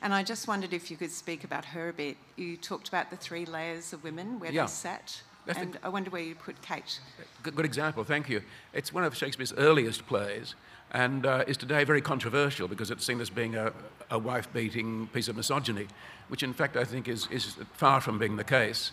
And 0.04 0.14
I 0.14 0.22
just 0.22 0.50
wondered 0.50 0.74
if 0.74 0.92
you 0.92 0.98
could 0.98 1.12
speak 1.12 1.46
about 1.46 1.64
her 1.64 1.88
a 1.88 1.94
bit. 1.94 2.18
You 2.36 2.58
talked 2.58 2.90
about 2.90 3.10
the 3.10 3.16
three 3.16 3.46
layers 3.46 3.94
of 3.94 4.04
women 4.04 4.38
where 4.38 4.52
Yeah. 4.52 4.64
they 4.66 4.68
sat. 4.68 5.22
I 5.48 5.52
and 5.60 5.80
I 5.82 5.90
wonder 5.90 6.10
where 6.10 6.22
you 6.22 6.36
put 6.36 6.62
Kate. 6.62 7.00
Good, 7.42 7.56
good 7.56 7.66
example, 7.66 8.04
thank 8.04 8.30
you. 8.30 8.42
It's 8.74 8.94
one 8.94 9.06
of 9.06 9.16
Shakespeare's 9.16 9.54
earliest 9.54 10.06
plays 10.06 10.56
and 10.92 11.26
uh, 11.26 11.46
is 11.48 11.58
today 11.58 11.86
very 11.86 12.02
controversial 12.02 12.68
because 12.68 12.92
it's 12.92 13.06
seen 13.06 13.20
as 13.22 13.30
being 13.30 13.56
a, 13.56 13.72
a 14.12 14.20
wife 14.20 14.52
beating 14.54 15.08
piece 15.08 15.30
of 15.30 15.38
misogyny, 15.38 15.88
which 16.28 16.44
in 16.44 16.54
fact 16.54 16.76
I 16.76 16.84
think 16.84 17.08
is, 17.08 17.28
is 17.32 17.56
far 17.74 18.02
from 18.02 18.20
being 18.20 18.36
the 18.36 18.44
case. 18.44 18.92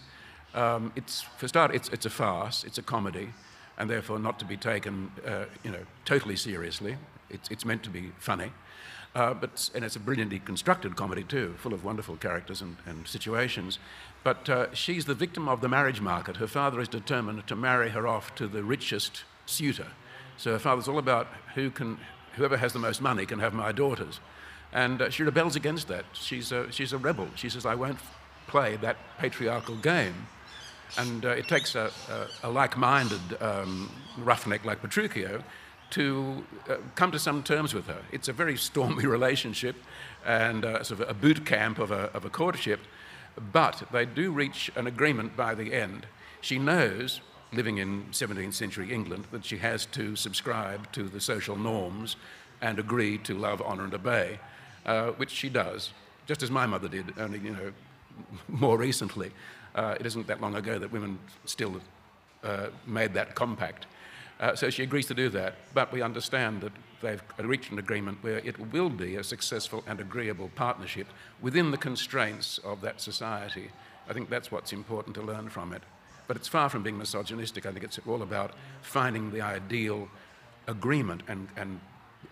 Um, 0.55 0.93
it's, 0.97 1.23
for 1.23 1.47
start, 1.49 1.75
it's, 1.75 1.89
it's 1.91 2.07
a 2.07 2.11
farce, 2.11 2.65
it's 2.65 2.79
a 2.79 2.83
comedy, 2.83 3.31
and 3.79 3.91
therefore 3.91 4.19
not 4.19 4.39
to 4.39 4.45
be 4.45 4.57
taken 4.57 5.11
uh, 5.27 5.45
you 5.65 5.71
know, 5.71 5.85
totally 6.05 6.37
seriously. 6.37 6.97
It's, 7.29 7.49
it's 7.51 7.65
meant 7.65 7.83
to 7.85 7.91
be 7.91 8.13
funny. 8.19 8.51
Uh, 9.15 9.35
but, 9.35 9.71
and 9.75 9.85
it's 9.85 9.97
a 9.97 10.01
brilliantly 10.01 10.39
constructed 10.39 10.95
comedy 10.95 11.25
too, 11.25 11.55
full 11.59 11.75
of 11.75 11.85
wonderful 11.85 12.17
characters 12.17 12.63
and, 12.63 12.77
and 12.87 13.09
situations. 13.09 13.79
But 14.23 14.49
uh, 14.49 14.73
she's 14.73 15.05
the 15.05 15.15
victim 15.15 15.49
of 15.49 15.61
the 15.61 15.69
marriage 15.69 16.01
market. 16.01 16.37
Her 16.37 16.47
father 16.47 16.81
is 16.81 16.89
determined 16.89 17.47
to 17.49 17.57
marry 17.57 17.91
her 17.91 18.07
off 18.07 18.35
to 18.37 18.47
the 18.47 18.63
richest 18.63 19.25
suitor. 19.47 19.89
So 20.37 20.53
her 20.53 20.59
father's 20.59 20.87
all 20.87 20.99
about 20.99 21.27
who 21.55 21.71
can, 21.71 21.99
whoever 22.37 22.57
has 22.57 22.73
the 22.73 22.79
most 22.79 23.03
money 23.03 23.27
can 23.27 23.41
have 23.41 23.53
my 23.53 23.73
daughters. 23.73 24.21
And 24.73 25.03
uh, 25.03 25.11
she 25.11 25.25
rebels 25.25 25.57
against 25.57 25.89
that. 25.89 26.05
She's 26.13 26.53
a, 26.53 26.71
she's 26.71 26.93
a 26.93 26.99
rebel. 26.99 27.29
She 27.35 27.49
says, 27.49 27.67
I 27.67 27.75
won't 27.75 27.99
play 28.47 28.77
that 28.77 28.97
patriarchal 29.19 29.77
game. 29.77 30.15
And 30.99 31.25
uh, 31.25 31.31
it 31.31 31.49
takes 31.49 31.75
a, 31.75 31.91
a, 32.43 32.49
a 32.49 32.51
like 32.51 32.77
minded 32.77 33.21
um, 33.41 33.91
roughneck 34.19 34.65
like 34.65 34.83
Petruchio 34.83 35.43
to 35.91 36.45
uh, 36.69 36.77
come 36.95 37.11
to 37.13 37.19
some 37.19 37.43
terms 37.43 37.75
with 37.75 37.87
her. 37.87 38.03
It's 38.13 38.29
a 38.29 38.33
very 38.33 38.57
stormy 38.57 39.07
relationship 39.19 39.77
and 40.25 40.65
uh, 40.65 40.83
sort 40.83 41.01
of 41.01 41.09
a 41.09 41.15
boot 41.15 41.45
camp 41.47 41.79
of 41.79 41.91
a, 41.91 42.11
of 42.15 42.25
a 42.25 42.31
courtship, 42.31 42.81
but 43.53 43.83
they 43.93 44.05
do 44.05 44.33
reach 44.33 44.71
an 44.77 44.87
agreement 44.87 45.37
by 45.37 45.55
the 45.55 45.73
end. 45.73 46.07
She 46.41 46.59
knows, 46.59 47.21
living 47.53 47.79
in 47.79 48.05
17th 48.11 48.55
century 48.55 48.93
England, 48.93 49.27
that 49.31 49.45
she 49.45 49.59
has 49.59 49.87
to 49.87 50.17
subscribe 50.17 50.91
to 50.93 51.05
the 51.05 51.21
social 51.21 51.57
norms 51.57 52.17
and 52.61 52.79
agree 52.79 53.19
to 53.19 53.35
love, 53.35 53.63
honour, 53.63 53.85
and 53.85 53.95
obey, 53.95 54.39
uh, 54.87 55.11
which 55.13 55.31
she 55.31 55.49
does, 55.49 55.93
just 56.27 56.43
as 56.43 56.51
my 56.51 56.67
mother 56.67 56.89
did, 56.89 57.15
only, 57.19 57.39
you 57.39 57.51
know, 57.51 57.73
more 58.49 58.77
recently. 58.77 59.31
Uh, 59.75 59.95
it 59.99 60.07
isn't 60.07 60.27
that 60.27 60.41
long 60.41 60.55
ago 60.57 60.79
that 60.79 60.91
women 60.93 61.19
still 61.45 61.81
uh, 62.43 62.67
made 62.87 63.15
that 63.15 63.35
compact. 63.35 63.87
Uh, 64.41 64.57
so 64.57 64.71
she 64.71 64.83
agrees 64.83 65.07
to 65.07 65.15
do 65.15 65.29
that, 65.29 65.55
but 65.75 65.93
we 65.93 66.01
understand 66.01 66.63
that 66.63 66.73
they've 67.03 67.23
reached 67.39 67.71
an 67.71 67.79
agreement 67.79 68.19
where 68.23 68.39
it 68.39 68.59
will 68.73 68.89
be 68.89 69.17
a 69.17 69.23
successful 69.23 69.85
and 69.87 70.01
agreeable 70.01 70.51
partnership 70.55 71.07
within 71.43 71.71
the 71.71 71.77
constraints 71.77 72.59
of 72.59 72.81
that 72.81 73.01
society. 73.01 73.71
I 74.09 74.15
think 74.15 74.31
that's 74.31 74.51
what's 74.51 74.73
important 74.73 75.15
to 75.17 75.23
learn 75.23 75.51
from 75.51 75.75
it. 75.75 75.83
But 76.27 76.37
it's 76.37 76.49
far 76.49 76.71
from 76.71 76.83
being 76.83 76.97
misogynistic. 76.97 77.67
I 77.67 77.73
think 77.73 77.85
it's 77.85 77.99
all 78.07 78.23
about 78.23 78.53
finding 78.83 79.31
the 79.31 79.43
ideal 79.43 80.09
agreement 80.69 81.23
and, 81.29 81.49
and, 81.57 81.81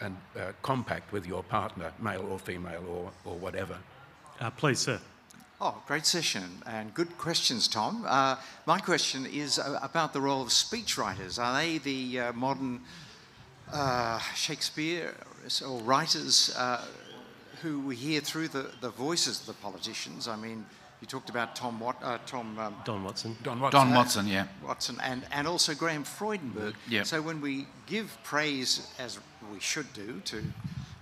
and 0.00 0.16
uh, 0.38 0.52
compact 0.62 1.12
with 1.12 1.26
your 1.26 1.42
partner, 1.42 1.92
male 2.00 2.26
or 2.30 2.38
female 2.38 2.84
or, 2.88 3.12
or 3.30 3.36
whatever. 3.38 3.76
Uh, 4.40 4.50
please, 4.50 4.78
sir. 4.78 5.00
Oh, 5.60 5.74
great 5.88 6.06
session 6.06 6.62
and 6.66 6.94
good 6.94 7.18
questions, 7.18 7.66
Tom. 7.66 8.04
Uh, 8.06 8.36
my 8.64 8.78
question 8.78 9.26
is 9.26 9.58
uh, 9.58 9.80
about 9.82 10.12
the 10.12 10.20
role 10.20 10.40
of 10.40 10.50
speechwriters. 10.50 11.36
Are 11.36 11.52
they 11.60 11.78
the 11.78 12.20
uh, 12.20 12.32
modern 12.32 12.80
uh, 13.72 14.20
Shakespeare 14.36 15.16
or 15.66 15.80
writers 15.80 16.54
uh, 16.56 16.84
who 17.60 17.80
we 17.80 17.96
hear 17.96 18.20
through 18.20 18.48
the, 18.48 18.70
the 18.80 18.90
voices 18.90 19.40
of 19.40 19.46
the 19.46 19.52
politicians? 19.54 20.28
I 20.28 20.36
mean, 20.36 20.64
you 21.00 21.08
talked 21.08 21.28
about 21.28 21.56
Tom 21.56 21.80
Wat, 21.80 21.96
uh, 22.04 22.18
Tom 22.24 22.56
um, 22.56 22.76
Don 22.84 23.02
Watson. 23.02 23.36
Don 23.42 23.58
Watson. 23.58 23.80
Don 23.80 23.94
Watson, 23.94 24.28
yeah. 24.28 24.46
Watson 24.64 24.96
and, 25.02 25.26
and 25.32 25.48
also 25.48 25.74
Graham 25.74 26.04
Freudenberg. 26.04 26.74
Yeah. 26.88 27.02
So 27.02 27.20
when 27.20 27.40
we 27.40 27.66
give 27.88 28.16
praise, 28.22 28.94
as 29.00 29.18
we 29.52 29.58
should 29.58 29.92
do, 29.92 30.20
to, 30.26 30.44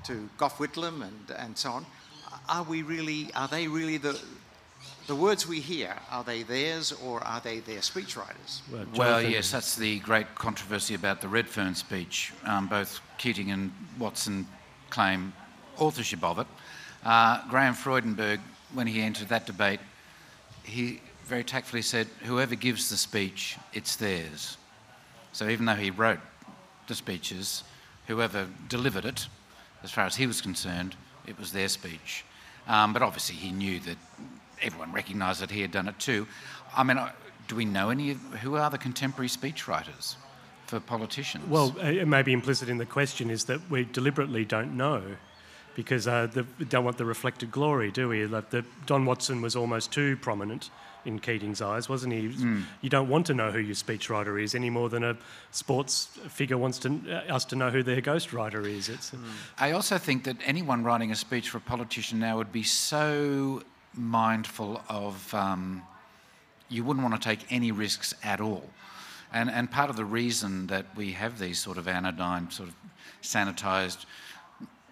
to 0.04 0.30
Gough 0.38 0.56
Whitlam 0.56 1.02
and, 1.02 1.36
and 1.36 1.58
so 1.58 1.72
on, 1.72 1.86
are 2.48 2.62
we 2.62 2.80
really, 2.80 3.28
are 3.34 3.48
they 3.48 3.68
really 3.68 3.98
the, 3.98 4.18
the 5.06 5.14
words 5.14 5.46
we 5.46 5.60
hear, 5.60 5.94
are 6.10 6.24
they 6.24 6.42
theirs 6.42 6.92
or 6.92 7.22
are 7.24 7.40
they 7.40 7.60
their 7.60 7.80
speechwriters? 7.80 8.60
Well, 8.72 8.86
Well, 8.96 9.22
yes, 9.22 9.50
that's 9.50 9.76
the 9.76 10.00
great 10.00 10.34
controversy 10.34 10.94
about 10.94 11.20
the 11.20 11.28
Redfern 11.28 11.74
speech. 11.74 12.32
Um, 12.44 12.66
both 12.68 13.00
Keating 13.18 13.50
and 13.50 13.72
Watson 13.98 14.46
claim 14.90 15.32
authorship 15.78 16.24
of 16.24 16.38
it. 16.38 16.46
Uh, 17.04 17.46
Graham 17.48 17.74
Freudenberg, 17.74 18.40
when 18.74 18.86
he 18.86 19.00
entered 19.00 19.28
that 19.28 19.46
debate, 19.46 19.80
he 20.64 21.00
very 21.24 21.44
tactfully 21.44 21.82
said, 21.82 22.08
whoever 22.22 22.54
gives 22.54 22.90
the 22.90 22.96
speech, 22.96 23.56
it's 23.72 23.96
theirs. 23.96 24.56
So 25.32 25.48
even 25.48 25.66
though 25.66 25.74
he 25.74 25.90
wrote 25.90 26.20
the 26.88 26.94
speeches, 26.94 27.62
whoever 28.06 28.48
delivered 28.68 29.04
it, 29.04 29.26
as 29.82 29.90
far 29.90 30.04
as 30.04 30.16
he 30.16 30.26
was 30.26 30.40
concerned, 30.40 30.96
it 31.26 31.38
was 31.38 31.52
their 31.52 31.68
speech. 31.68 32.24
Um, 32.66 32.92
but 32.92 33.02
obviously 33.02 33.36
he 33.36 33.52
knew 33.52 33.78
that 33.80 33.96
everyone 34.62 34.92
recognised 34.92 35.40
that 35.40 35.50
he 35.50 35.60
had 35.60 35.70
done 35.70 35.88
it 35.88 35.98
too. 35.98 36.26
I 36.76 36.82
mean, 36.82 36.98
uh, 36.98 37.10
do 37.48 37.56
we 37.56 37.64
know 37.64 37.90
any 37.90 38.12
of 38.12 38.18
who 38.42 38.56
are 38.56 38.70
the 38.70 38.78
contemporary 38.78 39.28
speechwriters 39.28 40.16
for 40.66 40.80
politicians? 40.80 41.48
Well, 41.48 41.74
uh, 41.82 41.86
it 41.86 42.08
may 42.08 42.22
be 42.22 42.32
implicit 42.32 42.68
in 42.68 42.78
the 42.78 42.86
question 42.86 43.30
is 43.30 43.44
that 43.44 43.60
we 43.70 43.84
deliberately 43.84 44.44
don't 44.44 44.76
know 44.76 45.02
because 45.74 46.08
uh, 46.08 46.26
the, 46.32 46.46
we 46.58 46.64
don't 46.64 46.84
want 46.84 46.96
the 46.96 47.04
reflected 47.04 47.50
glory, 47.50 47.90
do 47.90 48.08
we? 48.08 48.26
Like 48.26 48.50
the, 48.50 48.64
Don 48.86 49.04
Watson 49.04 49.42
was 49.42 49.54
almost 49.54 49.92
too 49.92 50.16
prominent 50.16 50.70
in 51.04 51.20
Keating's 51.20 51.62
eyes, 51.62 51.88
wasn't 51.88 52.14
he? 52.14 52.20
You 52.80 52.90
don't 52.90 53.08
want 53.08 53.26
to 53.26 53.34
know 53.34 53.52
who 53.52 53.60
your 53.60 53.76
speechwriter 53.76 54.42
is 54.42 54.54
any 54.54 54.70
more 54.70 54.88
than 54.88 55.04
a 55.04 55.16
sports 55.52 56.06
figure 56.28 56.58
wants 56.58 56.78
to, 56.80 57.00
uh, 57.08 57.32
us 57.32 57.44
to 57.44 57.56
know 57.56 57.70
who 57.70 57.82
their 57.84 58.00
ghostwriter 58.00 58.68
is. 58.68 58.88
It's, 58.88 59.12
I 59.58 59.70
also 59.70 59.98
think 59.98 60.24
that 60.24 60.36
anyone 60.44 60.82
writing 60.82 61.12
a 61.12 61.14
speech 61.14 61.50
for 61.50 61.58
a 61.58 61.60
politician 61.60 62.18
now 62.18 62.38
would 62.38 62.50
be 62.50 62.64
so 62.64 63.62
mindful 63.96 64.82
of 64.88 65.34
um, 65.34 65.82
you 66.68 66.84
wouldn't 66.84 67.08
want 67.08 67.20
to 67.20 67.28
take 67.28 67.40
any 67.50 67.72
risks 67.72 68.14
at 68.22 68.40
all. 68.40 68.68
And, 69.32 69.50
and 69.50 69.70
part 69.70 69.90
of 69.90 69.96
the 69.96 70.04
reason 70.04 70.66
that 70.68 70.86
we 70.96 71.12
have 71.12 71.38
these 71.38 71.58
sort 71.58 71.78
of 71.78 71.88
anodyne, 71.88 72.50
sort 72.50 72.68
of 72.68 72.74
sanitised, 73.22 74.06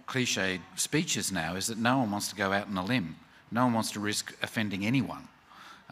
cliched 0.06 0.60
speeches 0.76 1.32
now 1.32 1.54
is 1.54 1.66
that 1.68 1.78
no 1.78 1.98
one 1.98 2.10
wants 2.10 2.28
to 2.28 2.34
go 2.34 2.52
out 2.52 2.66
on 2.66 2.76
a 2.76 2.84
limb. 2.84 3.16
No 3.50 3.64
one 3.64 3.74
wants 3.74 3.92
to 3.92 4.00
risk 4.00 4.36
offending 4.42 4.84
anyone. 4.84 5.28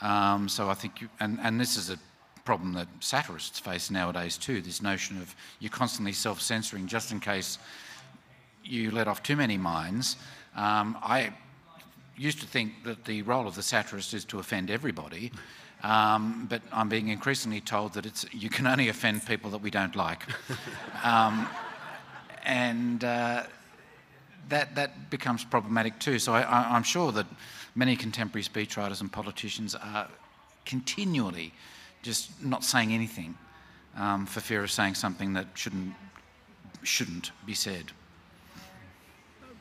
Um, 0.01 0.49
so 0.49 0.69
I 0.69 0.75
think, 0.75 1.01
you, 1.01 1.09
and, 1.21 1.39
and 1.43 1.61
this 1.61 1.77
is 1.77 1.91
a 1.91 1.99
problem 2.45 2.73
that 2.73 2.89
satirists 3.01 3.61
face 3.61 3.89
nowadays 3.89 4.37
too 4.37 4.61
this 4.61 4.83
notion 4.83 5.17
of 5.19 5.35
you're 5.61 5.71
constantly 5.71 6.13
self 6.13 6.41
censoring 6.41 6.89
just 6.89 7.13
in 7.13 7.21
case 7.21 7.57
you 8.65 8.91
let 8.91 9.07
off 9.07 9.23
too 9.23 9.37
many 9.37 9.57
mines. 9.57 10.17
Um, 10.57 10.99
I 11.03 11.33
used 12.17 12.41
to 12.41 12.47
think 12.47 12.85
that 12.85 13.05
the 13.05 13.23
role 13.23 13.47
of 13.47 13.55
the 13.55 13.63
satirist 13.63 14.15
is 14.15 14.25
to 14.27 14.39
offend 14.39 14.71
everybody, 14.71 15.33
um, 15.83 16.47
but 16.49 16.63
I'm 16.73 16.89
being 16.89 17.09
increasingly 17.09 17.61
told 17.61 17.95
that 17.95 18.07
it's 18.07 18.25
you 18.33 18.49
can 18.49 18.67
only 18.67 18.89
offend 18.89 19.27
people 19.27 19.51
that 19.51 19.63
we 19.63 19.71
don't 19.71 19.97
like, 19.97 20.23
um, 21.05 21.49
and 22.45 23.03
uh, 23.03 23.45
that 24.49 24.75
that 24.75 25.11
becomes 25.11 25.45
problematic 25.45 25.99
too. 25.99 26.19
So 26.19 26.33
I, 26.35 26.43
I, 26.43 26.75
I'm 26.75 26.85
sure 26.85 27.13
that 27.13 27.27
many 27.75 27.97
contemporary 27.97 28.45
speechwriters 28.45 29.01
and 29.01 29.11
politicians 29.11 29.75
are 29.75 30.09
continually 30.65 31.53
just 32.03 32.43
not 32.43 32.65
saying 32.65 32.93
anything 32.93 33.37
um, 33.97 34.27
for 34.27 34.41
fear 34.41 34.63
of 34.63 34.71
saying 34.71 34.95
something 34.95 35.33
that 35.33 35.47
shouldn't 35.55 35.95
shouldn't 36.83 37.31
be 37.47 37.55
said. 37.55 37.93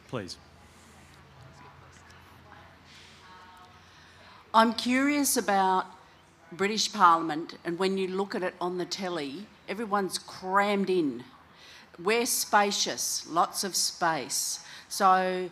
please. 0.07 0.37
I'm 4.53 4.73
curious 4.73 5.37
about 5.37 5.85
British 6.51 6.91
Parliament, 6.91 7.57
and 7.63 7.79
when 7.79 7.97
you 7.97 8.09
look 8.09 8.35
at 8.35 8.43
it 8.43 8.53
on 8.59 8.77
the 8.77 8.83
telly, 8.83 9.45
everyone's 9.69 10.17
crammed 10.17 10.89
in. 10.89 11.23
We're 11.97 12.25
spacious, 12.25 13.25
lots 13.29 13.63
of 13.63 13.77
space. 13.77 14.59
So 14.89 15.49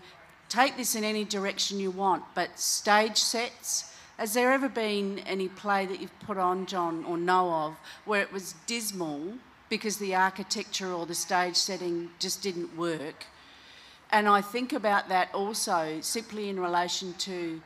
take 0.49 0.75
this 0.75 0.95
in 0.95 1.05
any 1.05 1.23
direction 1.23 1.79
you 1.79 1.91
want, 1.91 2.23
but 2.35 2.59
stage 2.59 3.15
sets. 3.15 3.95
Has 4.17 4.33
there 4.33 4.51
ever 4.51 4.67
been 4.67 5.19
any 5.19 5.47
play 5.47 5.85
that 5.85 6.01
you've 6.01 6.19
put 6.19 6.37
on, 6.37 6.65
John, 6.65 7.05
or 7.05 7.17
know 7.17 7.53
of, 7.53 7.75
where 8.03 8.21
it 8.21 8.33
was 8.33 8.55
dismal 8.65 9.35
because 9.69 9.95
the 9.95 10.13
architecture 10.13 10.91
or 10.91 11.05
the 11.05 11.15
stage 11.15 11.55
setting 11.55 12.09
just 12.19 12.43
didn't 12.43 12.75
work? 12.75 13.27
And 14.11 14.27
I 14.27 14.41
think 14.41 14.73
about 14.73 15.07
that 15.07 15.33
also 15.33 15.99
simply 16.01 16.49
in 16.49 16.59
relation 16.59 17.13
to 17.19 17.61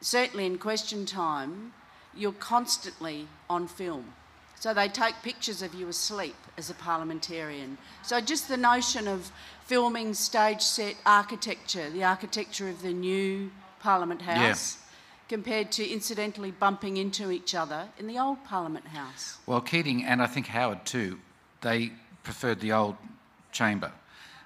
certainly 0.00 0.46
in 0.46 0.58
question 0.58 1.06
time, 1.06 1.72
you're 2.14 2.32
constantly 2.32 3.28
on 3.48 3.68
film. 3.68 4.12
So 4.58 4.72
they 4.72 4.88
take 4.88 5.14
pictures 5.22 5.60
of 5.60 5.74
you 5.74 5.88
asleep 5.88 6.36
as 6.56 6.70
a 6.70 6.74
parliamentarian. 6.74 7.76
So 8.02 8.20
just 8.20 8.48
the 8.48 8.56
notion 8.56 9.06
of 9.06 9.30
filming 9.66 10.14
stage 10.14 10.62
set 10.62 10.96
architecture, 11.04 11.90
the 11.90 12.04
architecture 12.04 12.68
of 12.68 12.82
the 12.82 12.92
new 12.92 13.50
Parliament 13.80 14.22
House, 14.22 14.78
compared 15.28 15.72
to 15.72 15.86
incidentally 15.86 16.50
bumping 16.50 16.96
into 16.96 17.30
each 17.30 17.54
other 17.54 17.88
in 17.98 18.06
the 18.06 18.18
old 18.18 18.42
Parliament 18.44 18.86
House. 18.86 19.38
Well, 19.46 19.60
Keating 19.60 20.04
and 20.04 20.22
I 20.22 20.26
think 20.26 20.46
Howard 20.46 20.86
too, 20.86 21.18
they 21.60 21.92
preferred 22.22 22.60
the 22.60 22.72
old 22.72 22.96
chamber. 23.52 23.92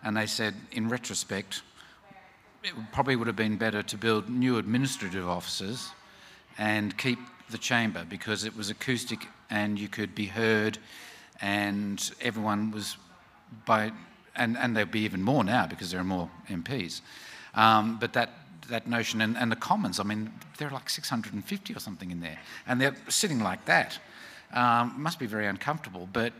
And 0.02 0.16
they 0.16 0.26
said, 0.26 0.54
in 0.72 0.88
retrospect, 0.88 1.62
it 2.62 2.72
probably 2.92 3.16
would 3.16 3.26
have 3.26 3.36
been 3.36 3.56
better 3.56 3.82
to 3.82 3.96
build 3.96 4.28
new 4.28 4.58
administrative 4.58 5.28
offices 5.28 5.90
and 6.58 6.96
keep 6.98 7.18
the 7.50 7.58
chamber 7.58 8.04
because 8.08 8.44
it 8.44 8.56
was 8.56 8.70
acoustic 8.70 9.26
and 9.48 9.78
you 9.78 9.88
could 9.88 10.14
be 10.14 10.26
heard 10.26 10.78
and 11.40 12.12
everyone 12.20 12.70
was 12.70 12.96
by 13.64 13.90
and, 14.36 14.56
and 14.58 14.76
there'll 14.76 14.90
be 14.90 15.00
even 15.00 15.22
more 15.22 15.42
now 15.42 15.66
because 15.66 15.90
there 15.90 16.00
are 16.00 16.04
more 16.04 16.30
MPs. 16.48 17.00
Um, 17.54 17.98
but 17.98 18.12
that 18.12 18.30
that 18.68 18.86
notion 18.86 19.20
and, 19.20 19.36
and 19.36 19.50
the 19.50 19.56
Commons, 19.56 19.98
I 19.98 20.04
mean, 20.04 20.32
there 20.58 20.68
are 20.68 20.70
like 20.70 20.88
650 20.88 21.74
or 21.74 21.80
something 21.80 22.12
in 22.12 22.20
there, 22.20 22.38
and 22.68 22.80
they're 22.80 22.94
sitting 23.08 23.40
like 23.40 23.64
that. 23.64 23.98
Um, 24.52 24.94
must 24.96 25.18
be 25.18 25.26
very 25.26 25.46
uncomfortable, 25.46 26.08
but 26.12 26.32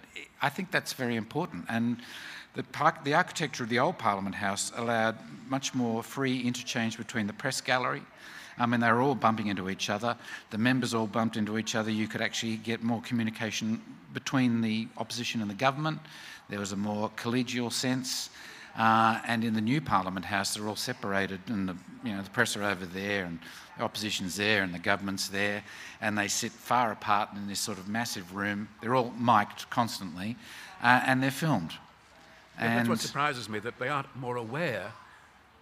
I 0.43 0.49
think 0.49 0.71
that's 0.71 0.93
very 0.93 1.17
important. 1.17 1.65
And 1.69 1.99
the, 2.55 2.65
the 3.05 3.15
architecture 3.15 3.65
of 3.65 3.69
the 3.69 3.79
old 3.79 3.99
Parliament 3.99 4.35
House 4.35 4.73
allowed 4.77 5.17
much 5.49 5.75
more 5.75 6.03
free 6.03 6.41
interchange 6.41 6.97
between 6.97 7.27
the 7.27 7.33
press 7.33 7.61
gallery. 7.61 8.03
I 8.59 8.67
mean, 8.67 8.81
they 8.81 8.93
were 8.93 9.01
all 9.01 9.15
bumping 9.15 9.47
into 9.47 9.71
each 9.71 9.89
other. 9.89 10.17
The 10.51 10.59
members 10.59 10.93
all 10.93 11.07
bumped 11.07 11.37
into 11.37 11.57
each 11.59 11.75
other. 11.75 11.91
You 11.91 12.07
could 12.07 12.21
actually 12.21 12.57
get 12.57 12.83
more 12.83 13.01
communication 13.01 13.81
between 14.13 14.61
the 14.61 14.89
opposition 14.99 15.41
and 15.41 15.49
the 15.49 15.55
government. 15.55 16.01
There 16.49 16.59
was 16.59 16.73
a 16.73 16.77
more 16.77 17.11
collegial 17.17 17.73
sense. 17.73 18.31
Uh, 18.77 19.21
and 19.27 19.45
in 19.45 19.55
the 19.55 19.61
new 19.61 19.81
Parliament 19.81 20.25
House, 20.25 20.55
they're 20.55 20.69
all 20.69 20.77
separated, 20.77 21.41
and 21.49 21.69
the, 21.69 21.77
you 22.05 22.15
know, 22.15 22.23
the 22.23 22.31
press 22.31 22.57
are 22.57 22.63
over 22.63 22.87
there, 22.87 23.25
and 23.25 23.39
the 23.77 23.83
opposition's 23.83 24.37
there, 24.37 24.63
and 24.63 24.73
the 24.73 24.79
government's 24.79 25.29
there, 25.29 25.65
and 26.01 26.17
they 26.17 26.29
sit 26.29 26.53
far 26.53 26.93
apart 26.93 27.31
in 27.35 27.49
this 27.49 27.59
sort 27.59 27.79
of 27.79 27.89
massive 27.89 28.35
room. 28.35 28.69
They're 28.81 28.95
all 28.95 29.13
mic'd 29.19 29.69
constantly, 29.71 30.37
uh, 30.83 31.03
and 31.05 31.23
they're 31.23 31.33
filmed. 31.33 31.73
And 32.61 32.79
that's 32.79 32.89
what 32.89 33.01
surprises 33.01 33.49
me 33.49 33.59
that 33.61 33.79
they 33.79 33.89
aren't 33.89 34.15
more 34.17 34.37
aware 34.37 34.93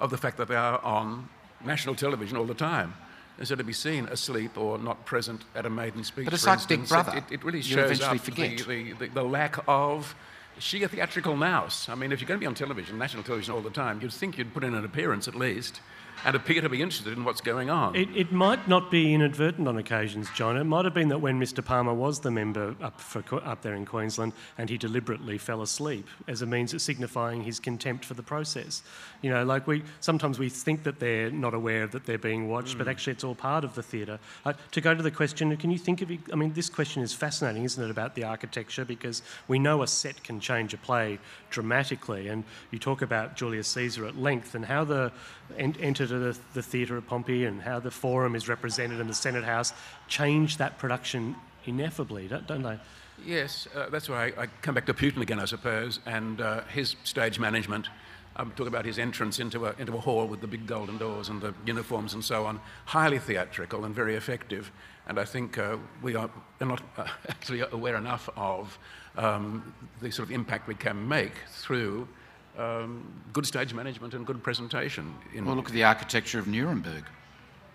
of 0.01 0.11
the 0.11 0.17
fact 0.17 0.37
that 0.39 0.49
they 0.49 0.57
are 0.57 0.79
on 0.85 1.29
national 1.65 1.95
television 1.95 2.37
all 2.37 2.45
the 2.45 2.55
time. 2.55 2.95
Instead 3.39 3.61
of 3.61 3.67
be 3.67 3.73
seen 3.73 4.07
asleep 4.07 4.59
or 4.59 4.79
not 4.79 5.05
present 5.05 5.43
at 5.55 5.65
a 5.65 5.71
maiden 5.71 6.03
speech. 6.03 6.25
But 6.25 6.35
it's 6.35 6.43
for 6.43 6.51
like 6.51 6.59
instance, 6.59 6.81
Big 6.81 6.89
Brother. 6.89 7.19
It, 7.19 7.35
it 7.35 7.45
really 7.45 7.59
You 7.59 7.77
shows 7.77 8.01
eventually 8.01 8.19
up 8.19 8.25
forget. 8.25 8.67
The, 8.67 8.93
the, 8.95 9.07
the, 9.15 9.23
lack 9.23 9.59
of 9.69 10.17
she 10.59 10.83
a 10.83 10.89
theatrical 10.89 11.37
mouse. 11.37 11.89
I 11.89 11.95
mean, 11.95 12.11
if 12.11 12.21
you're 12.21 12.27
going 12.27 12.39
to 12.39 12.43
be 12.43 12.49
on 12.49 12.55
television, 12.55 12.99
national 12.99 13.23
television 13.23 13.55
all 13.55 13.61
the 13.61 13.71
time, 13.71 14.01
you'd 14.03 14.13
think 14.13 14.39
you'd 14.39 14.53
put 14.53 14.65
in 14.65 14.75
an 14.75 14.85
appearance 14.85 15.29
at 15.29 15.37
least 15.37 15.81
and 16.25 16.35
appear 16.35 16.61
to 16.61 16.69
be 16.69 16.83
interested 16.83 17.17
in 17.17 17.25
what's 17.25 17.41
going 17.41 17.71
on. 17.71 17.95
It, 17.95 18.09
it 18.15 18.33
might 18.33 18.69
not 18.69 18.91
be 18.91 19.15
inadvertent 19.15 19.69
on 19.69 19.79
occasions, 19.79 20.29
John. 20.35 20.57
It 20.57 20.65
might 20.65 20.85
have 20.85 20.95
been 20.95 21.09
that 21.09 21.21
when 21.21 21.41
Mr 21.41 21.65
Palmer 21.65 21.95
was 21.95 22.21
the 22.21 22.31
member 22.31 22.75
up, 22.83 23.01
for, 23.01 23.23
up 23.45 23.63
there 23.63 23.75
in 23.75 23.87
Queensland 23.87 24.33
and 24.57 24.69
he 24.69 24.77
deliberately 24.77 25.39
fell 25.39 25.63
asleep 25.63 26.07
as 26.27 26.43
a 26.43 26.47
means 26.47 26.75
of 26.75 26.81
signifying 26.81 27.43
his 27.43 27.61
contempt 27.61 28.05
for 28.05 28.15
the 28.15 28.23
process. 28.23 28.83
You 29.23 29.31
know, 29.31 29.45
like 29.45 29.67
we 29.67 29.83
sometimes 30.01 30.39
we 30.39 30.49
think 30.49 30.83
that 30.85 30.99
they're 30.99 31.31
not 31.31 31.55
aware 31.55 31.87
that 31.87 32.07
they're 32.07 32.19
being 32.19 32.49
watched, 32.49 32.79
but 32.79 32.89
actually 32.89 33.13
it's 33.13 33.25
all 33.25 33.35
part 33.35 33.65
of 33.65 33.75
the 33.75 33.83
theatre. 33.83 34.19
Uh, 34.45 34.55
to 34.73 34.81
go 34.81 34.95
to 34.95 35.03
the 35.03 35.11
question, 35.11 35.57
can 35.57 35.71
you 35.71 35.79
think 35.79 36.03
of? 36.03 36.11
I 36.33 36.37
mean, 36.37 36.53
this 36.53 36.69
question 36.69 37.03
is 37.03 37.13
fascinating, 37.13 37.65
isn't 37.65 37.83
it, 37.83 37.91
about 37.91 38.15
the 38.15 38.25
architecture? 38.25 38.85
Because 38.85 39.23
we 39.47 39.59
know 39.59 39.83
a 39.83 39.87
set 39.87 40.23
can 40.23 40.41
change 40.41 40.75
a 40.75 40.79
play 40.79 41.19
dramatically, 41.51 42.29
and 42.29 42.45
you 42.71 42.79
talk 42.79 43.03
about 43.03 43.37
Julius 43.37 43.69
Caesar 43.69 44.07
at 44.07 44.17
length 44.17 44.55
and 44.55 44.65
how 44.65 44.85
the 44.85 45.13
en- 45.57 45.77
enter 45.81 46.07
the, 46.17 46.39
the 46.55 46.63
theatre 46.63 46.97
at 46.97 47.07
Pompey 47.07 47.45
and 47.45 47.61
how 47.61 47.81
the 47.81 47.91
Forum 47.91 48.37
is 48.37 48.49
represented 48.49 49.01
in 49.01 49.09
the 49.09 49.15
Senate 49.15 49.45
House 49.45 49.73
change 50.07 50.59
that 50.59 50.79
production 50.79 51.35
ineffably, 51.67 52.29
don't, 52.29 52.47
don't 52.47 52.63
they? 52.63 52.79
Yes, 53.25 53.67
uh, 53.75 53.89
that's 53.91 54.09
why 54.09 54.27
I, 54.27 54.43
I 54.43 54.47
come 54.63 54.75
back 54.75 54.87
to 54.87 54.95
Putin 54.95 55.21
again, 55.21 55.41
I 55.41 55.45
suppose, 55.45 55.99
and 56.07 56.41
uh, 56.41 56.63
his 56.65 56.97
stage 57.05 57.39
management. 57.39 57.89
I'm 58.37 58.51
talking 58.51 58.69
about 58.69 58.85
his 58.85 59.01
entrance 59.01 59.41
into 59.41 59.67
a, 59.67 59.75
into 59.79 59.97
a 59.97 60.01
hall 60.01 60.27
with 60.29 60.41
the 60.41 60.47
big 60.47 60.67
golden 60.67 60.97
doors 60.97 61.29
and 61.29 61.41
the 61.41 61.53
uniforms 61.67 62.15
and 62.15 62.25
so 62.25 62.47
on. 62.47 62.61
Highly 62.85 63.19
theatrical 63.19 63.85
and 63.85 63.93
very 63.93 64.15
effective. 64.15 64.71
And 65.09 65.19
I 65.19 65.25
think 65.25 65.59
uh, 65.59 65.79
we 66.03 66.15
are 66.15 66.31
are 66.61 66.67
not 66.67 66.83
uh, 66.97 67.09
actually 67.29 67.61
aware 67.61 67.97
enough 67.97 68.29
of 68.37 68.79
um, 69.17 69.75
the 70.01 70.13
sort 70.13 70.29
of 70.29 70.33
impact 70.33 70.69
we 70.69 70.77
can 70.77 71.09
make 71.09 71.33
through 71.49 72.07
um, 72.59 73.07
good 73.33 73.47
stage 73.47 73.73
management 73.73 74.15
and 74.15 74.27
good 74.27 74.43
presentation. 74.43 75.15
In, 75.35 75.45
Well, 75.45 75.55
look 75.55 75.67
at 75.67 75.73
the 75.73 75.85
architecture 75.85 76.39
of 76.39 76.47
Nuremberg. 76.47 77.05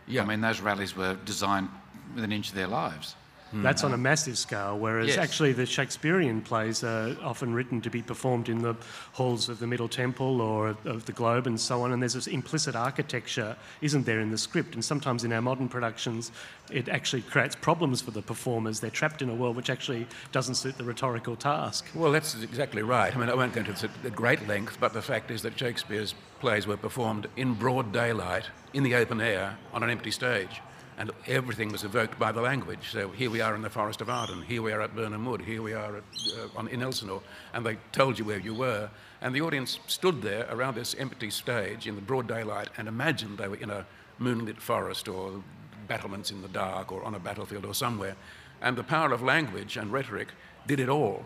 Yeah. 0.07 0.23
I 0.23 0.25
mean, 0.25 0.41
those 0.41 0.59
rallies 0.59 0.95
were 0.95 1.15
designed 1.25 1.69
with 2.13 2.23
an 2.23 2.31
inch 2.31 2.49
of 2.49 2.55
their 2.55 2.67
lives. 2.67 3.15
That's 3.61 3.83
on 3.83 3.93
a 3.93 3.95
hmm. 3.95 4.03
massive 4.03 4.37
scale, 4.37 4.77
whereas 4.77 5.09
Yes. 5.09 5.17
actually 5.17 5.53
the 5.53 5.65
Shakespearean 5.65 6.41
plays 6.41 6.83
are 6.83 7.15
often 7.21 7.53
written 7.53 7.81
to 7.81 7.89
be 7.89 8.01
performed 8.01 8.49
in 8.49 8.61
the 8.61 8.75
halls 9.13 9.49
of 9.49 9.59
the 9.59 9.67
Middle 9.67 9.87
Temple 9.87 10.41
or 10.41 10.75
of 10.85 11.05
the 11.05 11.11
Globe 11.11 11.45
and 11.45 11.59
so 11.59 11.83
on, 11.83 11.91
and 11.91 12.01
there's 12.01 12.13
this 12.13 12.27
implicit 12.27 12.75
architecture, 12.75 13.55
isn't 13.81 14.05
there, 14.05 14.19
in 14.19 14.31
the 14.31 14.37
script? 14.37 14.73
And 14.73 14.83
sometimes 14.83 15.23
in 15.23 15.31
our 15.31 15.41
modern 15.41 15.69
productions, 15.69 16.31
it 16.71 16.89
actually 16.89 17.21
creates 17.21 17.55
problems 17.55 18.01
for 18.01 18.11
the 18.11 18.21
performers. 18.21 18.79
They're 18.79 18.89
trapped 18.89 19.21
in 19.21 19.29
a 19.29 19.35
world 19.35 19.55
which 19.55 19.69
actually 19.69 20.07
doesn't 20.31 20.55
suit 20.55 20.77
the 20.77 20.83
rhetorical 20.83 21.35
task. 21.35 21.85
Well, 21.93 22.11
that's 22.11 22.41
exactly 22.41 22.81
right. 22.81 23.15
I 23.15 23.19
mean, 23.19 23.29
I 23.29 23.35
won't 23.35 23.53
go 23.53 23.59
into 23.59 23.73
this 23.73 23.83
at 23.83 24.15
great 24.15 24.47
length, 24.47 24.77
but 24.79 24.93
the 24.93 25.01
fact 25.01 25.29
is 25.29 25.41
that 25.43 25.57
Shakespeare's 25.57 26.15
plays 26.39 26.67
were 26.67 26.77
performed 26.77 27.27
in 27.37 27.53
broad 27.53 27.93
daylight, 27.93 28.45
in 28.73 28.83
the 28.83 28.95
open 28.95 29.21
air, 29.21 29.57
on 29.73 29.83
an 29.83 29.89
empty 29.89 30.11
stage. 30.11 30.61
And 30.97 31.11
everything 31.27 31.71
was 31.71 31.83
evoked 31.83 32.19
by 32.19 32.31
the 32.31 32.41
language. 32.41 32.91
So 32.91 33.09
here 33.09 33.29
we 33.29 33.41
are 33.41 33.55
in 33.55 33.61
the 33.61 33.69
Forest 33.69 34.01
of 34.01 34.09
Arden, 34.09 34.43
here 34.43 34.61
we 34.61 34.71
are 34.71 34.81
at 34.81 34.95
Birnam 34.95 35.25
Wood, 35.25 35.41
here 35.41 35.61
we 35.61 35.73
are 35.73 35.97
at, 35.97 36.03
uh, 36.37 36.57
on, 36.57 36.67
in 36.67 36.83
Elsinore, 36.83 37.21
and 37.53 37.65
they 37.65 37.77
told 37.91 38.19
you 38.19 38.25
where 38.25 38.39
you 38.39 38.53
were. 38.53 38.89
And 39.21 39.33
the 39.33 39.41
audience 39.41 39.79
stood 39.87 40.21
there 40.21 40.45
around 40.49 40.75
this 40.75 40.95
empty 40.99 41.29
stage 41.29 41.87
in 41.87 41.95
the 41.95 42.01
broad 42.01 42.27
daylight 42.27 42.69
and 42.77 42.87
imagined 42.87 43.37
they 43.37 43.47
were 43.47 43.55
in 43.55 43.69
a 43.69 43.85
moonlit 44.19 44.61
forest 44.61 45.07
or 45.07 45.43
battlements 45.87 46.31
in 46.31 46.41
the 46.41 46.47
dark 46.47 46.91
or 46.91 47.03
on 47.03 47.15
a 47.15 47.19
battlefield 47.19 47.65
or 47.65 47.73
somewhere. 47.73 48.15
And 48.61 48.77
the 48.77 48.83
power 48.83 49.11
of 49.11 49.21
language 49.21 49.77
and 49.77 49.91
rhetoric 49.91 50.29
did 50.67 50.79
it 50.79 50.89
all. 50.89 51.25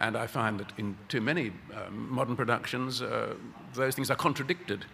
And 0.00 0.16
I 0.16 0.26
find 0.26 0.60
that 0.60 0.72
in 0.78 0.96
too 1.08 1.20
many 1.20 1.52
um, 1.74 2.08
modern 2.10 2.36
productions, 2.36 3.02
uh, 3.02 3.34
those 3.74 3.94
things 3.94 4.10
are 4.10 4.16
contradicted. 4.16 4.84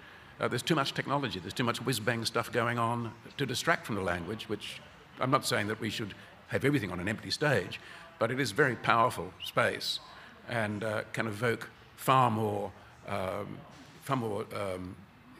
Uh, 0.41 0.49
there's 0.49 0.63
too 0.63 0.75
much 0.75 0.95
technology, 0.95 1.39
there's 1.39 1.55
too 1.55 1.65
much 1.65 1.81
whiz 1.85 2.01
bang 2.01 2.25
stuff 2.25 2.51
going 2.51 2.79
on 2.79 3.13
to 3.37 3.47
distract 3.47 3.87
from 3.87 3.95
the 3.95 4.03
language, 4.03 4.49
which 4.49 4.81
I'm 5.21 5.31
not 5.31 5.47
saying 5.47 5.69
that 5.69 5.81
we 5.81 5.91
should 5.91 6.15
have 6.49 6.65
everything 6.65 6.91
on 6.91 7.01
an 7.01 7.09
empty 7.09 7.31
stage, 7.31 7.81
but 8.19 8.31
it 8.31 8.41
is 8.41 8.51
very 8.51 8.75
powerful 8.77 9.33
space 9.45 10.01
and 10.49 10.83
uh, 10.83 11.03
can 11.13 11.27
evoke 11.27 11.71
far 11.97 12.31
more, 12.31 12.73
um, 13.09 13.59
far 14.03 14.17
more 14.17 14.45
um, 14.55 14.97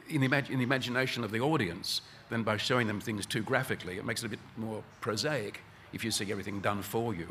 in, 0.09 0.21
the 0.21 0.27
imag- 0.27 0.49
in 0.49 0.57
the 0.57 0.63
imagination 0.63 1.23
of 1.23 1.31
the 1.31 1.39
audience 1.39 2.01
than 2.29 2.43
by 2.43 2.57
showing 2.57 2.87
them 2.87 2.99
things 2.99 3.25
too 3.25 3.41
graphically. 3.41 3.97
It 3.97 4.05
makes 4.05 4.23
it 4.23 4.27
a 4.27 4.29
bit 4.29 4.39
more 4.57 4.83
prosaic 5.01 5.61
if 5.93 6.03
you 6.03 6.11
see 6.11 6.31
everything 6.31 6.59
done 6.59 6.81
for 6.81 7.13
you. 7.13 7.27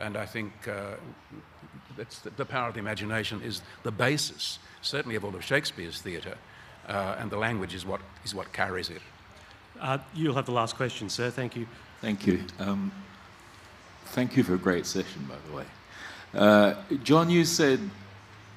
And 0.00 0.16
I 0.16 0.26
think 0.26 0.52
uh, 0.66 0.96
the, 1.96 2.06
the 2.36 2.44
power 2.44 2.68
of 2.68 2.74
the 2.74 2.80
imagination 2.80 3.40
is 3.42 3.62
the 3.84 3.92
basis, 3.92 4.58
certainly 4.82 5.16
of 5.16 5.24
all 5.24 5.34
of 5.34 5.44
Shakespeare's 5.44 6.00
theatre, 6.00 6.36
uh, 6.88 7.16
and 7.18 7.30
the 7.30 7.36
language 7.36 7.74
is 7.74 7.84
what, 7.84 8.00
is 8.24 8.34
what 8.34 8.52
carries 8.52 8.90
it. 8.90 9.02
Uh, 9.80 9.98
you'll 10.14 10.34
have 10.34 10.46
the 10.46 10.52
last 10.52 10.76
question, 10.76 11.08
sir. 11.08 11.30
Thank 11.30 11.56
you. 11.56 11.66
Thank 12.00 12.26
you. 12.26 12.44
Um, 12.58 12.92
thank 14.06 14.36
you 14.36 14.42
for 14.42 14.54
a 14.54 14.58
great 14.58 14.86
session, 14.86 15.28
by 15.28 15.36
the 15.48 15.56
way. 15.56 15.64
Uh, 16.34 16.74
John, 17.02 17.30
you 17.30 17.44
said 17.44 17.80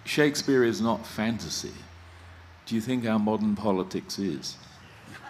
Shakespeare 0.05 0.63
is 0.63 0.81
not 0.81 1.05
fantasy. 1.05 1.73
Do 2.65 2.75
you 2.75 2.81
think 2.81 3.05
our 3.05 3.19
modern 3.19 3.55
politics 3.55 4.19
is? 4.19 4.57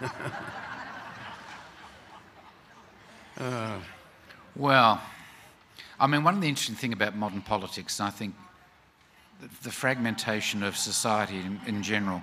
Well, 4.58 5.00
I 6.00 6.08
mean, 6.08 6.24
one 6.24 6.34
of 6.34 6.40
the 6.40 6.48
interesting 6.48 6.74
things 6.74 6.92
about 6.92 7.16
modern 7.16 7.42
politics, 7.42 8.00
and 8.00 8.08
I 8.08 8.10
think 8.10 8.34
the, 9.40 9.48
the 9.62 9.70
fragmentation 9.70 10.64
of 10.64 10.76
society 10.76 11.38
in, 11.38 11.60
in 11.64 11.82
general, 11.84 12.22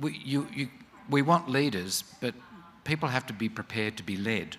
we, 0.00 0.18
you, 0.24 0.48
you, 0.54 0.68
we 1.08 1.22
want 1.22 1.48
leaders, 1.48 2.04
but 2.20 2.34
people 2.84 3.08
have 3.08 3.26
to 3.26 3.32
be 3.32 3.48
prepared 3.48 3.96
to 3.96 4.02
be 4.02 4.16
led. 4.16 4.56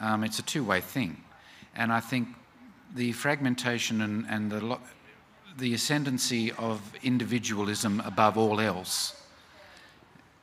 Um, 0.00 0.24
it's 0.24 0.38
a 0.38 0.42
two 0.42 0.64
way 0.64 0.80
thing. 0.80 1.22
And 1.74 1.92
I 1.92 2.00
think 2.00 2.28
the 2.94 3.12
fragmentation 3.12 4.00
and, 4.00 4.26
and 4.28 4.50
the, 4.50 4.64
lo- 4.64 4.80
the 5.58 5.74
ascendancy 5.74 6.52
of 6.52 6.80
individualism 7.02 8.00
above 8.00 8.38
all 8.38 8.60
else 8.60 9.22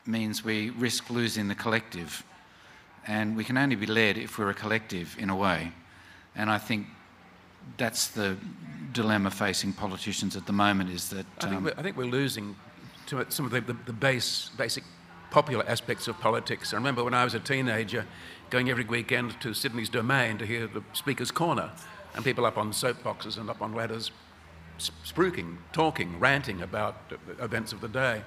means 0.05 0.43
we 0.43 0.69
risk 0.71 1.09
losing 1.09 1.47
the 1.47 1.55
collective. 1.55 2.23
And 3.07 3.35
we 3.35 3.43
can 3.43 3.57
only 3.57 3.75
be 3.75 3.85
led 3.85 4.17
if 4.17 4.37
we're 4.37 4.49
a 4.49 4.53
collective 4.53 5.15
in 5.19 5.29
a 5.29 5.35
way. 5.35 5.71
And 6.35 6.49
I 6.49 6.57
think 6.57 6.87
that's 7.77 8.07
the 8.07 8.37
dilemma 8.91 9.31
facing 9.31 9.73
politicians 9.73 10.35
at 10.35 10.45
the 10.45 10.53
moment 10.53 10.89
is 10.89 11.09
that. 11.09 11.25
I 11.39 11.41
think, 11.41 11.53
um, 11.53 11.63
we're, 11.63 11.73
I 11.77 11.81
think 11.81 11.97
we're 11.97 12.05
losing 12.05 12.55
to 13.07 13.25
some 13.29 13.45
of 13.45 13.51
the, 13.51 13.61
the, 13.61 13.77
the 13.85 13.93
base, 13.93 14.49
basic 14.57 14.83
popular 15.31 15.65
aspects 15.67 16.07
of 16.07 16.19
politics. 16.19 16.73
I 16.73 16.77
remember 16.77 17.03
when 17.03 17.13
I 17.13 17.23
was 17.23 17.33
a 17.33 17.39
teenager 17.39 18.05
going 18.49 18.69
every 18.69 18.85
weekend 18.85 19.39
to 19.41 19.53
Sydney's 19.53 19.89
Domain 19.89 20.37
to 20.37 20.45
hear 20.45 20.67
the 20.67 20.83
Speaker's 20.93 21.31
Corner 21.31 21.71
and 22.15 22.23
people 22.23 22.45
up 22.45 22.57
on 22.57 22.71
soapboxes 22.71 23.37
and 23.37 23.49
up 23.49 23.61
on 23.61 23.73
ladders 23.73 24.11
spruiking, 24.79 25.57
talking, 25.71 26.19
ranting 26.19 26.61
about 26.61 26.95
events 27.39 27.73
of 27.73 27.81
the 27.81 27.87
day. 27.87 28.21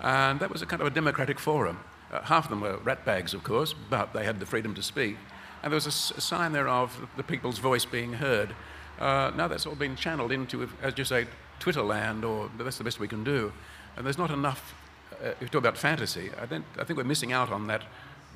And 0.00 0.40
that 0.40 0.50
was 0.50 0.62
a 0.62 0.66
kind 0.66 0.80
of 0.80 0.88
a 0.88 0.90
democratic 0.90 1.38
forum. 1.38 1.80
Uh, 2.12 2.22
half 2.22 2.44
of 2.44 2.50
them 2.50 2.60
were 2.60 2.78
ratbags, 2.78 3.34
of 3.34 3.44
course, 3.44 3.74
but 3.90 4.12
they 4.12 4.24
had 4.24 4.40
the 4.40 4.46
freedom 4.46 4.74
to 4.74 4.82
speak. 4.82 5.16
And 5.62 5.72
there 5.72 5.76
was 5.76 5.86
a, 5.86 6.20
sign 6.20 6.52
there 6.52 6.68
of 6.68 7.08
the 7.16 7.22
people's 7.22 7.58
voice 7.58 7.84
being 7.84 8.14
heard. 8.14 8.54
Uh, 8.98 9.32
now 9.36 9.48
that's 9.48 9.66
all 9.66 9.74
been 9.74 9.96
channeled 9.96 10.32
into, 10.32 10.68
as 10.82 10.96
you 10.96 11.04
say, 11.04 11.26
Twitter 11.58 11.82
land, 11.82 12.24
or 12.24 12.50
that's 12.58 12.78
the 12.78 12.84
best 12.84 13.00
we 13.00 13.08
can 13.08 13.24
do. 13.24 13.52
And 13.96 14.06
there's 14.06 14.18
not 14.18 14.30
enough, 14.30 14.74
uh, 15.12 15.28
if 15.28 15.42
you 15.42 15.48
talk 15.48 15.60
about 15.60 15.76
fantasy, 15.76 16.30
I, 16.40 16.44
I, 16.44 16.84
think 16.84 16.96
we're 16.96 17.04
missing 17.04 17.32
out 17.32 17.50
on 17.50 17.66
that 17.66 17.82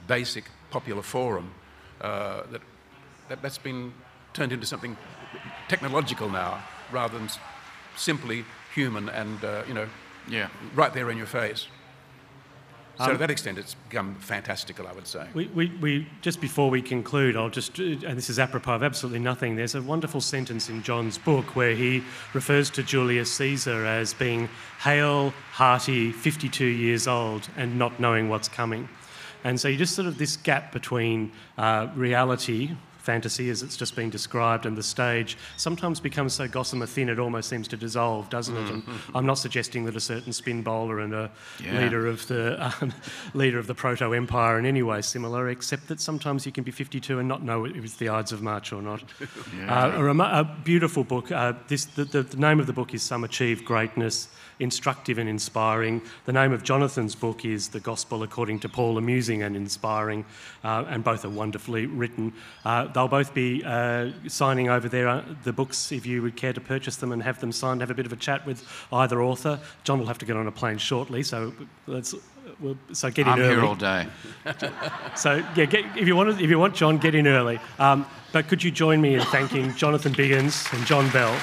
basic 0.07 0.45
popular 0.71 1.03
forum 1.03 1.53
uh, 2.01 2.43
that, 2.51 2.63
that, 3.29 3.43
that's 3.43 3.59
been 3.59 3.93
turned 4.33 4.53
into 4.53 4.67
something 4.67 4.97
technological 5.69 6.29
now, 6.29 6.63
rather 6.91 7.19
than 7.19 7.29
simply 7.97 8.45
human 8.75 9.09
and, 9.09 9.45
uh, 9.45 9.63
you 9.69 9.75
know, 9.75 9.89
yeah. 10.29 10.49
right 10.75 10.93
there 10.93 11.11
in 11.11 11.17
your 11.17 11.27
face. 11.27 11.69
So 13.05 13.11
Um, 13.11 13.13
to 13.13 13.19
that 13.19 13.31
extent, 13.31 13.59
it's 13.59 13.75
become 13.75 14.15
fantastical, 14.17 14.87
I 14.87 14.93
would 14.93 15.07
say. 15.07 15.27
We, 15.35 15.47
we, 15.49 15.69
we, 15.81 16.07
just 16.21 16.41
before 16.41 16.71
we 16.71 16.81
conclude, 16.81 17.37
I'll 17.37 17.51
just, 17.51 17.79
and 17.79 18.17
this 18.17 18.31
is 18.31 18.39
apropos 18.39 18.75
of 18.75 18.83
absolutely 18.83 19.19
nothing, 19.19 19.57
there's 19.57 19.75
a 19.75 19.83
wonderful 19.83 20.21
sentence 20.21 20.69
in 20.69 20.83
John's 20.83 21.19
book 21.19 21.57
where 21.57 21.75
he 21.75 22.03
refers 22.33 22.71
to 22.71 22.83
Julius 22.83 23.33
Caesar 23.33 23.85
as 23.85 24.15
being 24.15 24.49
hale, 24.81 25.35
hearty, 25.53 26.13
52 26.13 26.65
years 26.65 27.09
old, 27.09 27.49
and 27.57 27.79
not 27.79 27.99
knowing 27.99 28.29
what's 28.29 28.49
coming. 28.49 28.89
And 29.45 29.59
so 29.61 29.69
you 29.69 29.77
just 29.77 29.97
sort 29.97 30.07
of 30.07 30.19
this 30.19 30.37
gap 30.37 30.73
between 30.73 31.33
uh, 31.59 31.89
reality, 31.97 32.77
fantasy 33.03 33.51
as 33.51 33.63
it's 33.63 33.77
just 33.77 33.97
been 33.97 34.11
described 34.11 34.65
and 34.65 34.77
the 34.77 34.83
stage 34.83 35.37
sometimes 35.57 36.01
becomes 36.01 36.33
so 36.33 36.47
gossamer 36.49 36.87
thin 36.87 37.09
it 37.09 37.19
almost 37.19 37.49
seems 37.49 37.67
to 37.69 37.77
dissolve, 37.77 38.31
doesn't 38.31 38.57
it? 38.57 38.71
And 38.71 38.83
Mm-hmm. 38.83 39.17
I'm 39.17 39.27
not 39.27 39.39
suggesting 39.39 39.85
that 39.87 39.97
a 39.97 40.01
certain 40.01 40.33
spin 40.33 40.63
bowler 40.63 41.01
and 41.01 41.13
a 41.15 41.31
Yeah. 41.65 41.79
leader 41.81 42.07
of 42.07 42.27
the 42.29 42.73
um, 42.81 42.93
leader 43.35 43.59
of 43.59 43.67
the 43.67 43.75
proto 43.75 44.13
empire 44.15 44.59
in 44.59 44.67
any 44.67 44.83
way 44.83 45.03
similar, 45.03 45.49
except 45.49 45.89
that 45.89 46.01
sometimes 46.01 46.47
you 46.47 46.53
can 46.53 46.65
be 46.65 46.71
52 46.71 47.19
and 47.19 47.29
not 47.29 47.43
know 47.43 47.65
if 47.65 47.85
it's 47.85 47.97
the 47.97 48.09
Ides 48.09 48.33
of 48.33 48.41
March 48.43 48.73
or 48.73 48.81
not. 48.83 49.03
Uh, 49.69 49.93
a, 49.95 50.03
rem- 50.03 50.21
a 50.21 50.45
beautiful 50.65 51.05
book. 51.05 51.31
Uh, 51.31 51.53
this 51.69 51.85
the, 51.85 52.05
the, 52.05 52.23
the 52.23 52.37
name 52.37 52.59
of 52.61 52.67
the 52.67 52.73
book 52.73 52.93
is 52.95 53.03
Some 53.03 53.23
Achieve 53.25 53.65
Greatness. 53.65 54.29
Instructive 54.63 55.19
and 55.19 55.29
inspiring. 55.29 56.01
The 56.25 56.33
name 56.33 56.53
of 56.53 56.63
Jonathan's 56.63 57.17
book 57.17 57.45
is 57.45 57.69
The 57.69 57.81
Gospel 57.81 58.23
According 58.23 58.61
to 58.61 58.69
Paul, 58.69 58.97
amusing 58.97 59.43
and 59.43 59.57
inspiring, 59.57 60.25
uh, 60.63 60.85
and 60.89 61.03
both 61.03 61.25
are 61.25 61.31
wonderfully 61.31 61.87
written. 61.87 62.33
Uh, 62.65 62.87
they'll 62.87 63.09
both 63.09 63.35
be 63.35 63.65
uh, 63.65 64.11
signing 64.29 64.69
over 64.69 64.89
there 64.89 65.09
uh, 65.09 65.25
the 65.43 65.53
books 65.53 65.91
if 65.91 66.07
you 66.07 66.23
would 66.23 66.37
care 66.37 66.53
to 66.53 66.61
purchase 66.61 66.95
them 66.95 67.11
and 67.11 67.25
have 67.25 67.41
them 67.41 67.51
signed, 67.51 67.81
have 67.81 67.91
a 67.91 67.95
bit 67.95 68.07
of 68.07 68.13
a 68.13 68.17
chat 68.17 68.47
with 68.47 68.65
either 68.93 69.21
author. 69.21 69.59
John 69.83 69.99
will 69.99 70.07
have 70.07 70.19
to 70.19 70.27
get 70.27 70.37
on 70.37 70.47
a 70.47 70.53
plane 70.53 70.79
shortly, 70.79 71.25
so 71.25 71.53
let's. 71.89 72.15
We'll, 72.61 72.77
so 72.93 73.11
get 73.11 73.27
in 73.27 73.33
I'm 73.33 73.41
early. 73.41 73.55
here 73.55 73.65
all 73.65 73.75
day. 73.75 74.07
So 75.17 75.45
yeah, 75.57 75.65
get, 75.65 75.85
if 75.97 76.07
you 76.07 76.15
want, 76.15 76.41
if 76.41 76.49
you 76.51 76.59
want 76.59 76.77
John, 76.77 76.99
get 76.99 77.15
in 77.15 77.27
early. 77.27 77.59
Um, 77.79 78.07
but 78.33 78.47
could 78.47 78.63
you 78.63 78.71
join 78.71 79.01
me 79.01 79.15
in 79.15 79.21
thanking 79.23 79.75
Jonathan 79.75 80.13
Biggins 80.13 80.73
and 80.73 80.87
John 80.87 81.11
Bell? 81.11 81.37